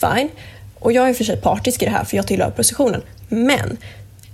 Fine. 0.00 0.28
Och 0.78 0.92
jag 0.92 1.08
är 1.08 1.14
för 1.14 1.24
sig 1.24 1.36
partisk 1.36 1.82
i 1.82 1.84
det 1.84 1.90
här 1.90 2.04
för 2.04 2.16
jag 2.16 2.26
tillhör 2.26 2.48
oppositionen. 2.48 3.02
Men 3.28 3.76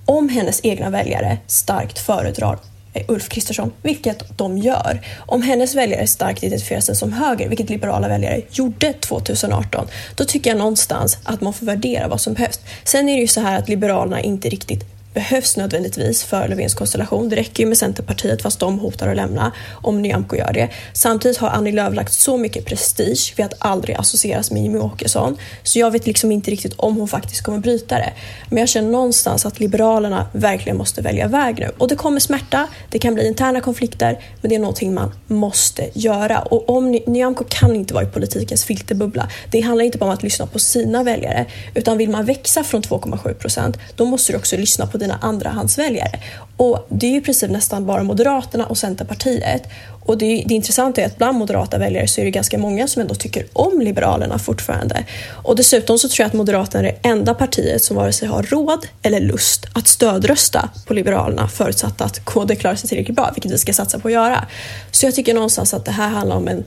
om 0.07 0.29
hennes 0.29 0.61
egna 0.63 0.91
väljare 0.91 1.39
starkt 1.47 1.99
föredrar 1.99 2.59
eh, 2.95 3.05
Ulf 3.09 3.29
Kristersson, 3.29 3.73
vilket 3.83 4.39
de 4.39 4.59
gör. 4.59 5.01
Om 5.19 5.43
hennes 5.43 5.75
väljare 5.75 6.07
starkt 6.07 6.43
identifierar 6.43 6.81
sig 6.81 6.97
som 6.97 7.13
höger, 7.13 7.49
vilket 7.49 7.71
liberala 7.71 8.09
väljare 8.09 8.41
gjorde 8.51 8.93
2018, 8.93 9.87
då 10.15 10.25
tycker 10.25 10.51
jag 10.51 10.59
någonstans 10.59 11.19
att 11.25 11.41
man 11.41 11.53
får 11.53 11.67
värdera 11.67 12.09
vad 12.09 12.21
som 12.21 12.35
behövs. 12.35 12.61
Sen 12.85 13.09
är 13.09 13.15
det 13.15 13.21
ju 13.21 13.29
så 13.29 13.41
här 13.41 13.59
att 13.59 13.69
Liberalerna 13.69 14.21
inte 14.21 14.49
riktigt 14.49 14.92
behövs 15.15 15.57
nödvändigtvis 15.57 16.25
för 16.25 16.49
Löfvens 16.49 16.75
konstellation. 16.75 17.29
Det 17.29 17.37
räcker 17.37 17.63
ju 17.63 17.69
med 17.69 17.79
Centerpartiet 17.79 18.43
fast 18.43 18.61
de 18.61 18.79
hotar 18.79 19.09
att 19.09 19.17
lämna 19.17 19.53
om 19.71 20.03
Nyamko 20.03 20.37
gör 20.37 20.53
det. 20.53 20.69
Samtidigt 20.93 21.39
har 21.39 21.49
Annie 21.49 21.73
Lööf 21.73 21.95
lagt 21.95 22.13
så 22.13 22.37
mycket 22.37 22.65
prestige 22.65 23.35
vid 23.37 23.47
att 23.47 23.55
aldrig 23.59 23.97
associeras 23.97 24.51
med 24.51 24.63
Jimmie 24.63 24.81
Åkesson 24.81 25.37
så 25.63 25.79
jag 25.79 25.91
vet 25.91 26.07
liksom 26.07 26.33
inte 26.33 26.51
riktigt 26.51 26.75
om 26.77 26.97
hon 26.97 27.09
faktiskt 27.09 27.43
kommer 27.43 27.59
bryta 27.59 27.95
det. 27.95 28.13
Men 28.49 28.59
jag 28.59 28.69
känner 28.69 28.91
någonstans 28.91 29.47
att 29.47 29.61
Liberalerna 29.61 30.27
verkligen 30.33 30.77
måste 30.77 31.03
välja 31.03 31.29
väg 31.29 31.59
nu 31.59 31.71
och 31.79 31.89
det 31.89 31.97
kommer 31.97 32.21
smärta, 32.21 32.69
det 32.91 32.99
kan 32.99 33.15
bli 33.15 33.27
interna 33.27 33.61
konflikter 33.61 34.19
men 34.41 34.49
det 34.49 34.55
är 34.55 34.61
någonting 34.61 34.95
man 34.95 35.15
måste 35.27 35.91
göra 35.95 36.41
och 36.41 36.71
om 36.71 36.91
Nyamko 36.91 37.45
kan 37.49 37.77
inte 37.77 37.95
vara 37.95 38.05
i 38.05 38.07
politikens 38.07 38.65
filterbubbla. 38.65 39.29
Det 39.51 39.61
handlar 39.61 39.85
inte 39.85 39.99
bara 39.99 40.07
om 40.07 40.15
att 40.15 40.23
lyssna 40.23 40.47
på 40.47 40.59
sina 40.59 41.03
väljare 41.03 41.47
utan 41.75 41.99
vill 41.99 42.11
man 42.11 42.25
växa 42.25 42.65
från 42.65 42.83
2,7 42.83 43.35
procent 43.35 43.79
då 43.97 44.05
måste 44.05 44.33
du 44.33 44.39
också 44.39 44.57
lyssna 44.57 44.87
på 44.87 44.99
dina 45.03 45.19
andrahandsväljare. 45.21 46.19
Och 46.57 46.87
det 46.89 47.07
är 47.07 47.11
ju 47.11 47.17
i 47.17 47.21
princip 47.21 47.51
nästan 47.51 47.87
bara 47.87 48.03
Moderaterna 48.03 48.67
och 48.67 48.79
Centerpartiet. 48.79 49.63
Och 50.05 50.19
det, 50.19 50.45
det 50.47 50.55
intressanta 50.55 51.03
är 51.03 51.07
att 51.07 51.19
bland 51.19 51.39
moderata 51.39 51.79
väljare 51.79 52.09
så 52.09 52.21
är 52.21 52.25
det 52.25 52.31
ganska 52.31 52.59
många 52.59 52.89
som 52.89 53.03
ändå 53.03 53.15
tycker 53.15 53.47
om 53.53 53.81
Liberalerna 53.81 54.39
fortfarande. 54.39 55.05
Och 55.43 55.57
dessutom 55.57 55.99
så 55.99 56.09
tror 56.09 56.25
jag 56.25 56.27
att 56.27 56.33
Moderaterna 56.33 56.89
är 56.89 56.93
det 56.93 57.09
enda 57.09 57.35
partiet 57.35 57.85
som 57.85 57.97
vare 57.97 58.13
sig 58.13 58.29
har 58.29 58.43
råd 58.43 58.87
eller 59.03 59.21
lust 59.21 59.67
att 59.73 59.89
stödrösta 59.89 60.71
på 60.87 60.95
Liberalerna 60.95 61.49
förutsatt 61.49 62.01
att 62.01 62.25
KD 62.25 62.57
klarar 62.57 62.77
sig 62.77 62.89
tillräckligt 62.89 63.17
bra, 63.17 63.31
vilket 63.35 63.53
vi 63.53 63.59
ska 63.59 63.73
satsa 63.73 63.99
på 63.99 64.09
att 64.09 64.15
göra. 64.15 64.47
Så 64.91 65.07
jag 65.07 65.15
tycker 65.15 65.35
någonstans 65.35 65.75
att 65.75 65.85
det 65.85 65.93
här 65.93 66.09
handlar 66.09 66.37
om 66.37 66.49
en, 66.49 66.65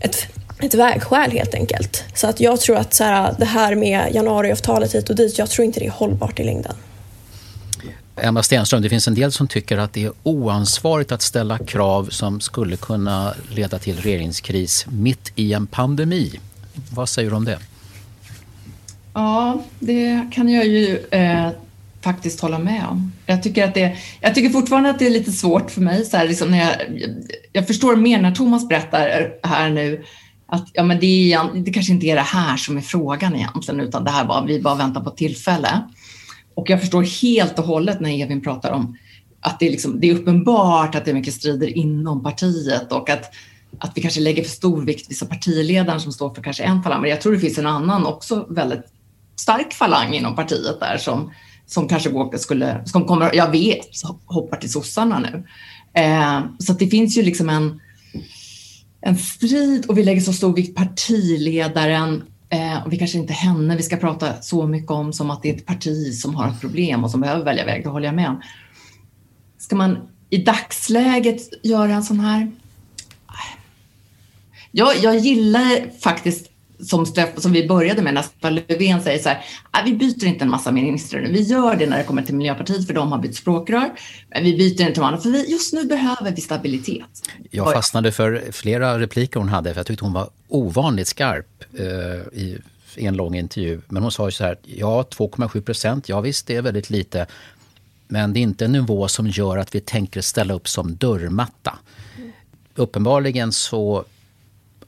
ett 0.00 0.26
ett 0.64 0.74
vägskäl 0.74 1.30
helt 1.30 1.54
enkelt. 1.54 2.04
Så 2.14 2.26
att 2.26 2.40
jag 2.40 2.60
tror 2.60 2.76
att 2.76 2.94
så 2.94 3.04
här, 3.04 3.34
det 3.38 3.44
här 3.44 3.74
med 3.74 4.14
januariavtalet 4.14 4.94
hit 4.94 5.10
och 5.10 5.16
dit, 5.16 5.38
jag 5.38 5.50
tror 5.50 5.64
inte 5.64 5.80
det 5.80 5.86
är 5.86 5.90
hållbart 5.90 6.40
i 6.40 6.44
längden. 6.44 6.74
Emma 8.16 8.42
Stenström, 8.42 8.82
det 8.82 8.88
finns 8.88 9.08
en 9.08 9.14
del 9.14 9.32
som 9.32 9.48
tycker 9.48 9.78
att 9.78 9.92
det 9.92 10.04
är 10.04 10.12
oansvarigt 10.22 11.12
att 11.12 11.22
ställa 11.22 11.58
krav 11.58 12.08
som 12.10 12.40
skulle 12.40 12.76
kunna 12.76 13.34
leda 13.50 13.78
till 13.78 13.96
regeringskris 13.96 14.86
mitt 14.88 15.32
i 15.34 15.52
en 15.52 15.66
pandemi. 15.66 16.40
Vad 16.90 17.08
säger 17.08 17.30
du 17.30 17.36
om 17.36 17.44
det? 17.44 17.58
Ja, 19.14 19.62
det 19.78 20.30
kan 20.32 20.48
jag 20.48 20.66
ju 20.66 20.98
eh, 21.10 21.48
faktiskt 22.00 22.40
hålla 22.40 22.58
med 22.58 22.86
om. 22.86 23.12
Jag 23.26 23.42
tycker, 23.42 23.64
att 23.64 23.74
det, 23.74 23.96
jag 24.20 24.34
tycker 24.34 24.50
fortfarande 24.50 24.90
att 24.90 24.98
det 24.98 25.06
är 25.06 25.10
lite 25.10 25.32
svårt 25.32 25.70
för 25.70 25.80
mig. 25.80 26.04
Så 26.04 26.16
här, 26.16 26.28
liksom 26.28 26.50
när 26.50 26.58
jag, 26.58 26.76
jag 27.52 27.66
förstår 27.66 27.96
mer 27.96 28.20
när 28.20 28.34
Thomas 28.34 28.68
berättar 28.68 29.32
här 29.42 29.70
nu 29.70 30.04
att 30.46 30.68
ja, 30.72 30.82
men 30.82 31.00
det, 31.00 31.32
är, 31.32 31.64
det 31.64 31.72
kanske 31.72 31.92
inte 31.92 32.06
är 32.06 32.16
det 32.16 32.20
här 32.20 32.56
som 32.56 32.76
är 32.76 32.80
frågan 32.80 33.34
egentligen, 33.34 33.80
utan 33.80 34.04
det 34.04 34.10
här 34.10 34.24
bara, 34.24 34.44
vi 34.44 34.60
bara 34.60 34.74
väntar 34.74 35.00
på 35.00 35.10
tillfälle. 35.10 35.82
Och 36.54 36.70
jag 36.70 36.80
förstår 36.80 37.02
helt 37.22 37.58
och 37.58 37.64
hållet 37.64 38.00
när 38.00 38.22
Evin 38.22 38.40
pratar 38.40 38.72
om 38.72 38.96
att 39.40 39.60
det 39.60 39.66
är, 39.66 39.70
liksom, 39.70 40.00
det 40.00 40.10
är 40.10 40.14
uppenbart 40.14 40.94
att 40.94 41.04
det 41.04 41.10
är 41.10 41.14
mycket 41.14 41.34
strider 41.34 41.78
inom 41.78 42.22
partiet 42.22 42.92
och 42.92 43.10
att, 43.10 43.34
att 43.78 43.92
vi 43.94 44.02
kanske 44.02 44.20
lägger 44.20 44.42
för 44.42 44.50
stor 44.50 44.82
vikt 44.82 45.10
vid 45.10 45.28
partiledaren 45.28 46.00
som 46.00 46.12
står 46.12 46.34
för 46.34 46.42
kanske 46.42 46.62
en 46.62 46.82
falang. 46.82 47.00
Men 47.00 47.10
jag 47.10 47.20
tror 47.20 47.32
det 47.32 47.38
finns 47.38 47.58
en 47.58 47.66
annan 47.66 48.06
också 48.06 48.46
väldigt 48.50 48.84
stark 49.36 49.72
falang 49.72 50.14
inom 50.14 50.36
partiet 50.36 50.80
där 50.80 50.96
som, 50.96 51.32
som 51.66 51.88
kanske 51.88 52.10
går, 52.10 52.36
skulle, 52.36 52.82
som 52.86 53.04
kommer, 53.04 53.34
jag 53.34 53.50
vet, 53.50 53.86
hoppar 54.26 54.56
till 54.56 54.72
sossarna 54.72 55.18
nu. 55.18 55.44
Eh, 56.00 56.40
så 56.58 56.72
det 56.72 56.86
finns 56.86 57.18
ju 57.18 57.22
liksom 57.22 57.48
en, 57.48 57.80
en 59.00 59.18
strid 59.18 59.86
och 59.86 59.98
vi 59.98 60.04
lägger 60.04 60.20
så 60.20 60.32
stor 60.32 60.56
vikt 60.56 60.76
partiledaren 60.76 62.22
Eh, 62.52 62.84
och 62.84 62.92
vi 62.92 62.98
kanske 62.98 63.18
inte 63.18 63.32
henne 63.32 63.76
vi 63.76 63.82
ska 63.82 63.96
prata 63.96 64.42
så 64.42 64.66
mycket 64.66 64.90
om 64.90 65.12
som 65.12 65.30
att 65.30 65.42
det 65.42 65.50
är 65.50 65.54
ett 65.54 65.66
parti 65.66 66.14
som 66.14 66.34
har 66.34 66.48
ett 66.48 66.60
problem 66.60 67.04
och 67.04 67.10
som 67.10 67.20
behöver 67.20 67.44
välja 67.44 67.64
väg, 67.64 67.84
det 67.84 67.90
håller 67.90 68.06
jag 68.06 68.14
med 68.14 68.28
om. 68.28 68.42
Ska 69.58 69.76
man 69.76 70.08
i 70.30 70.38
dagsläget 70.38 71.64
göra 71.64 71.92
en 71.92 72.02
sån 72.02 72.20
här... 72.20 72.52
Jag, 74.70 74.96
jag 75.02 75.18
gillar 75.18 76.00
faktiskt 76.00 76.51
som, 76.86 77.06
som 77.36 77.52
vi 77.52 77.68
började 77.68 78.02
med 78.02 78.14
när 78.14 78.22
Stefan 78.22 78.54
Löfven 78.54 79.02
säger 79.02 79.18
så 79.18 79.28
här, 79.28 79.44
ah, 79.70 79.82
vi 79.84 79.92
byter 79.92 80.26
inte 80.26 80.44
en 80.44 80.50
massa 80.50 80.72
ministrar 80.72 81.20
nu. 81.20 81.32
Vi 81.32 81.42
gör 81.42 81.76
det 81.76 81.86
när 81.86 81.98
det 81.98 82.04
kommer 82.04 82.22
till 82.22 82.34
Miljöpartiet 82.34 82.86
för 82.86 82.94
de 82.94 83.12
har 83.12 83.18
bytt 83.18 83.36
språkrör. 83.36 83.92
Men 84.28 84.44
vi 84.44 84.56
byter 84.56 84.80
inte 84.80 85.00
de 85.00 85.04
andra 85.04 85.20
för 85.20 85.30
vi, 85.30 85.50
just 85.50 85.72
nu 85.72 85.84
behöver 85.84 86.30
vi 86.30 86.40
stabilitet. 86.40 87.28
Jag 87.50 87.72
fastnade 87.72 88.12
för 88.12 88.42
flera 88.52 88.98
repliker 88.98 89.40
hon 89.40 89.48
hade 89.48 89.70
för 89.74 89.78
jag 89.78 89.86
tyckte 89.86 90.04
hon 90.04 90.12
var 90.12 90.30
ovanligt 90.48 91.08
skarp 91.08 91.64
eh, 91.78 92.40
i 92.40 92.58
en 92.96 93.16
lång 93.16 93.36
intervju. 93.36 93.80
Men 93.88 94.02
hon 94.02 94.12
sa 94.12 94.28
ju 94.28 94.32
så 94.32 94.44
här, 94.44 94.58
ja 94.62 95.04
2,7 95.10 95.60
procent, 95.60 96.08
ja 96.08 96.20
visst 96.20 96.46
det 96.46 96.56
är 96.56 96.62
väldigt 96.62 96.90
lite. 96.90 97.26
Men 98.08 98.32
det 98.32 98.38
är 98.38 98.42
inte 98.42 98.64
en 98.64 98.72
nivå 98.72 99.08
som 99.08 99.28
gör 99.28 99.58
att 99.58 99.74
vi 99.74 99.80
tänker 99.80 100.20
ställa 100.20 100.54
upp 100.54 100.68
som 100.68 100.96
dörrmatta. 100.96 101.78
Mm. 102.18 102.32
Uppenbarligen 102.74 103.52
så 103.52 104.04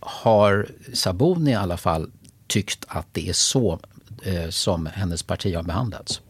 har 0.04 0.66
Sabuni 0.92 1.50
i 1.50 1.54
alla 1.54 1.76
fall 1.76 2.10
tyckt 2.46 2.84
att 2.88 3.06
det 3.12 3.28
är 3.28 3.32
så 3.32 3.78
eh, 4.22 4.48
som 4.48 4.88
hennes 4.94 5.22
parti 5.22 5.54
har 5.54 5.62
behandlats? 5.62 6.20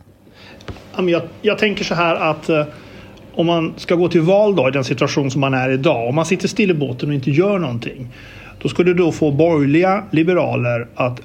Jag, 0.96 1.22
jag 1.42 1.58
tänker 1.58 1.84
så 1.84 1.94
här 1.94 2.14
att 2.14 2.48
eh, 2.48 2.66
om 3.34 3.46
man 3.46 3.74
ska 3.76 3.94
gå 3.94 4.08
till 4.08 4.20
val 4.20 4.56
då, 4.56 4.68
i 4.68 4.70
den 4.70 4.84
situation 4.84 5.30
som 5.30 5.40
man 5.40 5.54
är 5.54 5.70
idag, 5.70 6.08
om 6.08 6.14
man 6.14 6.26
sitter 6.26 6.48
still 6.48 6.70
i 6.70 6.74
båten 6.74 7.08
och 7.08 7.14
inte 7.14 7.30
gör 7.30 7.58
någonting, 7.58 8.08
då 8.62 8.68
skulle 8.68 8.90
du 8.90 8.94
då 8.94 9.12
få 9.12 9.30
borgerliga 9.30 10.04
liberaler 10.10 10.88
att 10.94 11.20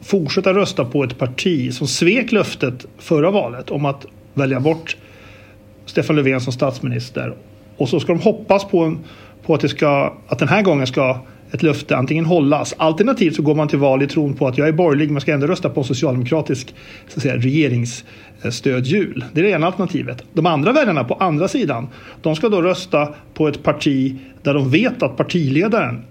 fortsätta 0.00 0.54
rösta 0.54 0.84
på 0.84 1.04
ett 1.04 1.18
parti 1.18 1.74
som 1.74 1.86
svek 1.86 2.32
löftet 2.32 2.86
förra 2.98 3.30
valet 3.30 3.70
om 3.70 3.84
att 3.84 4.06
välja 4.34 4.60
bort 4.60 4.96
Stefan 5.86 6.16
Löfven 6.16 6.40
som 6.40 6.52
statsminister. 6.52 7.34
Och 7.76 7.88
så 7.88 8.00
ska 8.00 8.12
de 8.12 8.22
hoppas 8.22 8.64
på, 8.64 8.84
en, 8.84 8.98
på 9.46 9.54
att, 9.54 9.60
det 9.60 9.68
ska, 9.68 10.14
att 10.28 10.38
den 10.38 10.48
här 10.48 10.62
gången 10.62 10.86
ska 10.86 11.18
ett 11.52 11.62
löfte 11.62 11.96
antingen 11.96 12.24
hållas. 12.24 12.74
Alternativt 12.76 13.36
så 13.36 13.42
går 13.42 13.54
man 13.54 13.68
till 13.68 13.78
val 13.78 14.02
i 14.02 14.06
tron 14.06 14.34
på 14.34 14.46
att 14.46 14.58
jag 14.58 14.68
är 14.68 14.72
borgerlig 14.72 15.10
men 15.10 15.20
ska 15.20 15.32
ändå 15.32 15.46
rösta 15.46 15.68
på 15.68 15.80
en 15.80 15.86
socialdemokratisk 15.86 16.74
så 17.08 17.16
att 17.16 17.22
säga, 17.22 17.36
regeringsstödhjul. 17.36 19.24
Det 19.32 19.40
är 19.40 19.44
det 19.44 19.50
ena 19.50 19.66
alternativet. 19.66 20.24
De 20.32 20.46
andra 20.46 20.72
väljarna 20.72 21.04
på 21.04 21.14
andra 21.14 21.48
sidan 21.48 21.88
de 22.22 22.36
ska 22.36 22.48
då 22.48 22.62
rösta 22.62 23.08
på 23.34 23.48
ett 23.48 23.62
parti 23.62 24.16
där 24.42 24.54
de 24.54 24.70
vet 24.70 25.02
att 25.02 25.16
partiledaren 25.16 26.02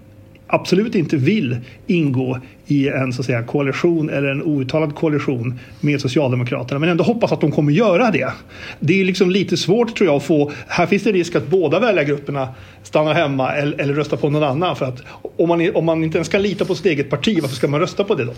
absolut 0.52 0.94
inte 0.94 1.16
vill 1.16 1.56
ingå 1.86 2.38
i 2.66 2.88
en 2.88 3.12
så 3.12 3.20
att 3.20 3.26
säga, 3.26 3.42
koalition 3.42 4.10
eller 4.10 4.28
en 4.28 4.42
outtalad 4.42 4.94
koalition 4.94 5.58
med 5.80 6.00
Socialdemokraterna 6.00 6.78
men 6.78 6.88
ändå 6.88 7.04
hoppas 7.04 7.32
att 7.32 7.40
de 7.40 7.52
kommer 7.52 7.72
göra 7.72 8.10
det. 8.10 8.32
Det 8.80 9.00
är 9.00 9.04
liksom 9.04 9.30
lite 9.30 9.56
svårt 9.56 9.96
tror 9.96 10.08
jag 10.08 10.16
att 10.16 10.22
få, 10.22 10.52
här 10.68 10.86
finns 10.86 11.02
det 11.02 11.12
risk 11.12 11.34
att 11.34 11.48
båda 11.48 11.80
väljargrupperna 11.80 12.48
stannar 12.82 13.14
hemma 13.14 13.52
eller, 13.52 13.80
eller 13.80 13.94
röstar 13.94 14.16
på 14.16 14.30
någon 14.30 14.42
annan 14.42 14.76
för 14.76 14.86
att 14.86 15.02
om 15.36 15.48
man, 15.48 15.76
om 15.76 15.84
man 15.84 16.04
inte 16.04 16.18
ens 16.18 16.28
kan 16.28 16.42
lita 16.42 16.64
på 16.64 16.74
sitt 16.74 16.86
eget 16.86 17.10
parti 17.10 17.38
varför 17.42 17.56
ska 17.56 17.68
man 17.68 17.80
rösta 17.80 18.04
på 18.04 18.14
det 18.14 18.24
då? 18.24 18.32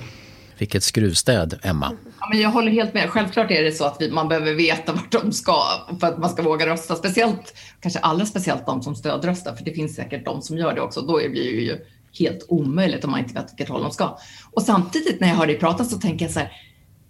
Vilket 0.59 0.83
skruvstäd, 0.83 1.59
Emma. 1.63 1.93
Ja, 2.21 2.29
men 2.31 2.41
jag 2.41 2.51
håller 2.51 2.73
helt 2.73 2.95
med. 2.95 3.11
Självklart 3.11 3.51
är 3.51 3.63
det 3.63 3.73
så 3.73 3.85
att 3.85 3.97
vi, 4.01 4.11
man 4.11 4.29
behöver 4.29 4.55
veta 4.55 4.93
vart 4.93 5.13
de 5.13 5.33
ska 5.33 5.63
för 6.01 6.07
att 6.07 6.19
man 6.19 6.31
ska 6.31 6.43
våga 6.43 6.67
rösta. 6.67 6.95
Speciellt, 6.95 7.55
kanske 7.81 8.01
allra 8.01 8.27
speciellt 8.27 8.67
de 8.67 8.83
som 8.83 8.97
stödröstar, 8.97 9.55
för 9.55 9.65
det 9.65 9.73
finns 9.73 9.97
säkert 9.97 10.25
de 10.25 10.43
som 10.43 10.59
gör 10.59 10.75
det 10.75 10.81
också. 10.81 11.01
Då 11.01 11.17
blir 11.17 11.57
det 11.57 11.63
ju 11.63 11.79
helt 12.19 12.47
omöjligt 12.49 13.05
om 13.05 13.11
man 13.11 13.21
inte 13.21 13.35
vet 13.35 13.51
vilket 13.51 13.69
håll 13.69 13.83
de 13.83 13.91
ska. 13.91 14.19
Och 14.51 14.63
samtidigt 14.63 15.21
när 15.21 15.29
jag 15.29 15.35
hör 15.35 15.47
dig 15.47 15.59
prata 15.59 15.85
så 15.85 15.99
tänker 15.99 16.25
jag 16.25 16.33
så 16.33 16.41
här, 16.41 16.53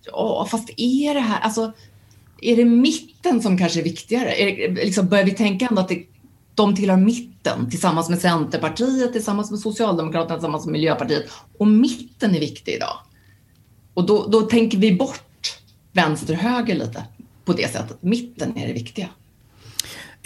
ja 0.07 0.46
fast 0.50 0.70
är 0.76 1.14
det 1.14 1.20
här, 1.20 1.40
alltså 1.40 1.72
är 2.40 2.57
det 2.57 2.64
mitten 2.64 3.42
som 3.42 3.59
kanske 3.59 3.80
är 3.80 3.84
viktigare? 3.84 4.42
Är 4.42 4.68
det, 4.74 4.84
liksom, 4.84 5.09
börjar 5.09 5.24
vi 5.24 5.30
tänka 5.30 5.66
ändå 5.66 5.82
att 5.82 5.88
det, 5.88 6.07
de 6.55 6.76
tillhör 6.76 6.96
mitten 6.96 7.70
tillsammans 7.70 8.09
med 8.09 8.18
Centerpartiet, 8.18 9.12
tillsammans 9.12 9.50
med 9.50 9.61
Socialdemokraterna, 9.61 10.34
tillsammans 10.34 10.66
med 10.66 10.72
Miljöpartiet. 10.72 11.24
Och 11.59 11.66
mitten 11.66 12.34
är 12.34 12.40
viktig 12.40 12.72
idag. 12.72 12.98
Och 13.94 14.07
då, 14.07 14.26
då 14.26 14.40
tänker 14.40 14.78
vi 14.78 14.92
bort 14.92 15.61
vänster-höger 15.92 16.74
lite 16.74 17.05
på 17.44 17.52
det 17.52 17.72
sättet. 17.72 18.02
Mitten 18.02 18.57
är 18.57 18.66
det 18.66 18.72
viktiga. 18.72 19.09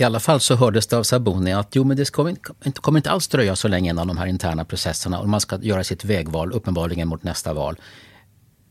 I 0.01 0.05
alla 0.05 0.21
fall 0.21 0.41
så 0.41 0.55
hördes 0.55 0.87
det 0.87 0.97
av 0.97 1.03
Sabuni 1.03 1.53
att 1.53 1.77
jo, 1.77 1.85
men 1.85 1.97
det 1.97 2.13
kommer 2.13 2.31
inte, 2.31 2.81
kommer 2.81 2.99
inte 2.99 3.11
alls 3.11 3.29
dröja 3.29 3.57
så 3.57 3.69
länge 3.69 3.91
innan 3.91 4.09
de 4.09 4.17
här 4.17 4.27
interna 4.27 4.65
processerna 4.65 5.21
och 5.21 5.29
man 5.29 5.41
ska 5.41 5.59
göra 5.63 5.85
sitt 5.85 6.05
vägval, 6.05 6.53
uppenbarligen 6.53 7.09
mot 7.09 7.23
nästa 7.23 7.53
val. 7.53 7.77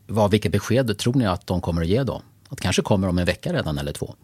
Vad, 0.08 0.32
vilket 0.32 0.52
besked 0.52 0.98
tror 0.98 1.14
ni 1.14 1.26
att 1.26 1.48
de 1.48 1.62
kommer 1.62 1.82
att 1.82 1.88
ge 1.88 2.04
då? 2.04 2.22
Att 2.50 2.62
kanske 2.62 2.82
kommer 2.82 3.08
om 3.08 3.18
en 3.18 3.26
vecka 3.26 3.54
redan 3.54 3.78
eller 3.78 3.92
två? 3.92 4.16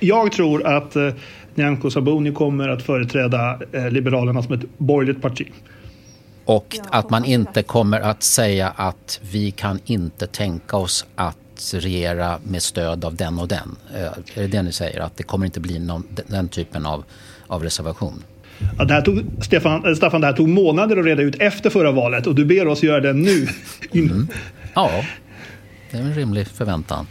Jag 0.00 0.32
tror 0.32 0.66
att 0.66 0.96
eh, 0.96 1.10
Nyamko 1.54 1.90
Sabuni 1.90 2.32
kommer 2.32 2.68
att 2.68 2.82
företräda 2.82 3.60
eh, 3.72 3.90
Liberalerna 3.90 4.42
som 4.42 4.54
ett 4.54 4.78
borgerligt 4.78 5.22
parti. 5.22 5.52
Och 6.44 6.76
att 6.90 7.10
man 7.10 7.24
inte 7.24 7.62
kommer 7.62 8.00
att 8.00 8.22
säga 8.22 8.68
att 8.76 9.20
vi 9.32 9.50
kan 9.50 9.80
inte 9.84 10.26
tänka 10.26 10.76
oss 10.76 11.06
att 11.14 11.38
regera 11.74 12.38
med 12.44 12.62
stöd 12.62 13.04
av 13.04 13.16
den 13.16 13.38
och 13.38 13.48
den. 13.48 13.76
Eh, 13.94 14.02
är 14.02 14.14
det 14.34 14.46
det 14.46 14.62
ni 14.62 14.72
säger? 14.72 15.00
Att 15.00 15.16
det 15.16 15.22
kommer 15.22 15.46
inte 15.46 15.60
bli 15.60 15.78
någon, 15.78 16.06
den 16.26 16.48
typen 16.48 16.86
av, 16.86 17.04
av 17.46 17.62
reservation? 17.62 18.22
Ja, 18.78 18.84
det 18.84 18.94
här 18.94 19.02
tog, 19.02 19.24
Stefan, 19.42 19.86
eh, 19.86 19.94
Staffan, 19.94 20.20
det 20.20 20.26
här 20.26 20.34
tog 20.34 20.48
månader 20.48 20.96
att 20.96 21.04
reda 21.04 21.22
ut 21.22 21.36
efter 21.40 21.70
förra 21.70 21.92
valet 21.92 22.26
och 22.26 22.34
du 22.34 22.44
ber 22.44 22.66
oss 22.66 22.82
göra 22.82 23.00
det 23.00 23.12
nu. 23.12 23.48
Mm. 23.92 24.28
Ja, 24.74 25.04
det 25.90 25.96
är 25.96 26.02
en 26.02 26.14
rimlig 26.14 26.46
förväntan. 26.46 27.06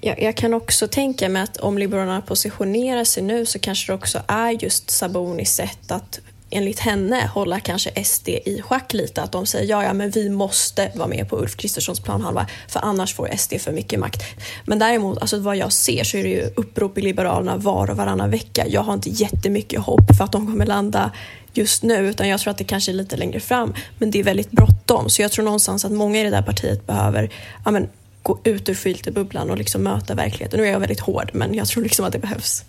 Jag, 0.00 0.22
jag, 0.22 0.36
kan 0.36 0.54
också 0.54 0.88
tänka 0.88 1.28
mig 1.28 1.42
att 1.42 1.56
om 1.56 1.78
Liberalerna 1.78 2.20
positionerar 2.20 3.04
sig 3.04 3.22
nu 3.22 3.46
så 3.46 3.58
kanske 3.58 3.92
det 3.92 3.94
också 3.94 4.22
är 4.28 4.50
just 4.50 4.90
Sabonis 4.90 5.54
sätt 5.54 5.90
att 5.90 6.20
enligt 6.50 6.78
henne 6.78 7.30
hålla 7.34 7.60
kanske 7.60 8.04
SD 8.04 8.28
i 8.28 8.62
schack 8.62 8.94
lite. 8.94 9.22
Att 9.22 9.32
de 9.32 9.46
säger 9.46 9.70
ja, 9.70 9.84
ja, 9.84 9.92
men 9.92 10.10
vi 10.10 10.30
måste 10.30 10.92
vara 10.94 11.08
med 11.08 11.28
på 11.28 11.36
Ulf 11.36 11.56
Kristerssons 11.56 12.00
planhalva 12.00 12.46
för 12.68 12.80
annars 12.80 13.14
får 13.14 13.36
SD 13.36 13.54
för 13.58 13.72
mycket 13.72 14.00
makt. 14.00 14.22
Men 14.64 14.78
däremot, 14.78 15.18
alltså 15.18 15.38
vad 15.38 15.56
jag 15.56 15.72
ser 15.72 16.04
så 16.04 16.16
är 16.16 16.22
det 16.22 16.28
ju 16.28 16.50
upprop 16.56 16.98
i 16.98 17.00
Liberalerna 17.00 17.56
var 17.56 17.90
och 17.90 17.96
varannan 17.96 18.30
vecka. 18.30 18.66
Jag 18.68 18.80
har 18.80 18.94
inte 18.94 19.10
jättemycket 19.10 19.80
hopp 19.80 20.16
för 20.16 20.24
att 20.24 20.32
de 20.32 20.46
kommer 20.46 20.66
landa 20.66 21.12
just 21.52 21.82
nu 21.82 22.08
utan 22.08 22.28
jag 22.28 22.40
tror 22.40 22.50
att 22.50 22.58
det 22.58 22.64
kanske 22.64 22.92
är 22.92 22.94
lite 22.94 23.16
längre 23.16 23.40
fram. 23.40 23.74
Men 23.98 24.10
det 24.10 24.18
är 24.18 24.24
väldigt 24.24 24.50
bråttom 24.50 25.10
så 25.10 25.22
jag 25.22 25.32
tror 25.32 25.44
någonstans 25.44 25.84
att 25.84 25.92
många 25.92 26.20
i 26.20 26.24
det 26.24 26.30
där 26.30 26.42
partiet 26.42 26.86
behöver 26.86 27.30
ja, 27.64 27.70
men, 27.70 27.88
gå 28.22 28.38
ut 28.44 28.68
ur 28.68 28.74
filterbubblan 28.74 29.50
och 29.50 29.58
liksom 29.58 29.82
möta 29.82 30.14
verkligheten. 30.14 30.60
Nu 30.60 30.66
är 30.66 30.72
jag 30.72 30.80
väldigt 30.80 31.00
hård 31.00 31.30
men 31.32 31.54
jag 31.54 31.68
tror 31.68 31.82
liksom 31.82 32.04
att 32.04 32.12
det 32.12 32.18
behövs. 32.18 32.64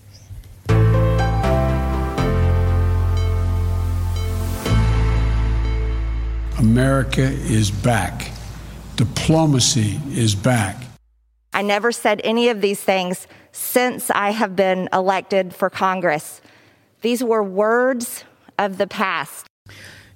America 6.59 7.21
is 7.21 7.71
back. 7.71 8.31
Diplomacy 8.97 9.99
is 10.11 10.35
back. 10.35 10.75
I 11.53 11.63
never 11.63 11.91
said 11.91 12.21
any 12.23 12.49
of 12.49 12.61
these 12.61 12.83
things 12.83 13.27
since 13.51 14.09
I 14.09 14.31
have 14.31 14.55
been 14.55 14.89
elected 14.93 15.53
for 15.55 15.69
Congress. 15.69 16.41
These 17.01 17.23
were 17.23 17.43
words 17.43 18.25
of 18.57 18.77
the 18.77 18.87
past. 18.87 19.45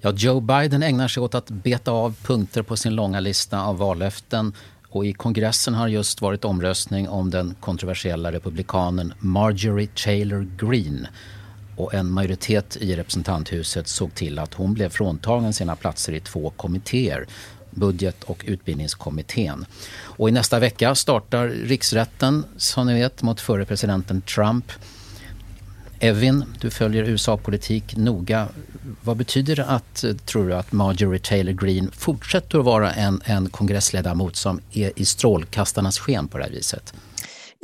Ja, 0.01 0.11
Joe 0.11 0.41
Biden 0.41 0.83
ägnar 0.83 1.07
sig 1.07 1.23
åt 1.23 1.35
att 1.35 1.49
beta 1.49 1.91
av 1.91 2.15
punkter 2.23 2.61
på 2.61 2.77
sin 2.77 2.95
långa 2.95 3.19
lista 3.19 3.61
av 3.61 3.77
vallöften 3.77 4.53
och 4.89 5.05
i 5.05 5.13
kongressen 5.13 5.73
har 5.73 5.87
just 5.87 6.21
varit 6.21 6.45
omröstning 6.45 7.09
om 7.09 7.29
den 7.29 7.55
kontroversiella 7.59 8.31
republikanen 8.31 9.13
Marjorie 9.19 9.89
Taylor 9.95 10.47
Greene 10.57 11.09
och 11.75 11.93
en 11.93 12.11
majoritet 12.11 12.77
i 12.77 12.95
representanthuset 12.95 13.87
såg 13.87 14.15
till 14.15 14.39
att 14.39 14.53
hon 14.53 14.73
blev 14.73 14.89
fråntagen 14.89 15.53
sina 15.53 15.75
platser 15.75 16.13
i 16.13 16.19
två 16.19 16.49
kommittéer 16.49 17.27
budget 17.75 18.23
och 18.23 18.43
utbildningskommittén. 18.47 19.65
Och 20.01 20.29
i 20.29 20.31
nästa 20.31 20.59
vecka 20.59 20.95
startar 20.95 21.47
riksrätten, 21.47 22.45
som 22.57 22.87
ni 22.87 22.93
vet, 22.93 23.21
mot 23.21 23.41
förre 23.41 23.65
presidenten 23.65 24.21
Trump. 24.21 24.71
Evin, 25.99 26.43
du 26.59 26.69
följer 26.69 27.03
USA-politik 27.03 27.95
noga. 27.97 28.47
Vad 29.01 29.17
betyder 29.17 29.55
det 29.55 29.65
att, 29.65 30.05
tror 30.25 30.47
du, 30.47 30.55
att 30.55 30.71
Marjorie 30.71 31.19
Taylor 31.19 31.53
Greene 31.53 31.91
fortsätter 31.91 32.59
att 32.59 32.65
vara 32.65 32.93
en, 32.93 33.21
en 33.25 33.49
kongressledamot 33.49 34.35
som 34.35 34.59
är 34.71 34.91
i 34.95 35.05
strålkastarnas 35.05 35.99
sken 35.99 36.27
på 36.27 36.37
det 36.37 36.43
här 36.43 36.51
viset? 36.51 36.93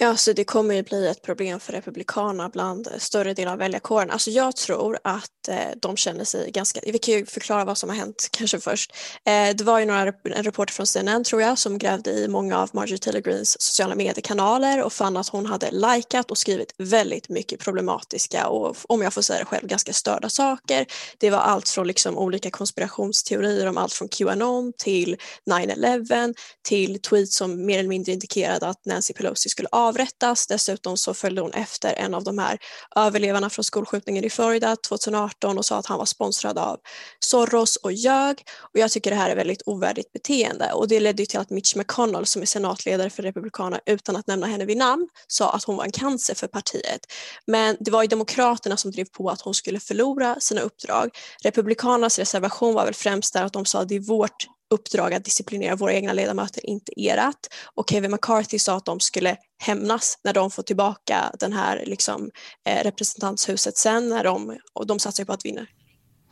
Ja, 0.02 0.16
så 0.16 0.34
det 0.34 0.44
kommer 0.44 0.76
ju 0.76 0.84
bli 0.84 1.08
ett 1.08 1.22
problem 1.22 1.60
för 1.60 1.74
Republikanerna 1.74 2.50
bland 2.50 2.88
eh, 2.88 2.98
större 2.98 3.34
delar 3.34 3.52
av 3.52 3.58
väljarkåren. 3.58 4.12
Alltså 4.12 4.32
jag 4.32 4.56
tror 4.56 5.00
att 5.04 5.48
eh, 5.48 5.56
de 5.82 5.98
känner 5.98 6.24
sig 6.24 6.52
ganska, 6.52 6.80
vi 6.86 7.00
kan 7.00 7.14
ju 7.14 7.26
förklara 7.26 7.66
vad 7.66 7.78
som 7.78 7.90
har 7.90 7.96
hänt 7.96 8.30
kanske 8.32 8.60
först. 8.60 8.92
Eh, 9.26 9.56
det 9.56 9.62
var 9.64 9.80
ju 9.80 9.86
några, 9.86 10.02
en 10.24 10.44
reporter 10.44 10.74
från 10.74 10.88
CNN 10.88 11.24
tror 11.24 11.42
jag 11.42 11.58
som 11.58 11.78
grävde 11.78 12.12
i 12.12 12.28
många 12.28 12.58
av 12.60 12.70
Marjorie 12.74 12.98
Taylor 12.98 13.20
Greens 13.20 13.62
sociala 13.62 13.96
mediekanaler 13.96 14.84
och 14.84 14.94
fann 14.94 15.18
att 15.18 15.30
hon 15.30 15.46
hade 15.46 15.72
likat 15.72 16.32
och 16.32 16.38
skrivit 16.38 16.74
väldigt 16.78 17.30
mycket 17.30 17.60
problematiska 17.60 18.48
och 18.48 18.76
om 18.90 19.02
jag 19.02 19.14
får 19.14 19.22
säga 19.22 19.40
det 19.40 19.46
själv 19.46 19.68
ganska 19.68 19.94
störda 19.94 20.30
saker. 20.30 20.86
Det 21.18 21.30
var 21.30 21.40
allt 21.40 21.70
från 21.70 21.88
liksom 21.88 22.18
olika 22.18 22.52
konspirationsteorier 22.52 23.68
om 23.68 23.78
allt 23.78 23.94
från 23.94 24.08
Qanon 24.08 24.74
till 24.78 25.18
9-11 25.50 26.34
till 26.68 27.02
tweets 27.02 27.36
som 27.36 27.66
mer 27.66 27.80
eller 27.80 27.90
mindre 27.90 28.12
indikerade 28.12 28.68
att 28.68 28.86
Nancy 28.86 29.14
Pelosi 29.14 29.50
skulle 29.50 29.70
av 29.72 29.89
avrättas. 29.90 30.48
Dessutom 30.48 30.98
så 30.98 31.14
följde 31.14 31.42
hon 31.42 31.54
efter 31.54 31.94
en 31.94 32.14
av 32.14 32.24
de 32.24 32.38
här 32.38 32.58
överlevarna 32.96 33.50
från 33.50 33.64
skolskjutningen 33.64 34.24
i 34.24 34.30
Florida 34.30 34.76
2018 34.76 35.58
och 35.58 35.66
sa 35.66 35.78
att 35.78 35.86
han 35.86 35.98
var 35.98 36.06
sponsrad 36.06 36.58
av 36.58 36.78
Soros 37.20 37.76
och 37.76 37.92
ljög. 37.92 38.44
Och 38.74 38.80
jag 38.80 38.92
tycker 38.92 39.10
det 39.10 39.18
här 39.18 39.30
är 39.30 39.36
väldigt 39.36 39.62
ovärdigt 39.66 40.14
beteende 40.14 40.72
och 40.74 40.88
det 40.88 41.00
ledde 41.00 41.26
till 41.26 41.40
att 41.40 41.50
Mitch 41.50 41.76
McConnell 41.76 42.26
som 42.26 42.42
är 42.42 42.46
senatledare 42.46 43.10
för 43.10 43.24
Republikanerna 43.24 43.80
utan 43.86 44.16
att 44.16 44.28
nämna 44.28 44.48
henne 44.48 44.66
vid 44.66 44.78
namn 44.78 45.08
sa 45.28 45.52
att 45.52 45.64
hon 45.64 45.76
var 45.76 45.84
en 45.84 45.92
cancer 45.92 46.36
för 46.36 46.48
partiet. 46.48 47.02
Men 47.48 47.78
det 47.80 47.92
var 47.92 48.02
ju 48.02 48.08
Demokraterna 48.08 48.78
som 48.78 48.92
drev 48.92 49.06
på 49.06 49.30
att 49.30 49.42
hon 49.42 49.54
skulle 49.54 49.80
förlora 49.80 50.40
sina 50.40 50.62
uppdrag. 50.62 51.10
Republikanernas 51.44 52.20
reservation 52.20 52.74
var 52.74 52.86
väl 52.86 52.94
främst 52.94 53.34
där 53.34 53.44
att 53.44 53.54
de 53.54 53.66
sa 53.66 53.82
att 53.82 53.90
det 53.90 53.96
är 53.96 54.00
vårt 54.00 54.48
uppdrag 54.70 55.14
att 55.14 55.26
disciplinera 55.26 55.76
våra 55.76 55.94
egna 55.94 56.14
ledamöter, 56.14 56.66
inte 56.66 57.02
erat. 57.02 57.48
Och 57.76 57.90
Kevin 57.90 58.12
McCarthy 58.12 58.60
sa 58.60 58.78
att 58.78 58.86
de 58.86 59.00
skulle 59.00 59.38
hämnas 59.62 60.20
när 60.24 60.34
de 60.34 60.52
får 60.52 60.64
tillbaka 60.64 61.32
den 61.40 61.54
här 61.54 61.84
liksom, 61.86 62.32
eh, 62.66 62.84
representanthuset 62.84 63.78
sen, 63.78 64.10
när 64.10 64.24
de, 64.24 64.58
och 64.74 64.88
de 64.88 65.00
satsar 65.00 65.26
på 65.26 65.34
att 65.34 65.46
vinna. 65.46 65.66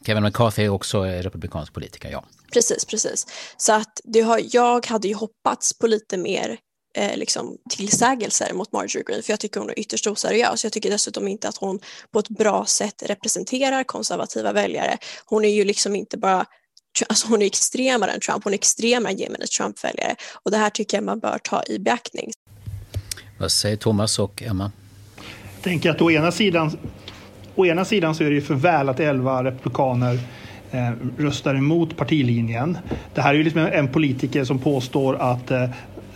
Kevin 0.05 0.23
McCarthy 0.23 0.63
är 0.63 0.69
också 0.69 1.03
republikansk 1.03 1.73
politiker, 1.73 2.09
ja. 2.09 2.25
Precis, 2.53 2.85
precis. 2.85 3.25
Så 3.57 3.73
att 3.73 4.01
det 4.03 4.21
har, 4.21 4.41
jag 4.51 4.85
hade 4.85 5.07
ju 5.07 5.13
hoppats 5.13 5.77
på 5.79 5.87
lite 5.87 6.17
mer 6.17 6.57
eh, 6.95 7.17
liksom, 7.17 7.57
tillsägelser 7.69 8.53
mot 8.53 8.71
Marjorie 8.71 9.03
Greene 9.03 9.23
för 9.23 9.33
jag 9.33 9.39
tycker 9.39 9.59
hon 9.59 9.69
är 9.69 9.79
ytterst 9.79 10.07
oseriös. 10.07 10.63
Jag 10.63 10.73
tycker 10.73 10.89
dessutom 10.89 11.27
inte 11.27 11.49
att 11.49 11.57
hon 11.57 11.79
på 12.11 12.19
ett 12.19 12.29
bra 12.29 12.65
sätt 12.65 13.03
representerar 13.05 13.83
konservativa 13.83 14.53
väljare. 14.53 14.97
Hon 15.25 15.45
är 15.45 15.49
ju 15.49 15.63
liksom 15.63 15.95
inte 15.95 16.17
bara 16.17 16.45
alltså 17.09 17.27
hon 17.27 17.41
är 17.41 17.45
extremare 17.45 18.11
än 18.11 18.19
Trump, 18.19 18.43
hon 18.43 18.53
är 18.53 18.57
extremare 18.57 19.13
gemene 19.13 19.45
Trump-väljare 19.57 20.15
och 20.33 20.51
det 20.51 20.57
här 20.57 20.69
tycker 20.69 20.97
jag 20.97 21.03
man 21.03 21.19
bör 21.19 21.39
ta 21.43 21.63
i 21.67 21.79
beaktning. 21.79 22.31
Vad 23.37 23.51
säger 23.51 23.77
Thomas 23.77 24.19
och 24.19 24.43
Emma? 24.43 24.71
Jag 25.55 25.63
tänker 25.63 25.89
att 25.89 26.01
å 26.01 26.11
ena 26.11 26.31
sidan, 26.31 26.77
å 27.55 27.65
ena 27.65 27.85
sidan 27.85 28.15
så 28.15 28.23
är 28.23 28.29
det 28.29 28.35
ju 28.35 28.41
för 28.41 28.55
väl 28.55 28.89
att 28.89 28.99
11 28.99 29.43
republikaner 29.43 30.19
eh, 30.71 30.91
röstar 31.17 31.55
emot 31.55 31.97
partilinjen. 31.97 32.77
Det 33.13 33.21
här 33.21 33.29
är 33.29 33.37
ju 33.37 33.43
liksom 33.43 33.61
en 33.61 33.87
politiker 33.87 34.43
som 34.43 34.59
påstår 34.59 35.15
att 35.15 35.51
eh, 35.51 35.69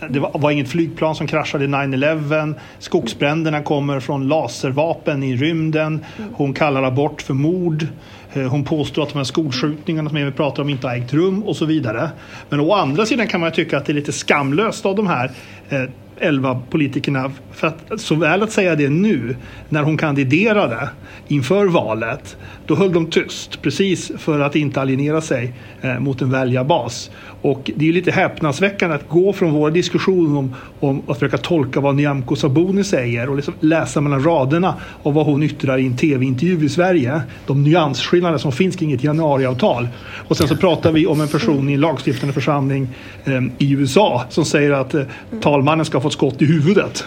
det 0.08 0.20
var, 0.20 0.38
var, 0.38 0.50
inget 0.50 0.68
flygplan 0.68 1.14
som 1.14 1.26
kraschade 1.26 1.66
9-11. 1.66 2.54
Skogsbränderna 2.78 3.62
kommer 3.62 4.00
från 4.00 4.28
laservapen 4.28 5.22
i 5.22 5.36
rymden. 5.36 6.04
Hon 6.34 6.54
kallar 6.54 6.82
abort 6.82 7.22
för 7.22 7.34
mord. 7.34 7.86
Eh, 8.34 8.42
hon 8.42 8.64
påstår 8.64 9.02
att 9.02 9.08
de 9.08 9.18
här 9.18 9.24
skolskjutningarna 9.24 10.10
som 10.10 10.24
vi 10.24 10.32
pratar 10.32 10.62
om 10.62 10.68
inte 10.68 10.86
har 10.86 10.94
ägt 10.94 11.12
rum 11.12 11.42
och 11.42 11.56
så 11.56 11.64
vidare. 11.64 12.10
Men 12.48 12.60
å 12.60 12.74
andra 12.74 13.06
sidan 13.06 13.26
kan 13.26 13.40
man 13.40 13.52
tycka 13.52 13.76
att 13.76 13.86
det 13.86 13.92
är 13.92 13.94
lite 13.94 14.12
skamlöst 14.12 14.86
av 14.86 14.96
de 14.96 15.06
här 15.06 15.30
eh, 15.68 15.82
elva 16.22 16.62
politikerna. 16.70 17.32
För 17.52 17.66
att, 17.66 18.00
så 18.00 18.14
väl 18.14 18.42
att 18.42 18.52
säga 18.52 18.76
det 18.76 18.88
nu 18.88 19.36
när 19.68 19.82
hon 19.82 19.96
kandiderade 19.96 20.88
inför 21.28 21.66
valet. 21.66 22.36
Då 22.66 22.74
höll 22.74 22.92
de 22.92 23.10
tyst 23.10 23.62
precis 23.62 24.12
för 24.18 24.40
att 24.40 24.56
inte 24.56 24.80
alienera 24.80 25.20
sig 25.20 25.52
eh, 25.80 25.98
mot 25.98 26.22
en 26.22 26.30
väljarbas. 26.30 27.10
Och 27.42 27.70
det 27.76 27.88
är 27.88 27.92
lite 27.92 28.10
häpnadsväckande 28.10 28.96
att 28.96 29.08
gå 29.08 29.32
från 29.32 29.52
vår 29.52 29.70
diskussion 29.70 30.36
om, 30.36 30.54
om 30.80 31.02
att 31.06 31.18
försöka 31.18 31.38
tolka 31.38 31.80
vad 31.80 31.94
Nyamko 31.94 32.36
Sabuni 32.36 32.84
säger 32.84 33.28
och 33.28 33.36
liksom 33.36 33.54
läsa 33.60 34.00
mellan 34.00 34.24
raderna 34.24 34.74
av 35.02 35.14
vad 35.14 35.26
hon 35.26 35.42
yttrar 35.42 35.78
i 35.78 35.86
en 35.86 35.96
tv-intervju 35.96 36.66
i 36.66 36.68
Sverige. 36.68 37.22
De 37.46 37.62
nyansskillnader 37.62 38.38
som 38.38 38.52
finns 38.52 38.76
kring 38.76 38.92
ett 38.92 39.04
januariavtal. 39.04 39.88
Och 40.28 40.36
sen 40.36 40.48
så 40.48 40.56
pratar 40.56 40.92
vi 40.92 41.06
om 41.06 41.20
en 41.20 41.28
person 41.28 41.68
i 41.68 41.72
en 41.72 41.80
lagstiftande 41.80 42.32
församling 42.32 42.88
eh, 43.24 43.42
i 43.58 43.72
USA 43.72 44.24
som 44.28 44.44
säger 44.44 44.70
att 44.70 44.94
eh, 44.94 45.02
talmannen 45.40 45.84
ska 45.84 45.96
ha 45.98 46.02
fått 46.02 46.12
skott 46.12 46.42
i 46.42 46.44
huvudet. 46.44 47.04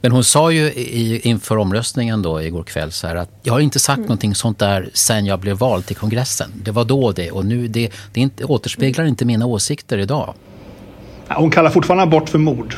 Men 0.00 0.12
hon 0.12 0.24
sa 0.24 0.50
ju 0.50 0.62
i, 0.62 1.20
inför 1.24 1.56
omröstningen 1.56 2.22
då 2.22 2.42
igår 2.42 2.62
kväll 2.62 2.92
så 2.92 3.06
här 3.06 3.16
att 3.16 3.30
jag 3.42 3.52
har 3.52 3.60
inte 3.60 3.78
sagt 3.78 3.96
mm. 3.96 4.06
någonting 4.06 4.34
sånt 4.34 4.58
där 4.58 4.90
sen 4.94 5.26
jag 5.26 5.40
blev 5.40 5.56
vald 5.56 5.86
till 5.86 5.96
kongressen. 5.96 6.50
Det 6.64 6.70
var 6.70 6.84
då 6.84 7.12
det 7.12 7.30
och 7.30 7.46
nu 7.46 7.68
det, 7.68 7.92
det 8.12 8.20
inte, 8.20 8.44
återspeglar 8.44 9.04
inte 9.04 9.24
mina 9.24 9.46
åsikter 9.46 9.98
idag. 9.98 10.34
Hon 11.28 11.50
kallar 11.50 11.70
fortfarande 11.70 12.02
abort 12.02 12.28
för 12.28 12.38
mord. 12.38 12.76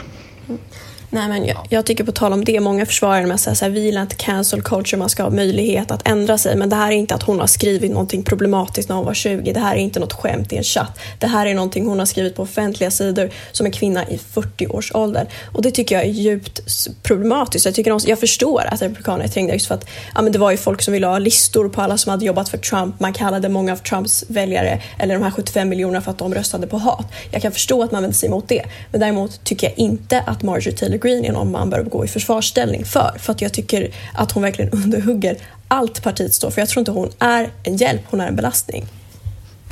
Nej, 1.12 1.28
men 1.28 1.46
jag, 1.46 1.66
jag, 1.68 1.86
tycker 1.86 2.04
på 2.04 2.12
tal 2.12 2.32
om 2.32 2.44
det, 2.44 2.60
många 2.60 2.86
försvarar 2.86 3.26
med 3.26 3.34
att 3.34 3.62
vi 3.62 3.80
gillar 3.80 4.02
inte 4.02 4.16
cancel 4.16 4.62
culture, 4.62 4.98
man 4.98 5.08
ska 5.08 5.22
ha 5.22 5.30
möjlighet 5.30 5.90
att 5.90 6.08
ändra 6.08 6.38
sig. 6.38 6.56
Men 6.56 6.68
det 6.68 6.76
här 6.76 6.92
är 6.92 6.96
inte 6.96 7.14
att 7.14 7.22
hon 7.22 7.40
har 7.40 7.46
skrivit 7.46 7.90
någonting 7.90 8.22
problematiskt 8.22 8.88
när 8.88 8.96
hon 8.96 9.04
var 9.04 9.14
20. 9.14 9.52
Det 9.52 9.60
här 9.60 9.76
är 9.76 9.78
inte 9.78 10.00
något 10.00 10.12
skämt 10.12 10.52
i 10.52 10.56
en 10.56 10.62
chatt. 10.62 10.98
Det 11.18 11.26
här 11.26 11.46
är 11.46 11.54
någonting 11.54 11.86
hon 11.86 11.98
har 11.98 12.06
skrivit 12.06 12.36
på 12.36 12.42
offentliga 12.42 12.90
sidor 12.90 13.30
som 13.52 13.66
en 13.66 13.72
kvinna 13.72 14.08
i 14.08 14.20
40-årsåldern. 14.34 15.26
Och 15.52 15.62
det 15.62 15.70
tycker 15.70 15.94
jag 15.94 16.04
är 16.04 16.10
djupt 16.10 16.60
problematiskt. 17.02 17.66
Jag, 17.66 17.74
tycker 17.74 18.08
jag 18.08 18.20
förstår 18.20 18.62
att 18.70 18.82
republikaner 18.82 19.24
är 19.24 19.28
trängda 19.28 19.52
just 19.52 19.66
för 19.66 19.74
att 19.74 19.88
ja, 20.14 20.22
men 20.22 20.32
det 20.32 20.38
var 20.38 20.50
ju 20.50 20.56
folk 20.56 20.82
som 20.82 20.92
ville 20.92 21.06
ha 21.06 21.18
listor 21.18 21.68
på 21.68 21.82
alla 21.82 21.98
som 21.98 22.10
hade 22.10 22.24
jobbat 22.24 22.48
för 22.48 22.58
Trump. 22.58 23.00
Man 23.00 23.12
kallade 23.12 23.48
många 23.48 23.72
av 23.72 23.76
Trumps 23.76 24.24
väljare, 24.28 24.82
eller 24.98 25.14
de 25.14 25.22
här 25.22 25.30
75 25.30 25.68
miljonerna 25.68 26.00
för 26.00 26.10
att 26.10 26.18
de 26.18 26.34
röstade 26.34 26.66
på 26.66 26.78
hat. 26.78 27.06
Jag 27.30 27.42
kan 27.42 27.52
förstå 27.52 27.82
att 27.82 27.92
man 27.92 28.02
vänder 28.02 28.16
sig 28.16 28.26
emot 28.26 28.48
det. 28.48 28.62
Men 28.90 29.00
däremot 29.00 29.44
tycker 29.44 29.66
jag 29.66 29.78
inte 29.78 30.20
att 30.20 30.42
Marjorie 30.42 30.72
Taylor 30.76 30.99
Greene 31.02 31.28
är 31.28 31.32
någon 31.32 31.50
man 31.50 31.70
bör 31.70 31.82
gå 31.82 32.04
i 32.04 32.08
försvarsställning 32.08 32.84
för. 32.84 33.16
För 33.18 33.32
att 33.32 33.42
jag 33.42 33.52
tycker 33.52 33.88
att 34.14 34.32
hon 34.32 34.42
verkligen 34.42 34.70
underhugger 34.84 35.36
allt 35.68 36.02
partiet 36.02 36.34
står 36.34 36.50
för. 36.50 36.60
Jag 36.60 36.68
tror 36.68 36.80
inte 36.80 36.90
hon 36.90 37.10
är 37.18 37.50
en 37.62 37.76
hjälp, 37.76 38.02
hon 38.10 38.20
är 38.20 38.28
en 38.28 38.36
belastning. 38.36 38.86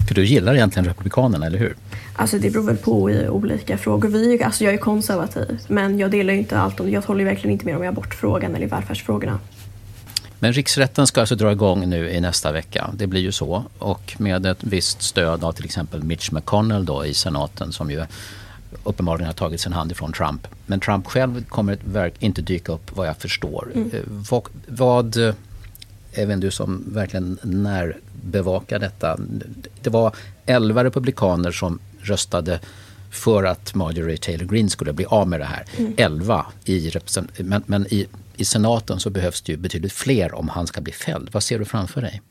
För 0.09 0.15
du 0.15 0.25
gillar 0.25 0.55
egentligen 0.55 0.87
Republikanerna, 0.87 1.47
eller 1.47 1.59
hur? 1.59 1.77
Alltså 2.17 2.39
det 2.39 2.51
beror 2.51 2.65
väl 2.65 2.77
på 2.77 3.11
i 3.11 3.29
olika 3.29 3.79
frågor. 3.79 4.09
Vi, 4.09 4.43
alltså 4.43 4.65
jag 4.65 4.75
är 4.75 4.79
konservativ, 4.79 5.59
men 5.67 5.99
jag 5.99 6.11
delar 6.11 6.33
ju 6.33 6.39
inte 6.39 6.59
allt. 6.59 6.81
Om, 6.81 6.91
jag 6.91 7.03
håller 7.03 7.25
verkligen 7.25 7.53
inte 7.53 7.65
med 7.65 7.77
om 7.77 7.89
abortfrågan 7.89 8.55
eller 8.55 8.67
välfärdsfrågorna. 8.67 9.39
Men 10.39 10.53
riksrätten 10.53 11.07
ska 11.07 11.21
alltså 11.21 11.35
dra 11.35 11.53
igång 11.53 11.89
nu 11.89 12.11
i 12.11 12.21
nästa 12.21 12.53
vecka. 12.53 12.91
Det 12.95 13.07
blir 13.07 13.21
ju 13.21 13.33
så. 13.33 13.65
Och 13.79 14.15
med 14.19 14.47
ett 14.47 14.59
visst 14.65 15.03
stöd 15.03 15.45
av 15.45 15.53
till 15.53 15.65
exempel 15.65 16.03
Mitch 16.03 16.33
McConnell 16.33 16.85
då 16.85 17.07
i 17.07 17.15
senaten 17.15 17.73
som 17.73 17.91
ju 17.91 18.05
uppenbarligen 18.85 19.27
har 19.27 19.35
tagit 19.35 19.61
sin 19.61 19.73
hand 19.73 19.93
ifrån 19.93 20.13
Trump. 20.13 20.47
Men 20.67 20.81
Trump 20.81 21.07
själv 21.07 21.45
kommer 21.45 22.13
inte 22.19 22.43
dyka 22.43 22.73
upp 22.73 22.97
vad 22.97 23.09
jag 23.09 23.17
förstår. 23.17 23.69
Mm. 23.75 23.91
Eh, 23.93 24.01
vad, 24.07 24.43
vad 24.67 25.17
eh, 25.17 25.35
även 26.13 26.41
du 26.41 26.51
som 26.51 26.85
verkligen 26.87 27.39
närbevakar 27.43 28.79
detta. 28.79 29.19
Det 29.83 29.91
var 29.91 30.15
elva 30.47 30.85
republikaner 30.85 31.51
som 31.51 31.79
röstade 32.01 32.61
för 33.11 33.45
att 33.45 33.75
Marjorie 33.75 34.17
Taylor 34.17 34.47
Greene 34.47 34.71
skulle 34.71 34.93
bli 34.93 35.05
av 35.05 35.29
med 35.29 35.41
det 35.41 35.47
här. 35.47 35.65
Mm. 35.77 35.95
11 35.97 36.47
i 36.65 36.93
men, 37.39 37.63
men 37.67 37.87
i, 37.87 38.07
i 38.37 38.45
senaten 38.45 39.01
så 39.01 39.11
behövs 39.11 39.43
det 39.43 39.53
ju 39.53 39.59
betydligt 39.59 39.93
fler 39.93 40.35
om 40.35 40.49
han 40.49 40.67
ska 40.67 40.81
bli 40.81 40.93
fälld. 40.93 41.29
Vad 41.33 41.43
ser 41.43 41.59
du 41.59 41.65
framför 41.65 42.01
dig? 42.01 42.23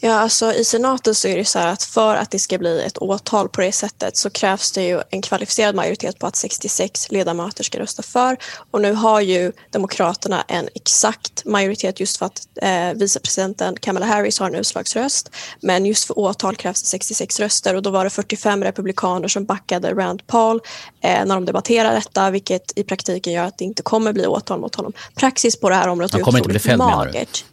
Ja, 0.00 0.12
alltså 0.12 0.52
i 0.52 0.64
senaten 0.64 1.14
så 1.14 1.28
är 1.28 1.36
det 1.36 1.44
så 1.44 1.58
här 1.58 1.66
att 1.72 1.82
för 1.82 2.14
att 2.14 2.30
det 2.30 2.38
ska 2.38 2.58
bli 2.58 2.82
ett 2.82 2.98
åtal 2.98 3.48
på 3.48 3.60
det 3.60 3.72
sättet 3.72 4.16
så 4.16 4.30
krävs 4.30 4.72
det 4.72 4.82
ju 4.82 5.02
en 5.10 5.22
kvalificerad 5.22 5.74
majoritet 5.74 6.18
på 6.18 6.26
att 6.26 6.36
66 6.36 7.10
ledamöter 7.12 7.64
ska 7.64 7.78
rösta 7.78 8.02
för. 8.02 8.36
Och 8.70 8.80
nu 8.80 8.92
har 8.92 9.20
ju 9.20 9.52
Demokraterna 9.70 10.44
en 10.48 10.68
exakt 10.74 11.44
majoritet 11.44 12.00
just 12.00 12.16
för 12.16 12.26
att 12.26 12.48
eh, 12.62 12.92
vicepresidenten 12.94 13.76
Kamala 13.80 14.06
Harris 14.06 14.38
har 14.38 14.46
en 14.46 14.54
utslagsröst. 14.54 15.30
Men 15.60 15.86
just 15.86 16.04
för 16.04 16.18
åtal 16.18 16.56
krävs 16.56 16.82
det 16.82 16.88
66 16.88 17.40
röster 17.40 17.74
och 17.74 17.82
då 17.82 17.90
var 17.90 18.04
det 18.04 18.10
45 18.10 18.64
republikaner 18.64 19.28
som 19.28 19.44
backade 19.44 19.94
Rand 19.94 20.26
Paul 20.26 20.60
eh, 21.00 21.24
när 21.24 21.34
de 21.34 21.44
debatterade 21.44 21.94
detta, 21.94 22.30
vilket 22.30 22.78
i 22.78 22.82
praktiken 22.82 23.32
gör 23.32 23.44
att 23.44 23.58
det 23.58 23.64
inte 23.64 23.82
kommer 23.82 24.12
bli 24.12 24.26
åtal 24.26 24.60
mot 24.60 24.74
honom. 24.74 24.92
Praxis 25.14 25.60
på 25.60 25.68
det 25.68 25.74
här 25.74 25.88
området 25.88 26.14
är 26.14 26.28
otroligt 26.28 26.76
magert. 26.76 27.44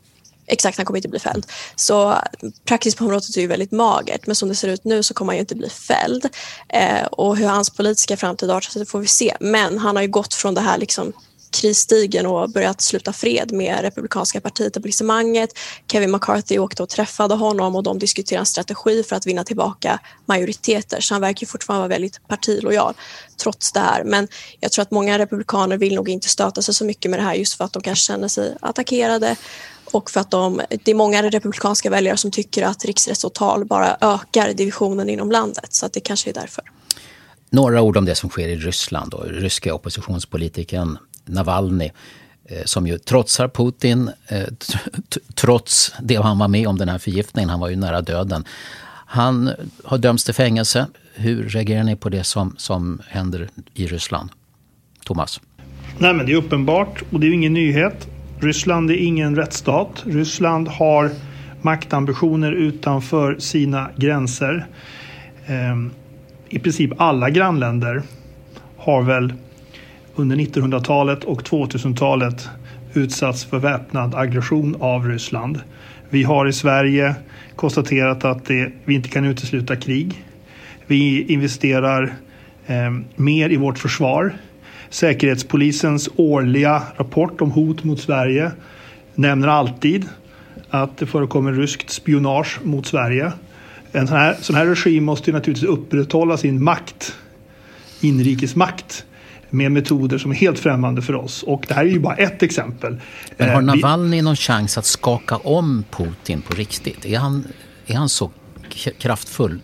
Exakt, 0.48 0.78
han 0.78 0.86
kommer 0.86 0.98
inte 0.98 1.10
bli 1.10 1.20
fälld. 1.20 1.48
Så 1.76 2.18
praxis 2.66 2.96
på 2.96 3.04
området 3.04 3.38
är 3.38 3.42
ju 3.42 3.48
väldigt 3.48 3.72
magert 3.72 4.28
men 4.28 4.36
som 4.36 4.50
det 4.50 4.56
ser 4.56 4.68
ut 4.68 4.84
nu 4.84 5.04
så 5.04 5.14
kommer 5.14 5.32
han 5.32 5.38
ju 5.38 5.42
inte 5.42 5.56
bli 5.56 5.70
fälld. 5.70 6.30
Eh, 6.70 7.06
och 7.06 7.38
hur 7.38 7.48
hans 7.48 7.70
politiska 7.70 8.18
framtid 8.18 8.52
artar 8.52 8.72
sig 8.72 8.86
får 8.86 9.00
vi 9.00 9.08
se. 9.08 9.38
Men 9.40 9.78
han 9.78 9.96
har 9.96 10.04
ju 10.04 10.10
gått 10.10 10.34
från 10.34 10.54
det 10.54 10.62
här 10.62 10.78
liksom 10.78 11.14
krisstigen 11.54 12.26
och 12.26 12.50
börjat 12.50 12.82
sluta 12.82 13.14
fred 13.14 13.52
med 13.52 13.82
Republikanska 13.82 14.42
partiet 14.42 14.68
etablissemanget. 14.68 15.50
Kevin 15.92 16.12
McCarthy 16.12 16.60
åkte 16.60 16.84
och 16.84 16.90
träffade 16.90 17.36
honom 17.36 17.76
och 17.76 17.84
de 17.84 18.00
diskuterade 18.00 18.40
en 18.40 18.46
strategi 18.46 19.04
för 19.04 19.16
att 19.16 19.28
vinna 19.28 19.44
tillbaka 19.44 20.00
majoriteter. 20.26 21.02
Så 21.02 21.14
han 21.14 21.22
verkar 21.22 21.48
fortfarande 21.48 21.80
vara 21.80 21.90
väldigt 21.90 22.28
partilojal 22.28 22.94
trots 23.38 23.72
det 23.72 23.80
här. 23.80 24.04
Men 24.04 24.28
jag 24.60 24.72
tror 24.72 24.84
att 24.84 24.92
många 24.92 25.20
republikaner 25.20 25.78
vill 25.78 25.96
nog 25.96 26.10
inte 26.10 26.30
stöta 26.30 26.62
sig 26.62 26.74
så 26.74 26.86
mycket 26.86 27.12
med 27.12 27.20
det 27.20 27.24
här 27.24 27.34
just 27.34 27.54
för 27.54 27.66
att 27.66 27.74
de 27.74 27.82
kanske 27.82 28.06
känner 28.06 28.28
sig 28.28 28.58
attackerade 28.62 29.36
och 29.92 30.12
för 30.12 30.20
att 30.20 30.32
de, 30.32 30.62
det 30.84 30.92
är 30.92 30.96
många 30.96 31.24
republikanska 31.24 31.90
väljare 31.90 32.18
som 32.18 32.32
tycker 32.32 32.64
att 32.64 32.86
riksrättsåtal 32.86 33.66
bara 33.66 33.98
ökar 34.02 34.54
divisionen 34.54 35.10
inom 35.10 35.32
landet. 35.32 35.74
Så 35.74 35.86
att 35.86 35.94
det 35.94 36.00
kanske 36.00 36.30
är 36.30 36.34
därför. 36.34 36.64
Några 37.50 37.82
ord 37.82 37.98
om 37.98 38.06
det 38.06 38.16
som 38.16 38.30
sker 38.30 38.48
i 38.48 38.56
Ryssland. 38.56 39.14
Och 39.14 39.26
ryska 39.26 39.74
oppositionspolitikern 39.74 40.98
Navalny 41.26 41.92
eh, 42.46 42.64
som 42.66 42.88
ju 42.88 42.98
trotsar 42.98 43.48
Putin 43.48 44.10
eh, 44.28 44.44
trots 45.36 45.94
det 46.02 46.16
han 46.16 46.40
var 46.40 46.48
med 46.48 46.68
om, 46.68 46.78
den 46.78 46.90
här 46.90 46.98
förgiftningen. 46.98 47.50
Han 47.50 47.60
var 47.60 47.70
ju 47.70 47.76
nära 47.76 48.02
döden. 48.02 48.46
Han 49.06 49.52
har 49.84 49.98
dömts 49.98 50.24
till 50.24 50.34
fängelse. 50.34 50.88
Hur 51.16 51.50
reagerar 51.50 51.84
ni 51.84 51.96
på 51.96 52.10
det 52.10 52.24
som, 52.24 52.56
som 52.58 53.02
händer 53.08 53.50
i 53.74 53.88
Ryssland? 53.88 54.30
Thomas? 55.06 55.42
Nej, 55.98 56.14
men 56.14 56.26
det 56.26 56.32
är 56.32 56.36
uppenbart 56.36 57.04
och 57.12 57.20
det 57.20 57.28
är 57.28 57.32
ingen 57.32 57.54
nyhet 57.54 58.08
Ryssland 58.44 58.92
är 58.92 58.96
ingen 58.96 59.36
rättsstat. 59.36 60.04
Ryssland 60.06 60.68
har 60.68 61.12
maktambitioner 61.62 62.52
utanför 62.52 63.40
sina 63.40 63.90
gränser. 63.98 64.66
Ehm, 65.48 65.92
I 66.50 66.60
princip 66.60 66.92
alla 66.98 67.30
grannländer 67.30 68.02
har 68.78 69.02
väl 69.02 69.34
under 70.16 70.36
1900-talet 70.36 71.24
och 71.24 71.42
2000-talet 71.42 72.50
utsatts 72.94 73.46
för 73.46 73.60
väpnad 73.60 74.16
aggression 74.16 74.76
av 74.80 75.08
Ryssland. 75.08 75.62
Vi 76.10 76.24
har 76.24 76.48
i 76.48 76.54
Sverige 76.54 77.16
konstaterat 77.56 78.26
att 78.26 78.46
det, 78.46 78.72
vi 78.86 78.96
inte 78.96 79.10
kan 79.10 79.26
utesluta 79.26 79.76
krig. 79.76 80.26
Vi 80.88 81.22
investerar 81.34 82.14
eh, 82.68 82.92
mer 83.16 83.50
i 83.50 83.58
vårt 83.58 83.80
försvar 83.80 84.34
Säkerhetspolisens 84.90 86.10
årliga 86.16 86.84
rapport 86.98 87.42
om 87.42 87.52
hot 87.52 87.84
mot 87.84 88.00
Sverige 88.00 88.52
nämner 89.16 89.48
alltid 89.48 90.10
att 90.70 90.98
det 90.98 91.06
förekommer 91.06 91.52
ryskt 91.52 91.90
spionage 91.90 92.60
mot 92.64 92.86
Sverige. 92.86 93.32
En 93.92 94.08
sån 94.08 94.18
här, 94.18 94.36
sån 94.40 94.56
här 94.56 94.66
regim 94.66 95.04
måste 95.04 95.32
naturligtvis 95.32 95.70
upprätthålla 95.70 96.38
sin 96.38 96.64
makt, 96.64 97.16
inrikesmakt 98.02 99.06
med 99.54 99.72
metoder 99.72 100.18
som 100.18 100.32
är 100.32 100.36
helt 100.36 100.60
främmande 100.60 101.02
för 101.02 101.16
oss. 101.16 101.44
Och 101.44 101.66
det 101.68 101.74
här 101.74 101.86
är 101.86 101.90
ju 101.90 102.00
bara 102.00 102.16
ett 102.16 102.44
exempel. 102.44 102.98
Men 103.38 103.50
har 103.50 103.56
eh, 103.56 103.62
Navalny 103.62 104.22
någon 104.22 104.36
chans 104.36 104.78
att 104.78 104.86
skaka 104.86 105.38
om 105.38 105.84
Putin 105.92 106.42
på 106.42 106.56
riktigt? 106.56 107.06
Är 107.06 107.18
han, 107.18 107.48
är 107.88 107.96
han 107.96 108.10
så 108.10 108.32
kraftfull 109.00 109.60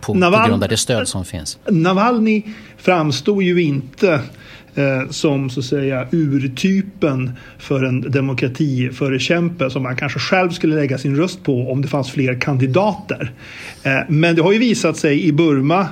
på, 0.00 0.14
Naval 0.14 0.42
på 0.42 0.48
grund 0.48 0.62
av 0.62 0.68
det 0.68 0.76
stöd 0.76 1.08
som 1.08 1.24
finns? 1.24 1.58
Navalny 1.68 2.42
framstod 2.76 3.42
ju 3.42 3.62
inte 3.62 4.20
Eh, 4.74 5.08
som 5.10 5.50
så 5.50 5.60
att 5.60 5.66
säga 5.66 6.06
urtypen 6.12 7.32
för 7.58 7.84
en 7.84 8.00
demokratiförkämpe 8.00 9.70
som 9.70 9.82
man 9.82 9.96
kanske 9.96 10.18
själv 10.18 10.50
skulle 10.50 10.74
lägga 10.74 10.98
sin 10.98 11.16
röst 11.16 11.44
på 11.44 11.72
om 11.72 11.82
det 11.82 11.88
fanns 11.88 12.10
fler 12.10 12.40
kandidater. 12.40 13.32
Eh, 13.82 13.98
men 14.08 14.36
det 14.36 14.42
har 14.42 14.52
ju 14.52 14.58
visat 14.58 14.96
sig 14.96 15.24
i 15.24 15.32
Burma 15.32 15.88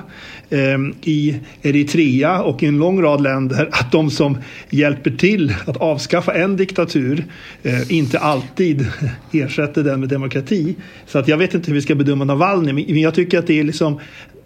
eh, 0.49 0.77
i 1.03 1.39
Eritrea 1.61 2.41
och 2.41 2.63
i 2.63 2.65
en 2.65 2.77
lång 2.77 3.01
rad 3.01 3.21
länder 3.21 3.69
att 3.71 3.91
de 3.91 4.11
som 4.11 4.37
hjälper 4.69 5.11
till 5.11 5.53
att 5.65 5.77
avskaffa 5.77 6.33
en 6.33 6.57
diktatur 6.57 7.25
eh, 7.63 7.91
inte 7.91 8.19
alltid 8.19 8.87
ersätter 9.31 9.83
den 9.83 9.99
med 9.99 10.09
demokrati. 10.09 10.75
Så 11.05 11.19
att 11.19 11.27
jag 11.27 11.37
vet 11.37 11.53
inte 11.53 11.67
hur 11.67 11.75
vi 11.75 11.81
ska 11.81 11.95
bedöma 11.95 12.25
Navalny 12.25 12.73
men 12.73 13.01
jag 13.01 13.13
tycker 13.15 13.39
att 13.39 13.47
det 13.47 13.59
är 13.59 13.63
liksom 13.63 13.99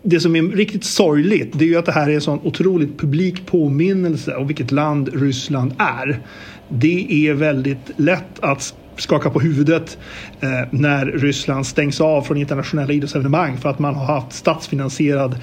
det 0.03 0.19
som 0.19 0.35
är 0.35 0.41
riktigt 0.41 0.83
sorgligt 0.83 1.49
det 1.53 1.65
är 1.65 1.69
ju 1.69 1.77
att 1.77 1.85
det 1.85 1.91
här 1.91 2.09
är 2.09 2.15
en 2.15 2.21
sån 2.21 2.39
otroligt 2.43 2.99
publik 2.99 3.45
påminnelse 3.45 4.35
om 4.35 4.47
vilket 4.47 4.71
land 4.71 5.09
Ryssland 5.13 5.73
är. 5.77 6.19
Det 6.69 7.27
är 7.27 7.33
väldigt 7.33 7.91
lätt 7.97 8.39
att 8.39 8.73
skaka 8.97 9.29
på 9.29 9.39
huvudet 9.39 9.97
eh, 10.39 10.49
när 10.71 11.05
Ryssland 11.05 11.67
stängs 11.67 12.01
av 12.01 12.21
från 12.21 12.37
internationella 12.37 12.93
idrottsevenemang 12.93 13.57
för 13.57 13.69
att 13.69 13.79
man 13.79 13.95
har 13.95 14.05
haft 14.05 14.33
statsfinansierad 14.33 15.35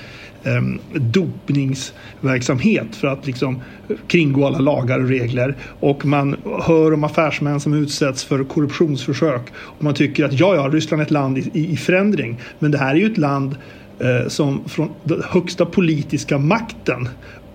eh, 0.45 0.63
dopningsverksamhet 0.95 2.97
för 2.97 3.09
att 3.09 3.27
liksom 3.27 3.63
kringgå 4.07 4.47
alla 4.47 4.59
lagar 4.59 5.01
och 5.01 5.09
regler. 5.09 5.57
Och 5.81 6.07
man 6.07 6.37
hör 6.63 6.93
om 6.93 7.05
affärsmän 7.05 7.61
som 7.61 7.75
utsätts 7.75 8.25
för 8.25 8.45
korruptionsförsök. 8.45 9.43
Och 9.55 9.85
man 9.85 9.95
tycker 9.95 10.25
att 10.25 10.33
ja, 10.33 10.55
ja, 10.55 10.71
Ryssland 10.73 11.01
är 11.01 11.05
ett 11.05 11.11
land 11.11 11.39
i, 11.39 11.51
i, 11.53 11.77
förändring. 11.77 12.41
Men 12.59 12.71
det 12.71 12.79
här 12.79 12.91
är 12.91 12.99
ju 12.99 13.07
ett 13.07 13.19
land 13.19 13.57
som 14.29 14.69
från 14.69 14.91
den 15.05 15.23
högsta 15.23 15.67
politiska 15.67 16.39
makten 16.39 17.09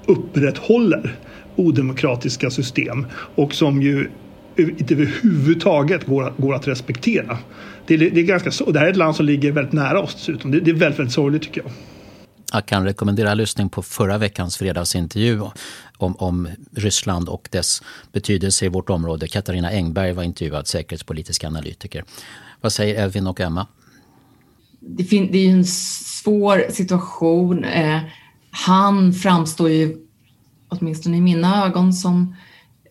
upprätthåller 0.06 1.16
odemokratiska 1.56 2.50
system 2.50 3.06
och 3.36 3.54
som 3.54 3.82
ju 3.82 4.10
inte 4.58 4.94
överhuvudtaget 4.94 6.06
går, 6.06 6.34
går 6.38 6.56
att 6.56 6.68
respektera. 6.68 7.38
Det, 7.88 7.98
det, 7.98 8.20
är 8.20 8.24
ganska, 8.24 8.72
det 8.72 8.80
här 8.80 8.86
är 8.86 8.92
ett 8.92 8.98
land 8.98 9.16
som 9.16 9.26
ligger 9.26 9.52
väldigt 9.52 9.74
nära 9.74 10.02
oss 10.02 10.16
dessutom. 10.16 10.52
Det, 10.52 10.60
det 10.60 10.72
är 10.72 10.76
väldigt, 10.76 11.00
väldigt 11.00 11.14
sorgligt 11.14 11.42
tycker 11.42 11.62
jag. 11.62 11.72
Jag 12.54 12.66
kan 12.66 12.86
rekommendera 12.86 13.34
lyssning 13.34 13.70
på 13.70 13.82
förra 13.82 14.18
veckans 14.18 14.58
fredagsintervju 14.58 15.42
om, 15.98 16.16
om 16.16 16.48
Ryssland 16.76 17.30
och 17.30 17.48
dess 17.52 17.82
betydelse 18.12 18.66
i 18.66 18.70
vårt 18.70 18.90
område. 18.90 19.28
Katarina 19.28 19.70
Engberg 19.70 20.12
var 20.12 20.24
intervjuad, 20.24 20.68
säkerhetspolitisk 20.68 21.44
analytiker. 21.44 22.04
Vad 22.62 22.74
säger 22.74 23.04
Elvin 23.04 23.28
och 23.28 23.40
Emma? 23.40 23.68
Det, 24.80 25.04
fin- 25.04 25.30
det 25.32 25.38
är 25.38 25.50
en 25.50 25.66
svår 26.24 26.66
situation. 26.70 27.64
Eh, 27.64 28.00
han 28.52 29.14
framstår 29.14 29.70
ju, 29.70 29.98
åtminstone 30.70 31.18
i 31.18 31.22
mina 31.22 31.66
ögon, 31.66 31.94
som 31.94 32.36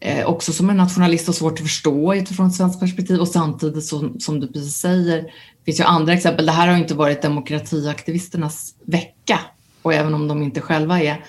eh, 0.00 0.26
också 0.26 0.52
som 0.52 0.70
en 0.70 0.76
nationalist 0.76 1.28
och 1.28 1.34
svårt 1.34 1.52
att 1.52 1.66
förstå 1.66 2.14
utifrån 2.14 2.46
ett 2.46 2.54
svenskt 2.54 2.80
perspektiv 2.80 3.20
och 3.20 3.28
samtidigt 3.28 3.84
som, 3.84 4.20
som 4.20 4.40
du 4.40 4.46
precis 4.46 4.76
säger, 4.76 5.22
det 5.22 5.64
finns 5.64 5.80
ju 5.80 5.84
andra 5.84 6.12
exempel. 6.12 6.46
Det 6.46 6.52
här 6.52 6.68
har 6.68 6.76
inte 6.76 6.94
varit 6.94 7.22
demokratiaktivisternas 7.22 8.74
vecka 8.84 9.38
och 9.82 9.94
även 9.94 10.14
om 10.14 10.28
de 10.28 10.42
inte 10.42 10.60
själva 10.60 11.02
är 11.02 11.24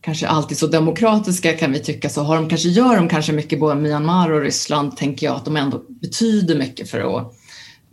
kanske 0.00 0.28
alltid 0.28 0.58
så 0.58 0.66
demokratiska 0.66 1.52
kan 1.52 1.72
vi 1.72 1.78
tycka 1.78 2.08
så 2.08 2.22
har 2.22 2.36
de 2.36 2.48
kanske, 2.48 2.68
gör 2.68 2.96
de 2.96 3.08
kanske 3.08 3.32
mycket 3.32 3.60
både 3.60 3.74
Myanmar 3.74 4.30
och 4.30 4.42
Ryssland 4.42 4.96
tänker 4.96 5.26
jag 5.26 5.36
att 5.36 5.44
de 5.44 5.56
ändå 5.56 5.82
betyder 5.88 6.58
mycket 6.58 6.90
för 6.90 7.18
att 7.18 7.34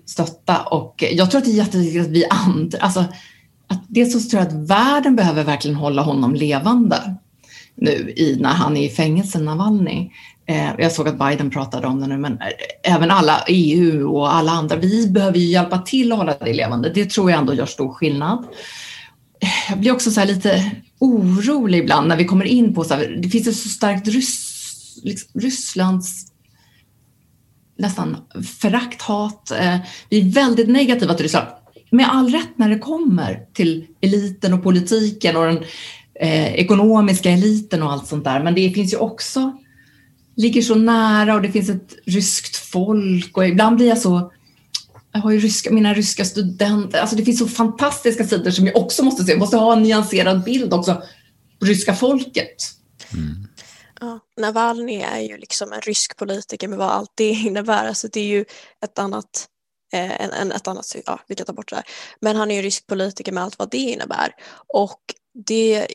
stötta. 0.06 0.62
Och 0.62 1.04
jag 1.12 1.32
tror 1.32 1.40
att 1.40 1.46
det 1.46 1.52
är 1.52 1.56
jätteviktigt 1.56 2.02
att 2.02 2.12
vi 2.12 2.26
andra, 2.30 2.78
alltså 2.80 3.06
att 3.68 3.84
dels 3.88 4.14
så 4.14 4.30
tror 4.30 4.44
jag 4.44 4.48
att 4.48 4.70
världen 4.70 5.16
behöver 5.16 5.44
verkligen 5.44 5.78
hålla 5.78 6.02
honom 6.02 6.36
levande 6.36 7.16
nu 7.76 8.14
i, 8.18 8.38
när 8.40 8.50
han 8.50 8.78
är 8.78 8.86
i 8.86 8.90
fängelse, 8.90 9.40
Navalny. 9.40 10.12
Eh, 10.46 10.72
jag 10.78 10.92
såg 10.92 11.08
att 11.08 11.20
Biden 11.20 11.50
pratade 11.50 11.88
om 11.88 12.02
det 12.02 12.08
nu, 12.08 12.18
men 12.18 12.34
eh, 12.34 12.94
även 12.94 13.12
alla 13.12 13.44
EU 13.48 14.16
och 14.16 14.36
alla 14.36 14.52
andra, 14.52 14.76
vi 14.76 15.08
behöver 15.08 15.38
ju 15.38 15.46
hjälpa 15.46 15.78
till 15.78 16.12
att 16.12 16.18
hålla 16.18 16.36
det 16.40 16.54
levande. 16.54 16.90
Det 16.90 17.10
tror 17.10 17.32
jag 17.32 17.40
ändå 17.40 17.54
gör 17.54 17.66
stor 17.66 17.94
skillnad. 17.94 18.46
Eh, 19.40 19.70
jag 19.70 19.80
blir 19.80 19.92
också 19.92 20.12
så 20.12 20.26
lite 20.26 20.72
orolig 21.00 21.80
ibland 21.80 22.08
när 22.08 22.18
vi 22.18 22.26
kommer 22.26 22.46
in 22.46 22.74
på 22.74 22.84
så 22.84 22.94
här, 22.94 23.20
det 23.22 23.30
finns 23.30 23.48
ett 23.48 23.56
så 23.56 23.70
starkt 23.70 24.08
Ryss, 24.08 25.02
liksom, 25.04 25.42
Rysslands 25.42 26.26
nästan 27.78 28.18
förakt, 28.60 29.02
hat. 29.02 29.52
Eh, 29.52 29.78
vi 30.10 30.20
är 30.20 30.32
väldigt 30.32 30.70
negativa 30.70 31.14
till 31.14 31.24
Ryssland. 31.24 31.48
Med 31.96 32.10
all 32.12 32.32
rätt 32.32 32.58
när 32.58 32.70
det 32.70 32.80
kommer 32.80 33.46
till 33.54 33.88
eliten 34.02 34.54
och 34.54 34.64
politiken 34.64 35.38
och 35.38 35.46
den 35.46 35.64
eh, 36.20 36.54
ekonomiska 36.56 37.30
eliten 37.32 37.84
och 37.84 37.92
allt 37.92 38.08
sånt 38.08 38.24
där. 38.24 38.44
Men 38.44 38.56
det 38.56 38.72
finns 38.72 38.94
ju 38.94 38.98
också, 38.98 39.58
ligger 40.36 40.62
så 40.62 40.76
nära 40.76 41.36
och 41.36 41.42
det 41.42 41.52
finns 41.52 41.70
ett 41.70 41.96
ryskt 42.06 42.56
folk 42.56 43.38
och 43.38 43.48
ibland 43.48 43.76
blir 43.76 43.88
jag 43.88 43.98
så 43.98 44.32
jag 45.16 45.22
har 45.22 45.32
ju 45.32 45.40
ryska, 45.40 45.72
mina 45.72 45.94
ryska 45.94 46.26
studenter, 46.26 47.00
alltså 47.00 47.16
det 47.16 47.26
finns 47.26 47.40
så 47.40 47.48
fantastiska 47.48 48.24
sidor 48.24 48.52
som 48.52 48.66
jag 48.66 48.78
också 48.78 49.04
måste 49.04 49.24
se. 49.24 49.32
Jag 49.32 49.40
måste 49.40 49.58
ha 49.58 49.74
en 49.74 49.84
nyanserad 49.84 50.44
bild 50.44 50.74
också 50.74 51.02
på 51.60 51.66
ryska 51.66 51.96
folket. 51.96 52.56
Mm. 53.14 53.48
Ja, 54.00 54.20
Navalny 54.42 54.96
är 54.96 55.20
ju 55.20 55.38
liksom 55.38 55.74
en 55.74 55.82
rysk 55.82 56.18
politiker 56.18 56.68
med 56.68 56.78
vad 56.78 56.90
allt 56.90 57.12
det 57.16 57.30
innebär. 57.30 57.88
Alltså 57.88 58.08
det 58.08 58.20
är 58.20 58.28
ju 58.28 58.46
ett 58.86 59.00
annat, 59.00 59.48
eh, 59.96 60.56
ett 60.56 60.68
annat, 60.68 60.96
ja 61.06 61.20
vi 61.28 61.36
kan 61.36 61.46
ta 61.46 61.54
bort 61.54 61.70
det 61.70 61.76
där. 61.76 61.86
Men 62.22 62.36
han 62.36 62.52
är 62.52 62.56
ju 62.56 62.62
rysk 62.62 62.88
politiker 62.88 63.32
med 63.32 63.44
allt 63.44 63.60
vad 63.60 63.70
det 63.72 63.78
innebär. 63.78 64.36
Och 64.68 65.00
det 65.48 65.88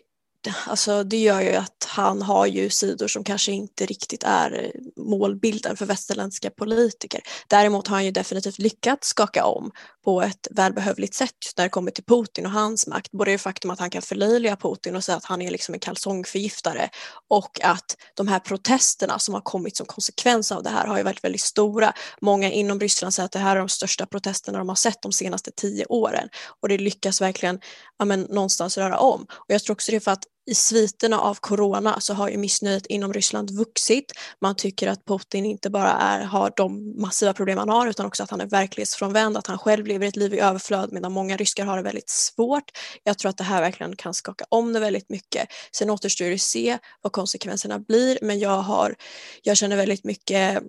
alltså 0.67 1.05
det 1.05 1.17
gör 1.17 1.41
ju 1.41 1.55
att 1.55 1.87
han 1.89 2.23
har 2.23 2.47
ju 2.47 2.71
sidor 2.71 3.09
som 3.09 3.25
kanske 3.25 3.53
inte 3.53 3.87
riktigt 3.87 4.23
är 4.23 4.65
eh, 4.65 5.05
målbilden 5.05 5.77
för 5.77 5.87
västerländska 5.87 6.51
politiker. 6.51 7.21
Däremot 7.49 7.87
har 7.87 7.97
han 7.97 8.05
ju 8.05 8.11
definitivt 8.11 8.59
lyckats 8.59 9.09
skaka 9.09 9.45
om 9.45 9.71
på 10.05 10.23
ett 10.23 10.49
välbehövligt 10.51 11.15
sätt 11.15 11.35
just 11.45 11.59
när 11.59 11.65
det 11.65 11.69
kommer 11.69 11.91
till 11.91 12.05
Putin 12.05 12.47
och 12.47 12.53
hans 12.53 12.87
makt. 12.87 13.11
Både 13.13 13.31
det 13.31 13.39
faktum 13.39 13.71
att 13.71 13.79
han 13.81 13.91
kan 13.91 14.03
förlöjliga 14.03 14.57
Putin 14.57 14.97
och 14.97 15.05
säga 15.05 15.17
att 15.17 15.25
han 15.25 15.43
är 15.43 15.51
liksom 15.51 15.75
en 15.75 15.81
kalsongförgiftare 15.81 16.91
och 17.29 17.61
att 17.65 17.97
de 18.15 18.29
här 18.29 18.39
protesterna 18.39 19.19
som 19.19 19.35
har 19.35 19.41
kommit 19.41 19.77
som 19.77 19.87
konsekvens 19.87 20.53
av 20.53 20.63
det 20.63 20.71
här 20.71 20.87
har 20.87 20.97
ju 20.97 21.03
varit 21.03 21.25
väldigt 21.25 21.41
stora. 21.41 21.93
Många 22.21 22.51
inom 22.51 22.81
Ryssland 22.81 23.15
säger 23.15 23.25
att 23.25 23.33
det 23.33 23.39
här 23.39 23.57
är 23.57 23.61
de 23.61 23.69
största 23.69 24.07
protesterna 24.07 24.59
de 24.59 24.69
har 24.69 24.77
sett 24.77 25.03
de 25.03 25.13
senaste 25.13 25.51
tio 25.51 25.87
åren 25.87 26.29
och 26.61 26.69
det 26.69 26.79
lyckas 26.79 27.21
verkligen 27.21 27.61
ja, 27.99 28.05
men, 28.05 28.21
någonstans 28.21 28.79
röra 28.79 28.99
om. 28.99 29.27
Och 29.31 29.47
jag 29.49 29.65
tror 29.65 29.75
också 29.75 29.93
det 29.93 29.97
är 29.97 30.01
för 30.01 30.11
att 30.11 30.25
i 30.51 30.55
sviterna 30.55 31.21
av 31.21 31.35
corona 31.35 32.01
så 32.01 32.15
har 32.15 32.29
ju 32.29 32.37
missnöjet 32.37 32.87
inom 32.87 33.13
Ryssland 33.13 33.51
vuxit. 33.51 34.13
Man 34.41 34.57
tycker 34.57 34.89
att 34.89 35.05
Putin 35.05 35.47
inte 35.47 35.71
bara 35.71 35.93
är, 35.93 36.25
har 36.25 36.53
de 36.57 37.01
massiva 37.01 37.35
problem 37.35 37.59
han 37.59 37.69
har 37.69 37.87
utan 37.87 38.07
också 38.07 38.23
att 38.23 38.31
han 38.31 38.41
är 38.41 38.47
verklighetsfrånvänd, 38.47 39.37
att 39.37 39.47
han 39.47 39.59
själv 39.59 39.87
lever 39.87 40.07
ett 40.07 40.17
liv 40.17 40.35
i 40.35 40.41
överflöd 40.41 40.93
medan 40.93 41.13
många 41.13 41.37
ryskar 41.37 41.65
har 41.65 41.77
det 41.77 41.83
väldigt 41.83 42.11
svårt. 42.11 42.71
Jag 43.05 43.19
tror 43.19 43.31
att 43.31 43.37
det 43.37 43.45
här 43.45 43.61
verkligen 43.61 43.97
kan 43.97 44.15
skaka 44.15 44.45
om 44.49 44.73
det 44.73 44.81
väldigt 44.81 45.09
mycket. 45.09 45.49
Sen 45.73 45.91
återstår 45.91 46.25
det 46.25 46.35
att 46.35 46.41
se 46.41 46.79
vad 47.03 47.13
konsekvenserna 47.13 47.79
blir 47.79 48.19
men 48.23 48.39
jag, 48.39 48.59
har, 48.63 48.95
jag 49.43 49.57
känner 49.57 49.77
väldigt 49.77 50.05
mycket 50.05 50.63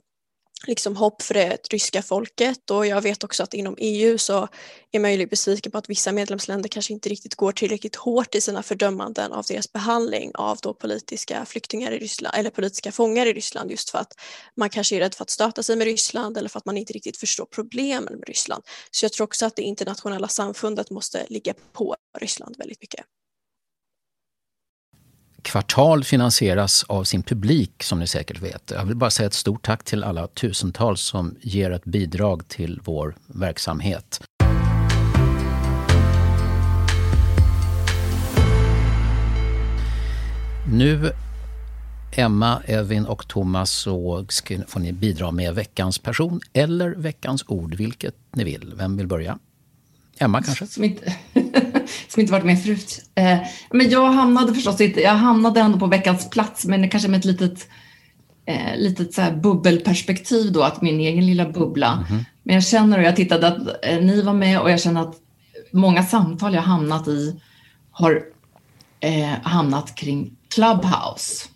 liksom 0.67 0.95
hopp 0.95 1.21
för 1.21 1.33
det 1.33 1.57
ryska 1.69 2.01
folket 2.01 2.71
och 2.71 2.87
jag 2.87 3.01
vet 3.01 3.23
också 3.23 3.43
att 3.43 3.53
inom 3.53 3.75
EU 3.79 4.17
så 4.17 4.47
är 4.91 4.99
man 4.99 5.13
ju 5.13 5.27
besviken 5.27 5.71
på 5.71 5.77
att 5.77 5.89
vissa 5.89 6.11
medlemsländer 6.11 6.69
kanske 6.69 6.93
inte 6.93 7.09
riktigt 7.09 7.35
går 7.35 7.51
tillräckligt 7.51 7.95
hårt 7.95 8.35
i 8.35 8.41
sina 8.41 8.63
fördömanden 8.63 9.31
av 9.31 9.45
deras 9.47 9.71
behandling 9.71 10.31
av 10.33 10.57
då 10.61 10.73
politiska 10.73 11.45
flyktingar 11.45 11.91
i 11.91 11.99
Ryssland 11.99 12.35
eller 12.37 12.49
politiska 12.49 12.91
fångar 12.91 13.25
i 13.25 13.33
Ryssland 13.33 13.71
just 13.71 13.89
för 13.89 13.97
att 13.97 14.13
man 14.57 14.69
kanske 14.69 14.95
är 14.95 14.99
rädd 14.99 15.15
för 15.15 15.23
att 15.23 15.29
stöta 15.29 15.63
sig 15.63 15.75
med 15.75 15.85
Ryssland 15.85 16.37
eller 16.37 16.49
för 16.49 16.59
att 16.59 16.65
man 16.65 16.77
inte 16.77 16.93
riktigt 16.93 17.17
förstår 17.17 17.45
problemen 17.45 18.13
med 18.19 18.27
Ryssland. 18.27 18.63
Så 18.91 19.05
jag 19.05 19.13
tror 19.13 19.23
också 19.23 19.45
att 19.45 19.55
det 19.55 19.61
internationella 19.61 20.27
samfundet 20.27 20.89
måste 20.89 21.25
ligga 21.29 21.53
på 21.73 21.95
Ryssland 22.19 22.55
väldigt 22.57 22.81
mycket. 22.81 23.05
Kvartal 25.41 26.03
finansieras 26.03 26.83
av 26.83 27.03
sin 27.03 27.23
publik 27.23 27.83
som 27.83 27.99
ni 27.99 28.07
säkert 28.07 28.41
vet. 28.41 28.71
Jag 28.75 28.85
vill 28.85 28.95
bara 28.95 29.09
säga 29.09 29.27
ett 29.27 29.33
stort 29.33 29.65
tack 29.65 29.83
till 29.83 30.03
alla 30.03 30.27
tusentals 30.27 31.01
som 31.01 31.35
ger 31.41 31.71
ett 31.71 31.85
bidrag 31.85 32.47
till 32.47 32.79
vår 32.83 33.15
verksamhet. 33.27 34.21
Nu 40.73 41.11
Emma, 42.15 42.61
Evin 42.65 43.05
och 43.05 43.27
Thomas 43.27 43.71
så 43.71 44.25
får 44.67 44.79
ni 44.79 44.93
bidra 44.93 45.31
med 45.31 45.55
veckans 45.55 45.99
person 45.99 46.41
eller 46.53 46.89
veckans 46.89 47.43
ord, 47.47 47.75
vilket 47.75 48.15
ni 48.31 48.43
vill. 48.43 48.73
Vem 48.75 48.97
vill 48.97 49.07
börja? 49.07 49.39
Emma 50.17 50.41
kanske? 50.43 50.67
Som 50.67 50.83
inte, 50.83 51.15
som 52.07 52.21
inte 52.21 52.31
varit 52.31 52.45
med 52.45 52.63
förut. 52.63 53.01
Eh, 53.15 53.37
men 53.71 53.89
jag 53.89 54.11
hamnade 54.11 54.53
förstås 54.53 54.81
inte, 54.81 55.01
jag 55.01 55.11
hamnade 55.11 55.59
ändå 55.59 55.79
på 55.79 55.87
veckans 55.87 56.29
plats 56.29 56.65
men 56.65 56.89
kanske 56.89 57.09
med 57.09 57.19
ett 57.19 57.25
litet, 57.25 57.67
eh, 58.45 58.77
litet 58.77 59.13
så 59.13 59.21
bubbelperspektiv 59.43 60.51
då, 60.51 60.63
att 60.63 60.81
min 60.81 60.99
egen 60.99 61.25
lilla 61.25 61.49
bubbla. 61.49 62.05
Mm. 62.09 62.23
Men 62.43 62.55
jag 62.55 62.63
känner 62.63 62.97
och 62.97 63.03
jag 63.03 63.15
tittade 63.15 63.47
att 63.47 63.85
eh, 63.85 64.01
ni 64.01 64.21
var 64.21 64.33
med 64.33 64.59
och 64.59 64.71
jag 64.71 64.81
känner 64.81 65.01
att 65.01 65.15
många 65.73 66.03
samtal 66.03 66.53
jag 66.53 66.61
hamnat 66.61 67.07
i 67.07 67.41
har 67.91 68.23
eh, 68.99 69.29
hamnat 69.43 69.95
kring 69.95 70.37
Clubhouse. 70.49 71.47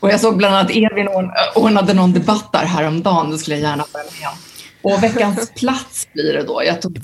Och 0.00 0.10
jag 0.10 0.20
såg 0.20 0.36
bland 0.36 0.54
annat 0.54 0.70
Evin 0.70 1.08
ordnade 1.54 1.94
någon 1.94 2.12
debatt 2.12 2.52
där 2.52 2.64
häromdagen, 2.64 3.30
det 3.30 3.38
skulle 3.38 3.56
jag 3.56 3.62
gärna 3.62 3.84
vara 3.92 4.04
med. 4.04 4.55
Och 4.86 5.02
veckans 5.02 5.50
plats 5.50 6.08
blir 6.12 6.32
det 6.32 6.42
då. 6.42 6.62
Jag 6.64 6.82
tog 6.82 7.00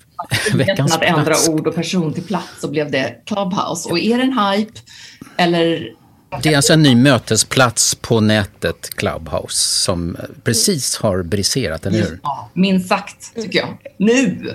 veckans 0.54 0.94
att 0.94 1.02
ändra 1.02 1.24
plats. 1.24 1.48
ord 1.48 1.66
och 1.66 1.74
person 1.74 2.14
till 2.14 2.22
plats 2.22 2.64
och 2.64 2.70
blev 2.70 2.90
det 2.90 3.14
Clubhouse. 3.26 3.88
Och 3.88 3.98
är 3.98 4.16
det 4.16 4.22
en 4.22 4.38
hype 4.38 4.80
eller 5.36 5.88
det 6.42 6.52
är 6.52 6.56
alltså 6.56 6.72
en 6.72 6.82
ny 6.82 6.94
mötesplats 6.94 7.94
på 7.94 8.20
nätet, 8.20 8.94
Clubhouse, 8.94 9.82
som 9.84 10.16
precis 10.44 10.96
har 10.96 11.22
briserat, 11.22 11.86
eller 11.86 11.98
hur? 11.98 12.20
Ja, 12.22 12.50
minst 12.54 12.88
sagt, 12.88 13.34
tycker 13.34 13.58
jag. 13.58 13.78
Nu! 13.98 14.54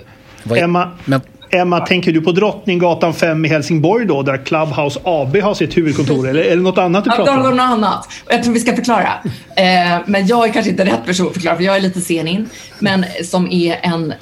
Emma, 0.56 0.98
men, 1.06 1.22
Emma, 1.50 1.80
tänker 1.80 2.12
du 2.12 2.22
på 2.22 2.32
Drottninggatan 2.32 3.14
5 3.14 3.46
i 3.46 3.48
Helsingborg 3.48 4.06
då, 4.06 4.22
där 4.22 4.46
Clubhouse 4.46 5.00
AB 5.04 5.36
har 5.36 5.54
sitt 5.54 5.78
huvudkontor? 5.78 6.28
Eller 6.28 6.42
är 6.42 6.56
det 6.56 6.62
något 6.62 6.78
annat 6.78 7.04
du 7.04 7.10
pratar 7.10 7.38
om? 7.38 7.44
Ja, 7.44 7.50
något 7.50 7.60
annat. 7.60 8.08
jag 8.30 8.44
tror 8.44 8.54
vi 8.54 8.60
ska 8.60 8.76
förklara. 8.76 9.14
Eh, 9.56 10.00
men 10.06 10.28
jag 10.28 10.48
är 10.48 10.54
kanske 10.54 10.72
inte 10.72 10.86
rätt 10.86 11.06
person 11.06 11.28
att 11.28 11.34
förklara, 11.34 11.56
för 11.56 11.64
jag 11.64 11.76
är 11.76 11.82
lite 11.82 12.02
sen 12.02 12.28
in. 12.28 12.50
Men 12.80 13.06
som 13.24 13.52
är 13.52 13.80
en 13.82 14.14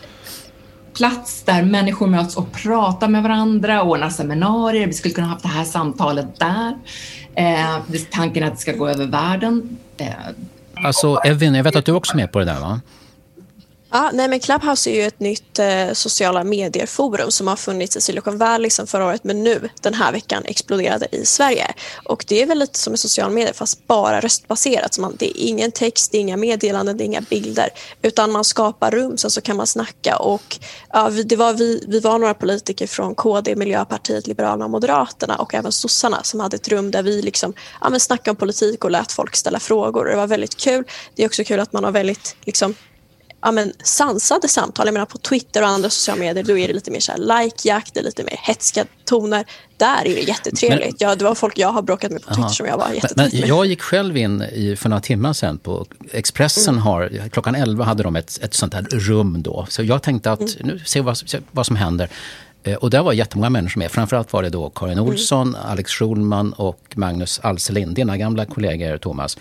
plats 0.97 1.43
där 1.43 1.63
människor 1.63 2.07
möts 2.07 2.37
och 2.37 2.51
pratar 2.51 3.07
med 3.07 3.23
varandra, 3.23 3.83
ordnar 3.83 4.09
seminarier. 4.09 4.87
Vi 4.87 4.93
skulle 4.93 5.13
kunna 5.13 5.27
ha 5.27 5.33
haft 5.33 5.43
det 5.43 5.49
här 5.49 5.63
samtalet 5.63 6.39
där. 6.39 6.77
Eh, 7.35 7.97
tanken 8.11 8.43
är 8.43 8.47
att 8.47 8.53
det 8.53 8.61
ska 8.61 8.71
gå 8.71 8.87
över 8.89 9.05
världen. 9.05 9.77
Eh, 9.97 10.07
alltså, 10.73 11.15
Evin, 11.15 11.55
jag 11.55 11.63
vet 11.63 11.75
att 11.75 11.85
du 11.85 11.91
också 11.91 12.13
är 12.13 12.17
med 12.17 12.31
på 12.31 12.39
det 12.39 12.45
där, 12.45 12.59
va? 12.59 12.81
Ja, 13.95 14.11
nej 14.13 14.27
men 14.27 14.39
Clubhouse 14.39 14.89
är 14.89 14.95
ju 14.95 15.01
ett 15.01 15.19
nytt 15.19 15.59
eh, 15.59 15.91
sociala 15.93 16.43
medier-forum 16.43 17.31
som 17.31 17.47
har 17.47 17.55
funnits 17.55 17.97
i 17.97 18.01
Silicon 18.01 18.37
Valley 18.37 18.69
sedan 18.69 18.87
förra 18.87 19.05
året 19.05 19.23
men 19.23 19.43
nu 19.43 19.69
den 19.81 19.93
här 19.93 20.11
veckan 20.11 20.43
exploderade 20.45 21.07
i 21.11 21.25
Sverige. 21.25 21.73
Och 22.05 22.25
det 22.27 22.41
är 22.41 22.45
väl 22.45 22.59
lite 22.59 22.79
som 22.79 22.93
en 22.93 22.97
social 22.97 23.31
medier 23.31 23.53
fast 23.53 23.87
bara 23.87 24.21
röstbaserat. 24.21 24.93
Så 24.93 25.01
man, 25.01 25.15
det 25.19 25.25
är 25.25 25.47
ingen 25.47 25.71
text, 25.71 26.11
det 26.11 26.17
är 26.17 26.21
inga 26.21 26.37
meddelanden, 26.37 26.97
det 26.97 27.03
är 27.03 27.05
inga 27.05 27.21
bilder 27.21 27.69
utan 28.01 28.31
man 28.31 28.43
skapar 28.43 28.91
rum 28.91 29.17
sen 29.17 29.31
så 29.31 29.41
kan 29.41 29.57
man 29.57 29.67
snacka 29.67 30.17
och 30.17 30.57
ja, 30.93 31.09
vi, 31.09 31.23
det 31.23 31.35
var 31.35 31.53
vi, 31.53 31.85
vi 31.87 31.99
var 31.99 32.19
några 32.19 32.33
politiker 32.33 32.87
från 32.87 33.15
KD, 33.15 33.55
Miljöpartiet, 33.55 34.27
Liberalerna 34.27 34.65
och 34.65 34.71
Moderaterna 34.71 35.35
och 35.35 35.53
även 35.53 35.71
sossarna 35.71 36.23
som 36.23 36.39
hade 36.39 36.55
ett 36.55 36.67
rum 36.67 36.91
där 36.91 37.03
vi 37.03 37.21
liksom, 37.21 37.53
ja, 37.81 37.89
men 37.89 37.99
snackade 37.99 38.29
om 38.29 38.35
politik 38.35 38.83
och 38.83 38.91
lät 38.91 39.11
folk 39.11 39.35
ställa 39.35 39.59
frågor. 39.59 40.05
Det 40.05 40.15
var 40.15 40.27
väldigt 40.27 40.57
kul. 40.57 40.83
Det 41.15 41.23
är 41.23 41.27
också 41.27 41.43
kul 41.43 41.59
att 41.59 41.73
man 41.73 41.83
har 41.83 41.91
väldigt 41.91 42.35
liksom, 42.45 42.75
ja, 43.45 43.51
men, 43.51 43.73
sansade 43.83 44.47
samtal. 44.47 44.87
Jag 44.87 44.93
menar 44.93 45.05
på 45.05 45.17
Twitter 45.17 45.61
och 45.61 45.67
andra 45.67 45.89
sociala 45.89 46.19
medier 46.19 46.43
då 46.43 46.57
är 46.57 46.67
det 46.67 46.73
lite 46.73 46.91
mer 46.91 46.99
så 46.99 47.11
like-jakt, 47.17 47.93
det 47.93 47.99
är 47.99 48.03
lite 48.03 48.23
mer 48.23 48.39
hetska 48.43 48.85
toner. 49.05 49.45
Där 49.77 50.05
är 50.05 50.15
det 50.15 50.21
jättetrevligt. 50.21 51.01
Men, 51.01 51.09
ja, 51.09 51.15
det 51.15 51.23
var 51.23 51.35
folk 51.35 51.57
jag 51.57 51.71
har 51.71 51.81
bråkat 51.81 52.11
med 52.11 52.21
på 52.21 52.27
Twitter 52.27 52.41
aha. 52.41 52.49
som 52.49 52.65
jag 52.65 52.77
var 52.77 52.89
jättetrevligt 52.89 53.39
med. 53.41 53.49
Jag 53.49 53.65
gick 53.65 53.81
själv 53.81 54.17
in 54.17 54.41
i, 54.41 54.75
för 54.75 54.89
några 54.89 55.01
timmar 55.01 55.33
sedan 55.33 55.57
på 55.57 55.85
Expressen 56.11 56.73
mm. 56.73 56.83
har, 56.83 57.29
klockan 57.31 57.55
11 57.55 57.83
hade 57.83 58.03
de 58.03 58.15
ett, 58.15 58.39
ett 58.41 58.53
sånt 58.53 58.73
här 58.73 58.81
rum 58.91 59.43
då. 59.43 59.65
Så 59.69 59.83
jag 59.83 60.03
tänkte 60.03 60.31
att 60.31 60.39
mm. 60.39 60.55
nu 60.61 60.79
ser 60.79 60.99
vi 60.99 61.05
vad, 61.05 61.17
vad 61.51 61.65
som 61.65 61.75
händer. 61.75 62.09
Eh, 62.63 62.75
och 62.75 62.89
där 62.89 63.03
var 63.03 63.13
jättemånga 63.13 63.49
människor 63.49 63.79
med. 63.79 63.91
Framförallt 63.91 64.33
var 64.33 64.43
det 64.43 64.49
då 64.49 64.69
Karin 64.69 64.97
mm. 64.97 65.09
Olsson, 65.09 65.47
mm. 65.47 65.61
Alex 65.65 65.91
Schulman 65.91 66.53
och 66.53 66.79
Magnus 66.95 67.39
Alselin, 67.43 67.93
dina 67.93 68.17
gamla 68.17 68.45
kollegor 68.45 68.97
Thomas. 68.97 69.37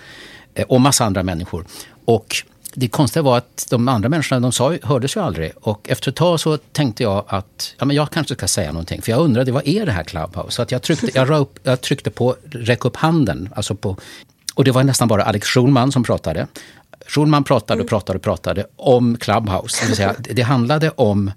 Eh, 0.54 0.66
och 0.66 0.80
massa 0.80 1.04
andra 1.04 1.22
människor. 1.22 1.66
Och 2.04 2.44
det 2.74 2.88
konstiga 2.88 3.22
var 3.22 3.38
att 3.38 3.66
de 3.70 3.88
andra 3.88 4.08
människorna 4.08 4.40
de 4.40 4.52
sa, 4.52 4.76
hördes 4.82 5.16
ju 5.16 5.20
aldrig. 5.20 5.52
Och 5.60 5.88
efter 5.90 6.10
ett 6.10 6.16
tag 6.16 6.40
så 6.40 6.56
tänkte 6.56 7.02
jag 7.02 7.24
att 7.28 7.74
ja, 7.78 7.84
men 7.84 7.96
jag 7.96 8.10
kanske 8.10 8.34
ska 8.34 8.48
säga 8.48 8.72
någonting. 8.72 9.02
För 9.02 9.12
jag 9.12 9.20
undrade, 9.20 9.52
vad 9.52 9.68
är 9.68 9.86
det 9.86 9.92
här 9.92 10.04
Clubhouse? 10.04 10.50
Så 10.50 10.62
att 10.62 10.72
jag, 10.72 10.82
tryckte, 10.82 11.10
jag, 11.14 11.30
upp, 11.30 11.58
jag 11.62 11.80
tryckte 11.80 12.10
på 12.10 12.36
räck 12.50 12.84
upp 12.84 12.96
handen. 12.96 13.48
Alltså 13.56 13.74
på, 13.74 13.96
och 14.54 14.64
det 14.64 14.70
var 14.70 14.84
nästan 14.84 15.08
bara 15.08 15.24
Alex 15.24 15.48
Schulman 15.48 15.92
som 15.92 16.04
pratade. 16.04 16.46
Schulman 17.06 17.44
pratade 17.44 17.82
och 17.82 17.88
pratade 17.88 18.16
och 18.16 18.22
pratade 18.22 18.66
om 18.76 19.16
Clubhouse. 19.16 19.82
Det, 19.82 19.86
vill 19.86 19.96
säga, 19.96 20.14
det 20.18 20.42
handlade 20.42 20.90
om 20.90 21.30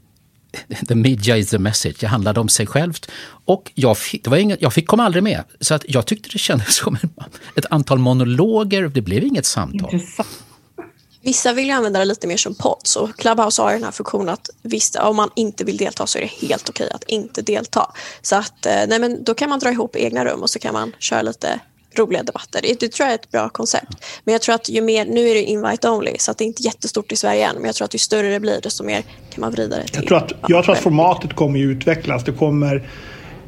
The 0.87 0.95
media 0.95 1.37
is 1.37 1.49
the 1.49 1.59
message. 1.59 1.95
Det 1.99 2.07
handlade 2.07 2.39
om 2.39 2.49
sig 2.49 2.67
självt. 2.67 3.11
Och 3.45 3.71
jag 3.75 3.97
fick, 3.97 4.23
det 4.23 4.29
var 4.29 4.37
inget, 4.37 4.61
jag 4.61 4.73
fick 4.73 4.87
komma 4.87 5.03
aldrig 5.03 5.23
med. 5.23 5.43
Så 5.59 5.73
att 5.73 5.85
jag 5.87 6.05
tyckte 6.05 6.29
det 6.33 6.39
kändes 6.39 6.75
som 6.83 6.97
ett 7.55 7.65
antal 7.69 7.99
monologer. 7.99 8.87
Det 8.87 9.01
blev 9.01 9.23
inget 9.23 9.45
samtal. 9.45 9.93
Intressant. 9.93 10.43
Vissa 11.27 11.53
vill 11.53 11.65
ju 11.65 11.71
använda 11.71 11.99
det 11.99 12.05
lite 12.05 12.27
mer 12.27 12.37
som 12.37 12.55
podd, 12.55 12.81
så 12.83 13.07
Clubhouse 13.07 13.61
har 13.61 13.73
den 13.73 13.83
här 13.83 13.91
funktionen 13.91 14.29
att 14.29 14.49
visst, 14.61 14.95
om 14.95 15.15
man 15.15 15.29
inte 15.35 15.63
vill 15.63 15.77
delta 15.77 16.07
så 16.07 16.17
är 16.17 16.21
det 16.21 16.47
helt 16.47 16.69
okej 16.69 16.89
att 16.93 17.03
inte 17.03 17.41
delta. 17.41 17.91
Så 18.21 18.35
att, 18.35 18.65
eh, 18.65 18.71
nej 18.87 18.99
men 18.99 19.23
då 19.23 19.33
kan 19.33 19.49
man 19.49 19.59
dra 19.59 19.71
ihop 19.71 19.95
egna 19.95 20.25
rum 20.25 20.41
och 20.41 20.49
så 20.49 20.59
kan 20.59 20.73
man 20.73 20.95
köra 20.99 21.21
lite 21.21 21.59
roliga 21.97 22.23
debatter. 22.23 22.61
Det, 22.61 22.79
det 22.79 22.91
tror 22.91 23.05
jag 23.05 23.11
är 23.11 23.15
ett 23.15 23.31
bra 23.31 23.49
koncept. 23.49 24.05
Men 24.23 24.31
jag 24.31 24.41
tror 24.41 24.55
att 24.55 24.69
ju 24.69 24.81
mer, 24.81 25.05
nu 25.05 25.29
är 25.29 25.33
det 25.33 25.43
invite 25.43 25.89
only 25.89 26.15
så 26.19 26.31
att 26.31 26.37
det 26.37 26.43
är 26.43 26.47
inte 26.47 26.63
jättestort 26.63 27.11
i 27.11 27.15
Sverige 27.15 27.47
än, 27.47 27.55
men 27.55 27.65
jag 27.65 27.75
tror 27.75 27.85
att 27.85 27.93
ju 27.93 27.99
större 27.99 28.29
det 28.29 28.39
blir 28.39 28.61
desto 28.61 28.83
mer 28.83 29.01
kan 29.29 29.41
man 29.41 29.51
vrida 29.51 29.77
det 29.77 29.83
till. 29.83 29.95
Jag 29.95 30.07
tror 30.07 30.17
att, 30.17 30.31
jag 30.47 30.63
tror 30.63 30.75
att 30.75 30.81
formatet 30.81 31.33
kommer 31.33 31.59
ju 31.59 31.71
utvecklas. 31.71 32.23
Det 32.23 32.31
kommer 32.31 32.89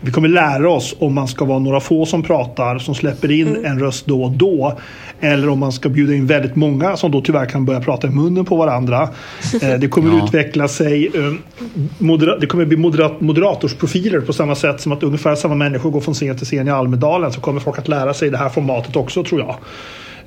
vi 0.02 0.12
kommer 0.12 0.28
lära 0.28 0.70
oss 0.70 0.96
om 1.00 1.14
man 1.14 1.28
ska 1.28 1.46
vara 1.46 1.60
några 1.60 1.80
få 1.80 2.06
som 2.06 2.24
pratar, 2.24 2.80
som 2.80 2.96
släpper 2.96 3.32
in 3.32 3.48
mm. 3.48 3.66
en 3.66 3.80
röst 3.80 4.06
då 4.06 4.24
och 4.24 4.32
då. 4.32 4.80
Eller 5.20 5.50
om 5.50 5.60
man 5.60 5.72
ska 5.72 5.90
bjuda 5.90 6.14
in 6.14 6.28
väldigt 6.28 6.56
många 6.56 6.98
som 6.98 7.12
då 7.12 7.22
tyvärr 7.22 7.46
kan 7.46 7.66
börja 7.66 7.82
prata 7.82 8.08
i 8.08 8.10
munnen 8.10 8.46
på 8.46 8.56
varandra. 8.56 9.10
Eh, 9.62 9.80
det 9.80 9.88
kommer 9.88 10.18
ja. 10.18 10.26
utveckla 10.26 10.68
sig. 10.68 11.06
Eh, 11.06 12.36
det 12.40 12.48
kommer 12.48 12.66
bli 12.66 12.78
moderat, 12.78 13.22
moderatorsprofiler 13.22 14.22
på 14.22 14.34
samma 14.34 14.56
sätt 14.56 14.82
som 14.82 14.92
att 14.92 15.04
ungefär 15.04 15.36
samma 15.36 15.56
människor 15.56 15.92
går 15.92 16.02
från 16.02 16.14
scen 16.14 16.38
till 16.38 16.46
scen 16.46 16.68
i 16.68 16.72
Almedalen. 16.72 17.34
Så 17.34 17.42
kommer 17.42 17.60
folk 17.60 17.80
att 17.80 17.88
lära 17.88 18.14
sig 18.14 18.30
det 18.30 18.38
här 18.38 18.50
formatet 18.50 18.96
också 18.96 19.24
tror 19.24 19.42
jag. 19.42 19.56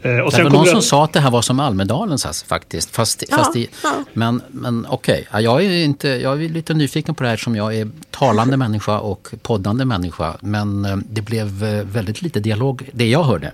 Eh, 0.03 0.18
och 0.18 0.32
det 0.32 0.42
var 0.42 0.50
någon 0.50 0.66
som 0.66 0.82
sa 0.82 1.05
att 1.05 1.12
det 1.12 1.20
här 1.20 1.30
var 1.30 1.42
som 1.42 1.61
Almedalen 1.61 2.18
faktiskt. 2.46 2.90
Fast, 2.90 3.24
ja, 3.28 3.36
fast 3.36 3.57
i, 3.57 3.68
ja. 3.82 3.90
Men, 4.12 4.42
men 4.48 4.86
okej, 4.88 5.26
okay. 5.28 5.42
jag, 5.42 5.64
är 5.64 5.84
inte, 5.84 6.09
jag 6.09 6.44
är 6.44 6.48
lite 6.48 6.74
nyfiken 6.74 7.14
på 7.14 7.22
det 7.22 7.28
här 7.28 7.36
som 7.36 7.57
jag 7.57 7.74
är 7.76 7.88
talande 8.11 8.57
människa 8.57 8.98
och 8.98 9.28
poddande 9.42 9.84
människa. 9.84 10.34
Men 10.40 10.84
eh, 10.84 10.96
det 10.96 11.22
blev 11.22 11.64
eh, 11.64 11.84
väldigt 11.84 12.22
lite 12.22 12.40
dialog, 12.40 12.90
det 12.92 13.09
jag 13.09 13.22
hörde. 13.22 13.53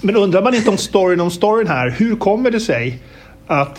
Men 0.00 0.16
undrar 0.16 0.42
man 0.42 0.54
inte 0.54 0.70
om 0.70 0.78
storyn 0.78 1.20
om 1.20 1.30
storyn 1.30 1.68
här. 1.68 1.90
Hur 1.90 2.16
kommer 2.16 2.50
det 2.50 2.60
sig 2.60 3.02
att 3.46 3.78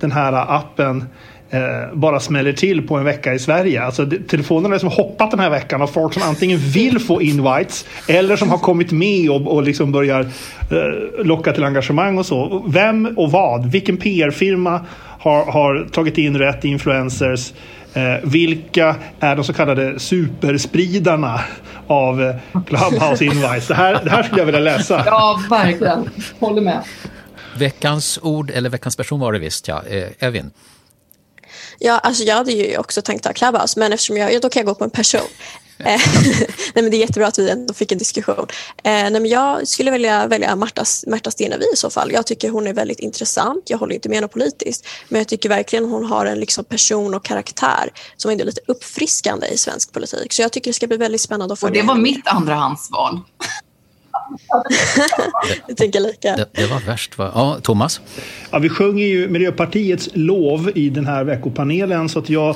den 0.00 0.12
här 0.12 0.32
appen 0.56 1.04
eh, 1.50 1.94
bara 1.94 2.20
smäller 2.20 2.52
till 2.52 2.86
på 2.86 2.96
en 2.96 3.04
vecka 3.04 3.34
i 3.34 3.38
Sverige. 3.38 3.82
Alltså, 3.82 4.04
det, 4.04 4.28
telefonerna 4.28 4.78
som 4.78 4.88
hoppat 4.88 5.30
den 5.30 5.40
här 5.40 5.50
veckan 5.50 5.82
av 5.82 5.86
folk 5.86 6.14
som 6.14 6.22
antingen 6.22 6.58
vill 6.58 6.98
få 6.98 7.22
invites 7.22 7.86
eller 8.08 8.36
som 8.36 8.50
har 8.50 8.58
kommit 8.58 8.92
med 8.92 9.30
och, 9.30 9.54
och 9.54 9.62
liksom 9.62 9.92
börjar 9.92 10.20
eh, 10.20 11.24
locka 11.24 11.52
till 11.52 11.64
engagemang 11.64 12.18
och 12.18 12.26
så. 12.26 12.64
Vem 12.68 13.14
och 13.16 13.30
vad? 13.30 13.66
Vilken 13.70 13.96
PR-firma 13.96 14.80
har, 15.20 15.44
har 15.44 15.88
tagit 15.92 16.18
in 16.18 16.38
rätt 16.38 16.64
influencers? 16.64 17.52
Eh, 17.94 18.14
vilka 18.22 18.96
är 19.20 19.36
de 19.36 19.44
så 19.44 19.52
kallade 19.52 19.98
superspridarna 19.98 21.40
av 21.86 22.22
eh, 22.22 22.36
Clubhouse 22.66 23.24
Invites? 23.24 23.66
Det 23.68 23.74
här, 23.74 24.00
det 24.04 24.10
här 24.10 24.22
skulle 24.22 24.40
jag 24.40 24.46
vilja 24.46 24.60
läsa. 24.60 25.02
Ja, 25.06 25.40
verkligen. 25.50 26.10
Håller 26.38 26.62
med. 26.62 26.82
Veckans 27.58 28.18
ord, 28.22 28.50
eller 28.50 28.70
veckans 28.70 28.96
person 28.96 29.20
var 29.20 29.32
det 29.32 29.38
visst, 29.38 29.68
ja. 29.68 29.82
Eh, 29.90 30.26
Evin. 30.28 30.50
Ja, 31.82 31.98
alltså 31.98 32.22
jag 32.22 32.34
hade 32.34 32.52
ju 32.52 32.78
också 32.78 33.02
tänkt 33.02 33.24
ha 33.24 33.32
Clubhouse, 33.32 33.78
men 33.78 33.92
eftersom 33.92 34.16
jag, 34.16 34.32
ja, 34.32 34.40
då 34.40 34.48
kan 34.48 34.60
jag 34.60 34.66
gå 34.66 34.74
på 34.74 34.84
en 34.84 34.90
person. 34.90 35.20
Eh, 35.84 36.00
nej, 36.74 36.82
men 36.82 36.90
det 36.90 36.96
är 36.96 36.98
jättebra 36.98 37.26
att 37.26 37.38
vi 37.38 37.50
ändå 37.50 37.74
fick 37.74 37.92
en 37.92 37.98
diskussion. 37.98 38.46
Eh, 38.76 38.92
nej, 38.92 39.10
men 39.10 39.26
jag 39.26 39.68
skulle 39.68 39.90
vilja 39.90 40.26
välja 40.26 40.56
Marta, 40.56 40.84
Marta 41.06 41.30
Stenevi 41.30 41.64
i 41.72 41.76
så 41.76 41.90
fall. 41.90 42.12
Jag 42.12 42.26
tycker 42.26 42.50
hon 42.50 42.66
är 42.66 42.72
väldigt 42.72 43.00
intressant. 43.00 43.64
Jag 43.66 43.78
håller 43.78 43.94
inte 43.94 44.08
med 44.08 44.16
henne 44.16 44.28
politiskt, 44.28 44.86
men 45.08 45.18
jag 45.18 45.28
tycker 45.28 45.48
verkligen 45.48 45.84
hon 45.84 46.04
har 46.04 46.26
en 46.26 46.40
liksom 46.40 46.64
person 46.64 47.14
och 47.14 47.24
karaktär 47.24 47.90
som 48.16 48.30
är 48.30 48.36
lite 48.36 48.60
uppfriskande 48.66 49.46
i 49.46 49.58
svensk 49.58 49.92
politik. 49.92 50.32
Så 50.32 50.42
jag 50.42 50.52
tycker 50.52 50.70
det 50.70 50.74
ska 50.74 50.86
bli 50.86 50.96
väldigt 50.96 51.20
spännande 51.20 51.52
att 51.52 51.60
få 51.60 51.66
Och 51.66 51.72
det 51.72 51.82
var 51.82 51.94
mitt 51.96 52.28
andrahandsval. 52.28 53.20
Jag 55.68 55.76
tänker 55.76 56.00
lika. 56.00 56.36
Det, 56.36 56.46
det, 56.52 56.66
var 56.66 56.80
värst. 56.80 57.18
Va? 57.18 57.30
Ja, 57.34 57.58
Thomas? 57.62 58.00
Ja, 58.50 58.58
vi 58.58 58.68
sjunger 58.68 59.06
ju 59.06 59.28
Miljöpartiets 59.28 60.08
lov 60.12 60.70
i 60.74 60.90
den 60.90 61.06
här 61.06 61.24
veckopanelen 61.24 62.08
så 62.08 62.18
att 62.18 62.30
jag 62.30 62.48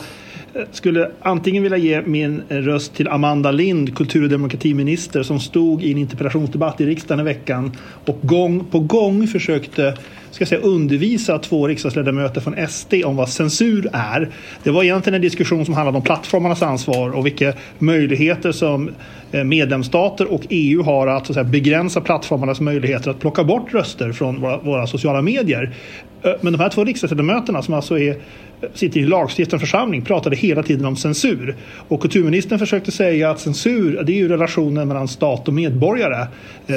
eh, 0.54 0.62
skulle 0.72 1.10
antingen 1.22 1.62
vilja 1.62 1.78
ge 1.78 2.02
min 2.02 2.42
röst 2.48 2.94
till 2.94 3.08
Amanda 3.08 3.50
Lind, 3.50 3.96
kultur 3.96 4.22
och 4.22 4.28
demokratiminister 4.28 5.22
som 5.22 5.40
stod 5.40 5.82
i 5.82 5.92
en 5.92 5.98
interpellationsdebatt 5.98 6.80
i 6.80 6.86
riksdagen 6.86 7.20
i 7.20 7.24
veckan 7.24 7.76
och 8.06 8.18
gång 8.22 8.64
på 8.64 8.80
gång 8.80 9.26
försökte 9.26 9.98
ska 10.34 10.46
säga, 10.46 10.60
undervisa 10.60 11.38
två 11.38 11.68
riksdagsledamöter 11.68 12.40
från 12.40 12.68
SD 12.68 12.94
om 13.04 13.16
vad 13.16 13.28
censur 13.28 13.88
är. 13.92 14.30
Det 14.62 14.70
var 14.70 14.82
egentligen 14.82 15.14
en 15.14 15.20
diskussion 15.20 15.64
som 15.64 15.74
handlade 15.74 15.98
om 15.98 16.04
plattformarnas 16.04 16.62
ansvar 16.62 17.10
och 17.10 17.26
vilka 17.26 17.52
möjligheter 17.78 18.52
som 18.52 18.90
eh, 19.32 19.44
medlemsstater 19.44 20.32
och 20.32 20.42
EU 20.48 20.82
har 20.82 21.06
att, 21.06 21.30
att 21.30 21.34
säga, 21.34 21.44
begränsa 21.44 22.00
plattformarnas 22.00 22.60
möjligheter 22.60 23.10
att 23.10 23.20
plocka 23.20 23.44
bort 23.44 23.74
röster 23.74 24.12
från 24.12 24.40
våra, 24.40 24.58
våra 24.58 24.86
sociala 24.86 25.22
medier. 25.22 25.74
Eh, 26.24 26.32
men 26.40 26.52
de 26.52 26.58
här 26.58 26.68
två 26.68 26.84
riksdagsledamöterna 26.84 27.62
som 27.62 27.74
alltså 27.74 27.98
är 27.98 28.10
eh, 28.10 28.16
sitter 28.74 29.00
i 29.00 29.02
en 29.02 29.08
lagstiftande 29.08 29.60
församling 29.60 30.02
pratade 30.02 30.36
hela 30.36 30.62
tiden 30.62 30.86
om 30.86 30.96
censur. 30.96 31.56
Och 31.88 32.00
kulturministern 32.00 32.58
försökte 32.58 32.90
säga 32.90 33.30
att 33.30 33.40
censur 33.40 34.02
det 34.06 34.12
är 34.12 34.16
ju 34.16 34.28
relationen 34.28 34.88
mellan 34.88 35.08
stat 35.08 35.48
och 35.48 35.54
medborgare. 35.54 36.26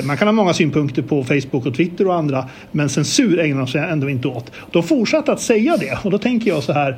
Man 0.04 0.18
kan 0.18 0.28
ha 0.28 0.32
många 0.32 0.54
synpunkter 0.54 1.02
på 1.02 1.24
Facebook 1.24 1.66
och 1.66 1.76
Twitter 1.76 2.08
och 2.08 2.16
andra 2.16 2.50
men 2.72 2.90
censur 2.90 3.40
ägnar 3.48 3.60
de 3.60 3.68
sig 3.68 3.82
ändå 3.82 4.10
inte 4.10 4.28
åt. 4.28 4.52
De 4.72 4.84
fortsatte 4.84 5.32
att 5.32 5.42
säga 5.42 5.78
det 5.78 5.98
och 6.04 6.12
då 6.12 6.18
tänker 6.18 6.48
jag 6.50 6.64
så 6.64 6.74
här 6.74 6.98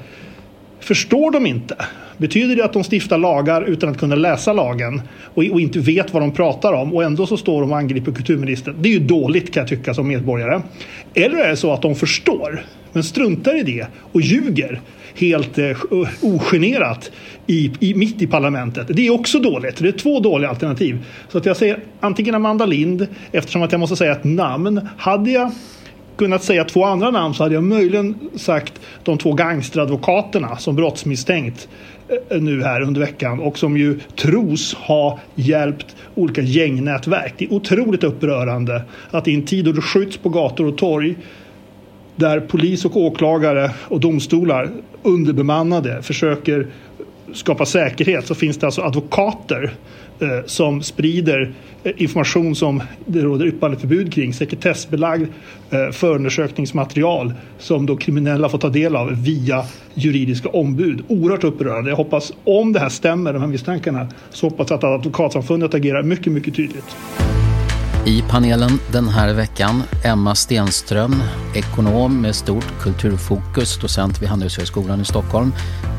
Förstår 0.79 1.31
de 1.31 1.45
inte? 1.45 1.75
Betyder 2.17 2.55
det 2.55 2.65
att 2.65 2.73
de 2.73 2.83
stiftar 2.83 3.17
lagar 3.17 3.61
utan 3.61 3.89
att 3.89 3.97
kunna 3.97 4.15
läsa 4.15 4.53
lagen 4.53 5.01
och, 5.23 5.43
och, 5.51 5.61
inte 5.61 5.79
vet 5.79 6.13
vad 6.13 6.23
de 6.23 6.31
pratar 6.31 6.73
om 6.73 6.93
och 6.93 7.03
ändå 7.03 7.25
så 7.25 7.37
står 7.37 7.61
de 7.61 7.71
och 7.71 7.77
angriper 7.77 8.11
kulturministern? 8.11 8.75
Det 8.79 8.89
är 8.89 8.93
ju 8.93 8.99
dåligt 8.99 9.53
kan 9.53 9.61
jag 9.61 9.69
tycka 9.69 9.93
som 9.93 10.07
medborgare. 10.07 10.61
Eller 11.13 11.37
är 11.37 11.49
det 11.49 11.57
så 11.57 11.73
att 11.73 11.81
de 11.81 11.95
förstår 11.95 12.65
men 12.93 13.03
struntar 13.03 13.59
i 13.59 13.63
det 13.63 13.87
och 14.11 14.21
ljuger 14.21 14.81
helt 15.15 15.57
eh, 15.57 15.77
ogenerat 16.21 17.11
i, 17.47 17.71
i, 17.79 17.95
mitt 17.95 18.21
i 18.21 18.27
parlamentet. 18.27 18.87
Det 18.89 19.07
är 19.07 19.13
också 19.13 19.39
dåligt. 19.39 19.77
Det 19.77 19.87
är 19.87 19.91
två 19.91 20.19
dåliga 20.19 20.49
alternativ. 20.49 21.05
Så 21.29 21.37
att 21.37 21.45
jag 21.45 21.57
säger 21.57 21.79
antingen 21.99 22.35
Amanda 22.35 22.65
Lind 22.65 23.07
eftersom 23.31 23.61
att 23.61 23.71
jag 23.71 23.79
måste 23.79 23.95
säga 23.95 24.11
ett 24.11 24.23
namn. 24.23 24.87
Hade 24.97 25.31
jag 25.31 25.51
kunnat 26.19 26.43
säga 26.43 26.63
två 26.63 26.85
andra 26.85 27.11
namn 27.11 27.33
så 27.33 27.43
hade 27.43 27.55
jag 27.55 27.63
möjligen 27.63 28.15
sagt 28.35 28.73
de 29.03 29.17
två 29.17 29.33
gangsteradvokaterna 29.33 30.57
som 30.57 30.75
brottsmisstänkt 30.75 31.67
eh, 32.29 32.41
nu 32.41 32.63
här 32.63 32.81
under 32.81 33.01
veckan 33.01 33.39
och 33.39 33.57
som 33.57 33.77
ju 33.77 33.99
tros 34.15 34.73
ha 34.73 35.19
hjälpt 35.35 35.95
olika 36.15 36.41
gängnätverk. 36.41 37.33
Det 37.37 37.45
är 37.45 37.53
otroligt 37.53 38.03
upprörande 38.03 38.81
att 39.11 39.27
i 39.27 39.35
en 39.35 39.45
tid 39.45 39.65
då 39.65 39.71
det 39.71 39.81
skjuts 39.81 40.17
på 40.17 40.29
gator 40.29 40.67
och 40.67 40.77
torg 40.77 41.15
där 42.15 42.39
polis 42.39 42.85
och 42.85 42.97
åklagare 42.97 43.71
och 43.87 43.99
domstolar 43.99 44.69
underbemannade 45.03 46.01
försöker 46.01 46.67
skapa 47.33 47.65
säkerhet 47.65 48.27
så 48.27 48.35
finns 48.35 48.57
det 48.57 48.65
alltså 48.65 48.81
advokater 48.81 49.73
Eh, 50.21 50.45
som 50.45 50.83
sprider 50.83 51.51
eh, 51.83 51.91
information 51.97 52.55
som 52.55 52.81
det 53.05 53.21
råder 53.21 53.45
yppandeförbud 53.45 54.13
kring, 54.13 54.33
sekretessbelagd 54.33 55.27
eh, 55.69 55.89
förundersökningsmaterial 55.91 57.33
som 57.59 57.85
då 57.85 57.97
kriminella 57.97 58.49
får 58.49 58.57
ta 58.57 58.69
del 58.69 58.95
av 58.95 59.23
via 59.23 59.63
juridiska 59.93 60.49
ombud. 60.49 61.03
Oerhört 61.07 61.43
upprörande. 61.43 61.89
Jag 61.89 61.97
hoppas, 61.97 62.33
om 62.43 62.73
det 62.73 62.79
här 62.79 62.89
stämmer, 62.89 63.33
de 63.33 63.41
här 63.41 63.49
misstankarna, 63.49 64.07
så 64.29 64.45
hoppas 64.47 64.69
jag 64.69 64.77
att 64.77 64.83
Advokatsamfundet 64.83 65.73
agerar 65.73 66.03
mycket, 66.03 66.33
mycket 66.33 66.55
tydligt. 66.55 66.95
I 68.09 68.23
panelen 68.29 68.79
den 68.91 69.09
här 69.09 69.33
veckan 69.33 69.83
Emma 70.03 70.35
Stenström, 70.35 71.15
ekonom 71.55 72.21
med 72.21 72.35
stort 72.35 72.81
kulturfokus, 72.81 73.77
docent 73.77 74.21
vid 74.21 74.29
Handelshögskolan 74.29 75.01
i 75.01 75.05
Stockholm. 75.05 75.53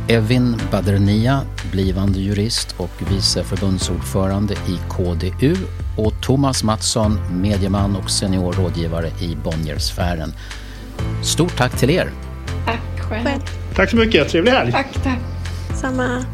Evin 0.09 0.57
Badernia, 0.71 1.41
blivande 1.73 2.19
jurist 2.19 2.75
och 2.77 2.91
vice 3.11 3.45
förbundsordförande 3.45 4.55
i 4.55 4.79
KDU. 4.89 5.57
Och 5.97 6.13
Thomas 6.23 6.65
Mattsson, 6.65 7.19
medieman 7.43 7.97
och 7.97 8.11
senior 8.11 8.53
rådgivare 8.53 9.11
i 9.21 9.37
Bonniersfären. 9.45 10.33
Stort 11.23 11.57
tack 11.57 11.79
till 11.79 11.91
er! 11.91 12.13
Tack 12.67 13.01
själv! 13.01 13.41
Tack 13.75 13.91
så 13.91 13.97
mycket, 13.97 14.29
trevlig 14.29 14.53
helg! 14.53 14.73
Tack, 14.73 15.03
tack! 15.03 15.19
Samma! 15.81 16.25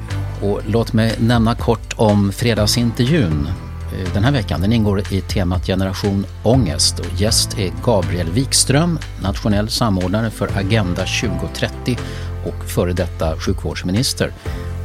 Och 0.42 0.60
låt 0.66 0.92
mig 0.92 1.16
nämna 1.18 1.54
kort 1.54 1.94
om 1.96 2.32
fredagsintervjun 2.32 3.48
Eh, 3.92 4.12
den 4.14 4.24
här 4.24 4.32
veckan 4.32 4.60
den 4.60 4.72
ingår 4.72 5.12
i 5.12 5.20
temat 5.20 5.66
Generation 5.66 6.26
Ångest 6.42 6.98
och 6.98 7.20
gäst 7.20 7.58
är 7.58 7.72
Gabriel 7.84 8.30
Wikström, 8.30 8.98
nationell 9.22 9.68
samordnare 9.68 10.30
för 10.30 10.58
Agenda 10.58 11.04
2030 11.22 11.98
och 12.46 12.64
före 12.64 12.92
detta 12.92 13.36
sjukvårdsminister. 13.36 14.32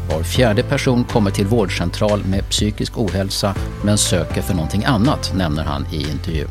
Var 0.10 0.24
fjärde 0.24 0.64
person 0.64 1.04
kommer 1.04 1.32
till 1.32 1.46
vårdcentral 1.46 2.24
med 2.26 2.50
psykisk 2.50 2.98
ohälsa 2.98 3.56
men 3.84 3.98
söker 3.98 4.42
för 4.42 4.54
någonting 4.54 4.86
annat, 4.86 5.34
nämner 5.36 5.64
han 5.64 5.86
i 5.92 6.12
intervjun. 6.12 6.50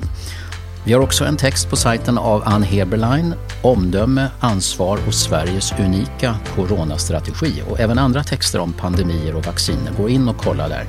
Vi 0.84 0.92
har 0.92 1.00
också 1.00 1.24
en 1.24 1.36
text 1.36 1.70
på 1.70 1.76
sajten 1.76 2.18
av 2.18 2.42
Ann 2.44 2.62
Heberlein, 2.62 3.34
Omdöme, 3.62 4.26
ansvar 4.40 4.98
och 5.06 5.14
Sveriges 5.14 5.72
unika 5.80 6.34
coronastrategi 6.54 7.62
och 7.70 7.80
även 7.80 7.98
andra 7.98 8.24
texter 8.24 8.58
om 8.58 8.72
pandemier 8.72 9.36
och 9.36 9.46
vacciner. 9.46 9.92
Gå 9.96 10.08
in 10.08 10.28
och 10.28 10.36
kolla 10.36 10.68
där. 10.68 10.86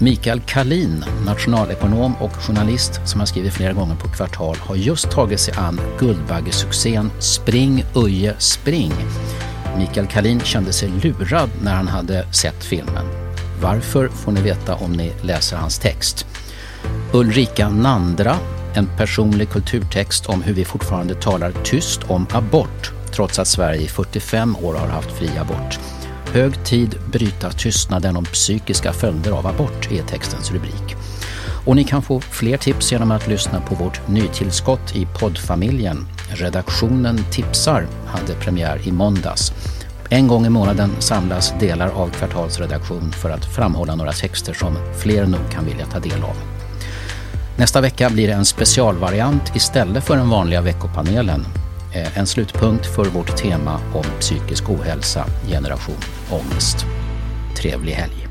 Mikael 0.00 0.40
Kalin, 0.40 1.04
nationalekonom 1.26 2.14
och 2.16 2.32
journalist 2.32 3.00
som 3.04 3.20
har 3.20 3.26
skrivit 3.26 3.52
flera 3.52 3.72
gånger 3.72 3.94
på 3.94 4.08
Kvartal, 4.08 4.56
har 4.56 4.76
just 4.76 5.10
tagit 5.10 5.40
sig 5.40 5.54
an 5.56 5.80
Guldbaggesuccén 5.98 7.10
Spring 7.18 7.84
Uje 7.94 8.34
Spring. 8.38 8.92
Mikael 9.78 10.06
Kalin 10.06 10.40
kände 10.40 10.72
sig 10.72 10.88
lurad 10.88 11.50
när 11.62 11.74
han 11.74 11.88
hade 11.88 12.32
sett 12.32 12.64
filmen. 12.64 13.04
Varför 13.62 14.08
får 14.08 14.32
ni 14.32 14.40
veta 14.40 14.74
om 14.74 14.92
ni 14.92 15.12
läser 15.22 15.56
hans 15.56 15.78
text. 15.78 16.26
Ulrika 17.12 17.68
Nandra, 17.68 18.36
en 18.74 18.86
personlig 18.96 19.50
kulturtext 19.50 20.26
om 20.26 20.42
hur 20.42 20.54
vi 20.54 20.64
fortfarande 20.64 21.14
talar 21.14 21.52
tyst 21.64 22.00
om 22.08 22.26
abort 22.32 22.92
trots 23.12 23.38
att 23.38 23.48
Sverige 23.48 23.80
i 23.80 23.88
45 23.88 24.56
år 24.56 24.74
har 24.74 24.86
haft 24.86 25.12
fri 25.12 25.30
abort. 25.38 25.78
Hög 26.32 26.64
tid 26.64 26.98
bryta 27.12 27.50
tystnaden 27.50 28.16
om 28.16 28.24
psykiska 28.24 28.92
följder 28.92 29.30
av 29.30 29.46
abort 29.46 29.92
är 29.92 30.02
textens 30.02 30.52
rubrik. 30.52 30.96
Och 31.66 31.76
ni 31.76 31.84
kan 31.84 32.02
få 32.02 32.20
fler 32.20 32.56
tips 32.56 32.92
genom 32.92 33.10
att 33.10 33.28
lyssna 33.28 33.60
på 33.60 33.74
vårt 33.74 34.08
nytillskott 34.08 34.96
i 34.96 35.06
poddfamiljen. 35.20 36.06
Redaktionen 36.30 37.18
tipsar 37.30 37.86
hade 38.06 38.34
premiär 38.34 38.80
i 38.88 38.92
måndags. 38.92 39.52
En 40.10 40.28
gång 40.28 40.46
i 40.46 40.50
månaden 40.50 40.90
samlas 40.98 41.54
delar 41.60 41.88
av 41.88 42.10
kvartalsredaktion 42.10 43.12
för 43.12 43.30
att 43.30 43.44
framhålla 43.44 43.94
några 43.94 44.12
texter 44.12 44.52
som 44.52 44.76
fler 44.98 45.26
nog 45.26 45.50
kan 45.50 45.64
vilja 45.64 45.86
ta 45.86 45.98
del 45.98 46.22
av. 46.22 46.36
Nästa 47.58 47.80
vecka 47.80 48.10
blir 48.10 48.26
det 48.28 48.34
en 48.34 48.44
specialvariant 48.44 49.56
istället 49.56 50.04
för 50.04 50.16
den 50.16 50.28
vanliga 50.28 50.60
veckopanelen. 50.60 51.44
Eh, 51.94 52.18
en 52.18 52.26
slutpunkt 52.26 52.86
för 52.86 53.04
vårt 53.04 53.36
tema 53.36 53.80
om 53.94 54.04
psykisk 54.20 54.70
ohälsa, 54.70 55.26
generation 55.48 56.00
ångest. 56.30 56.86
Trevlig 57.56 57.92
helg! 57.92 58.27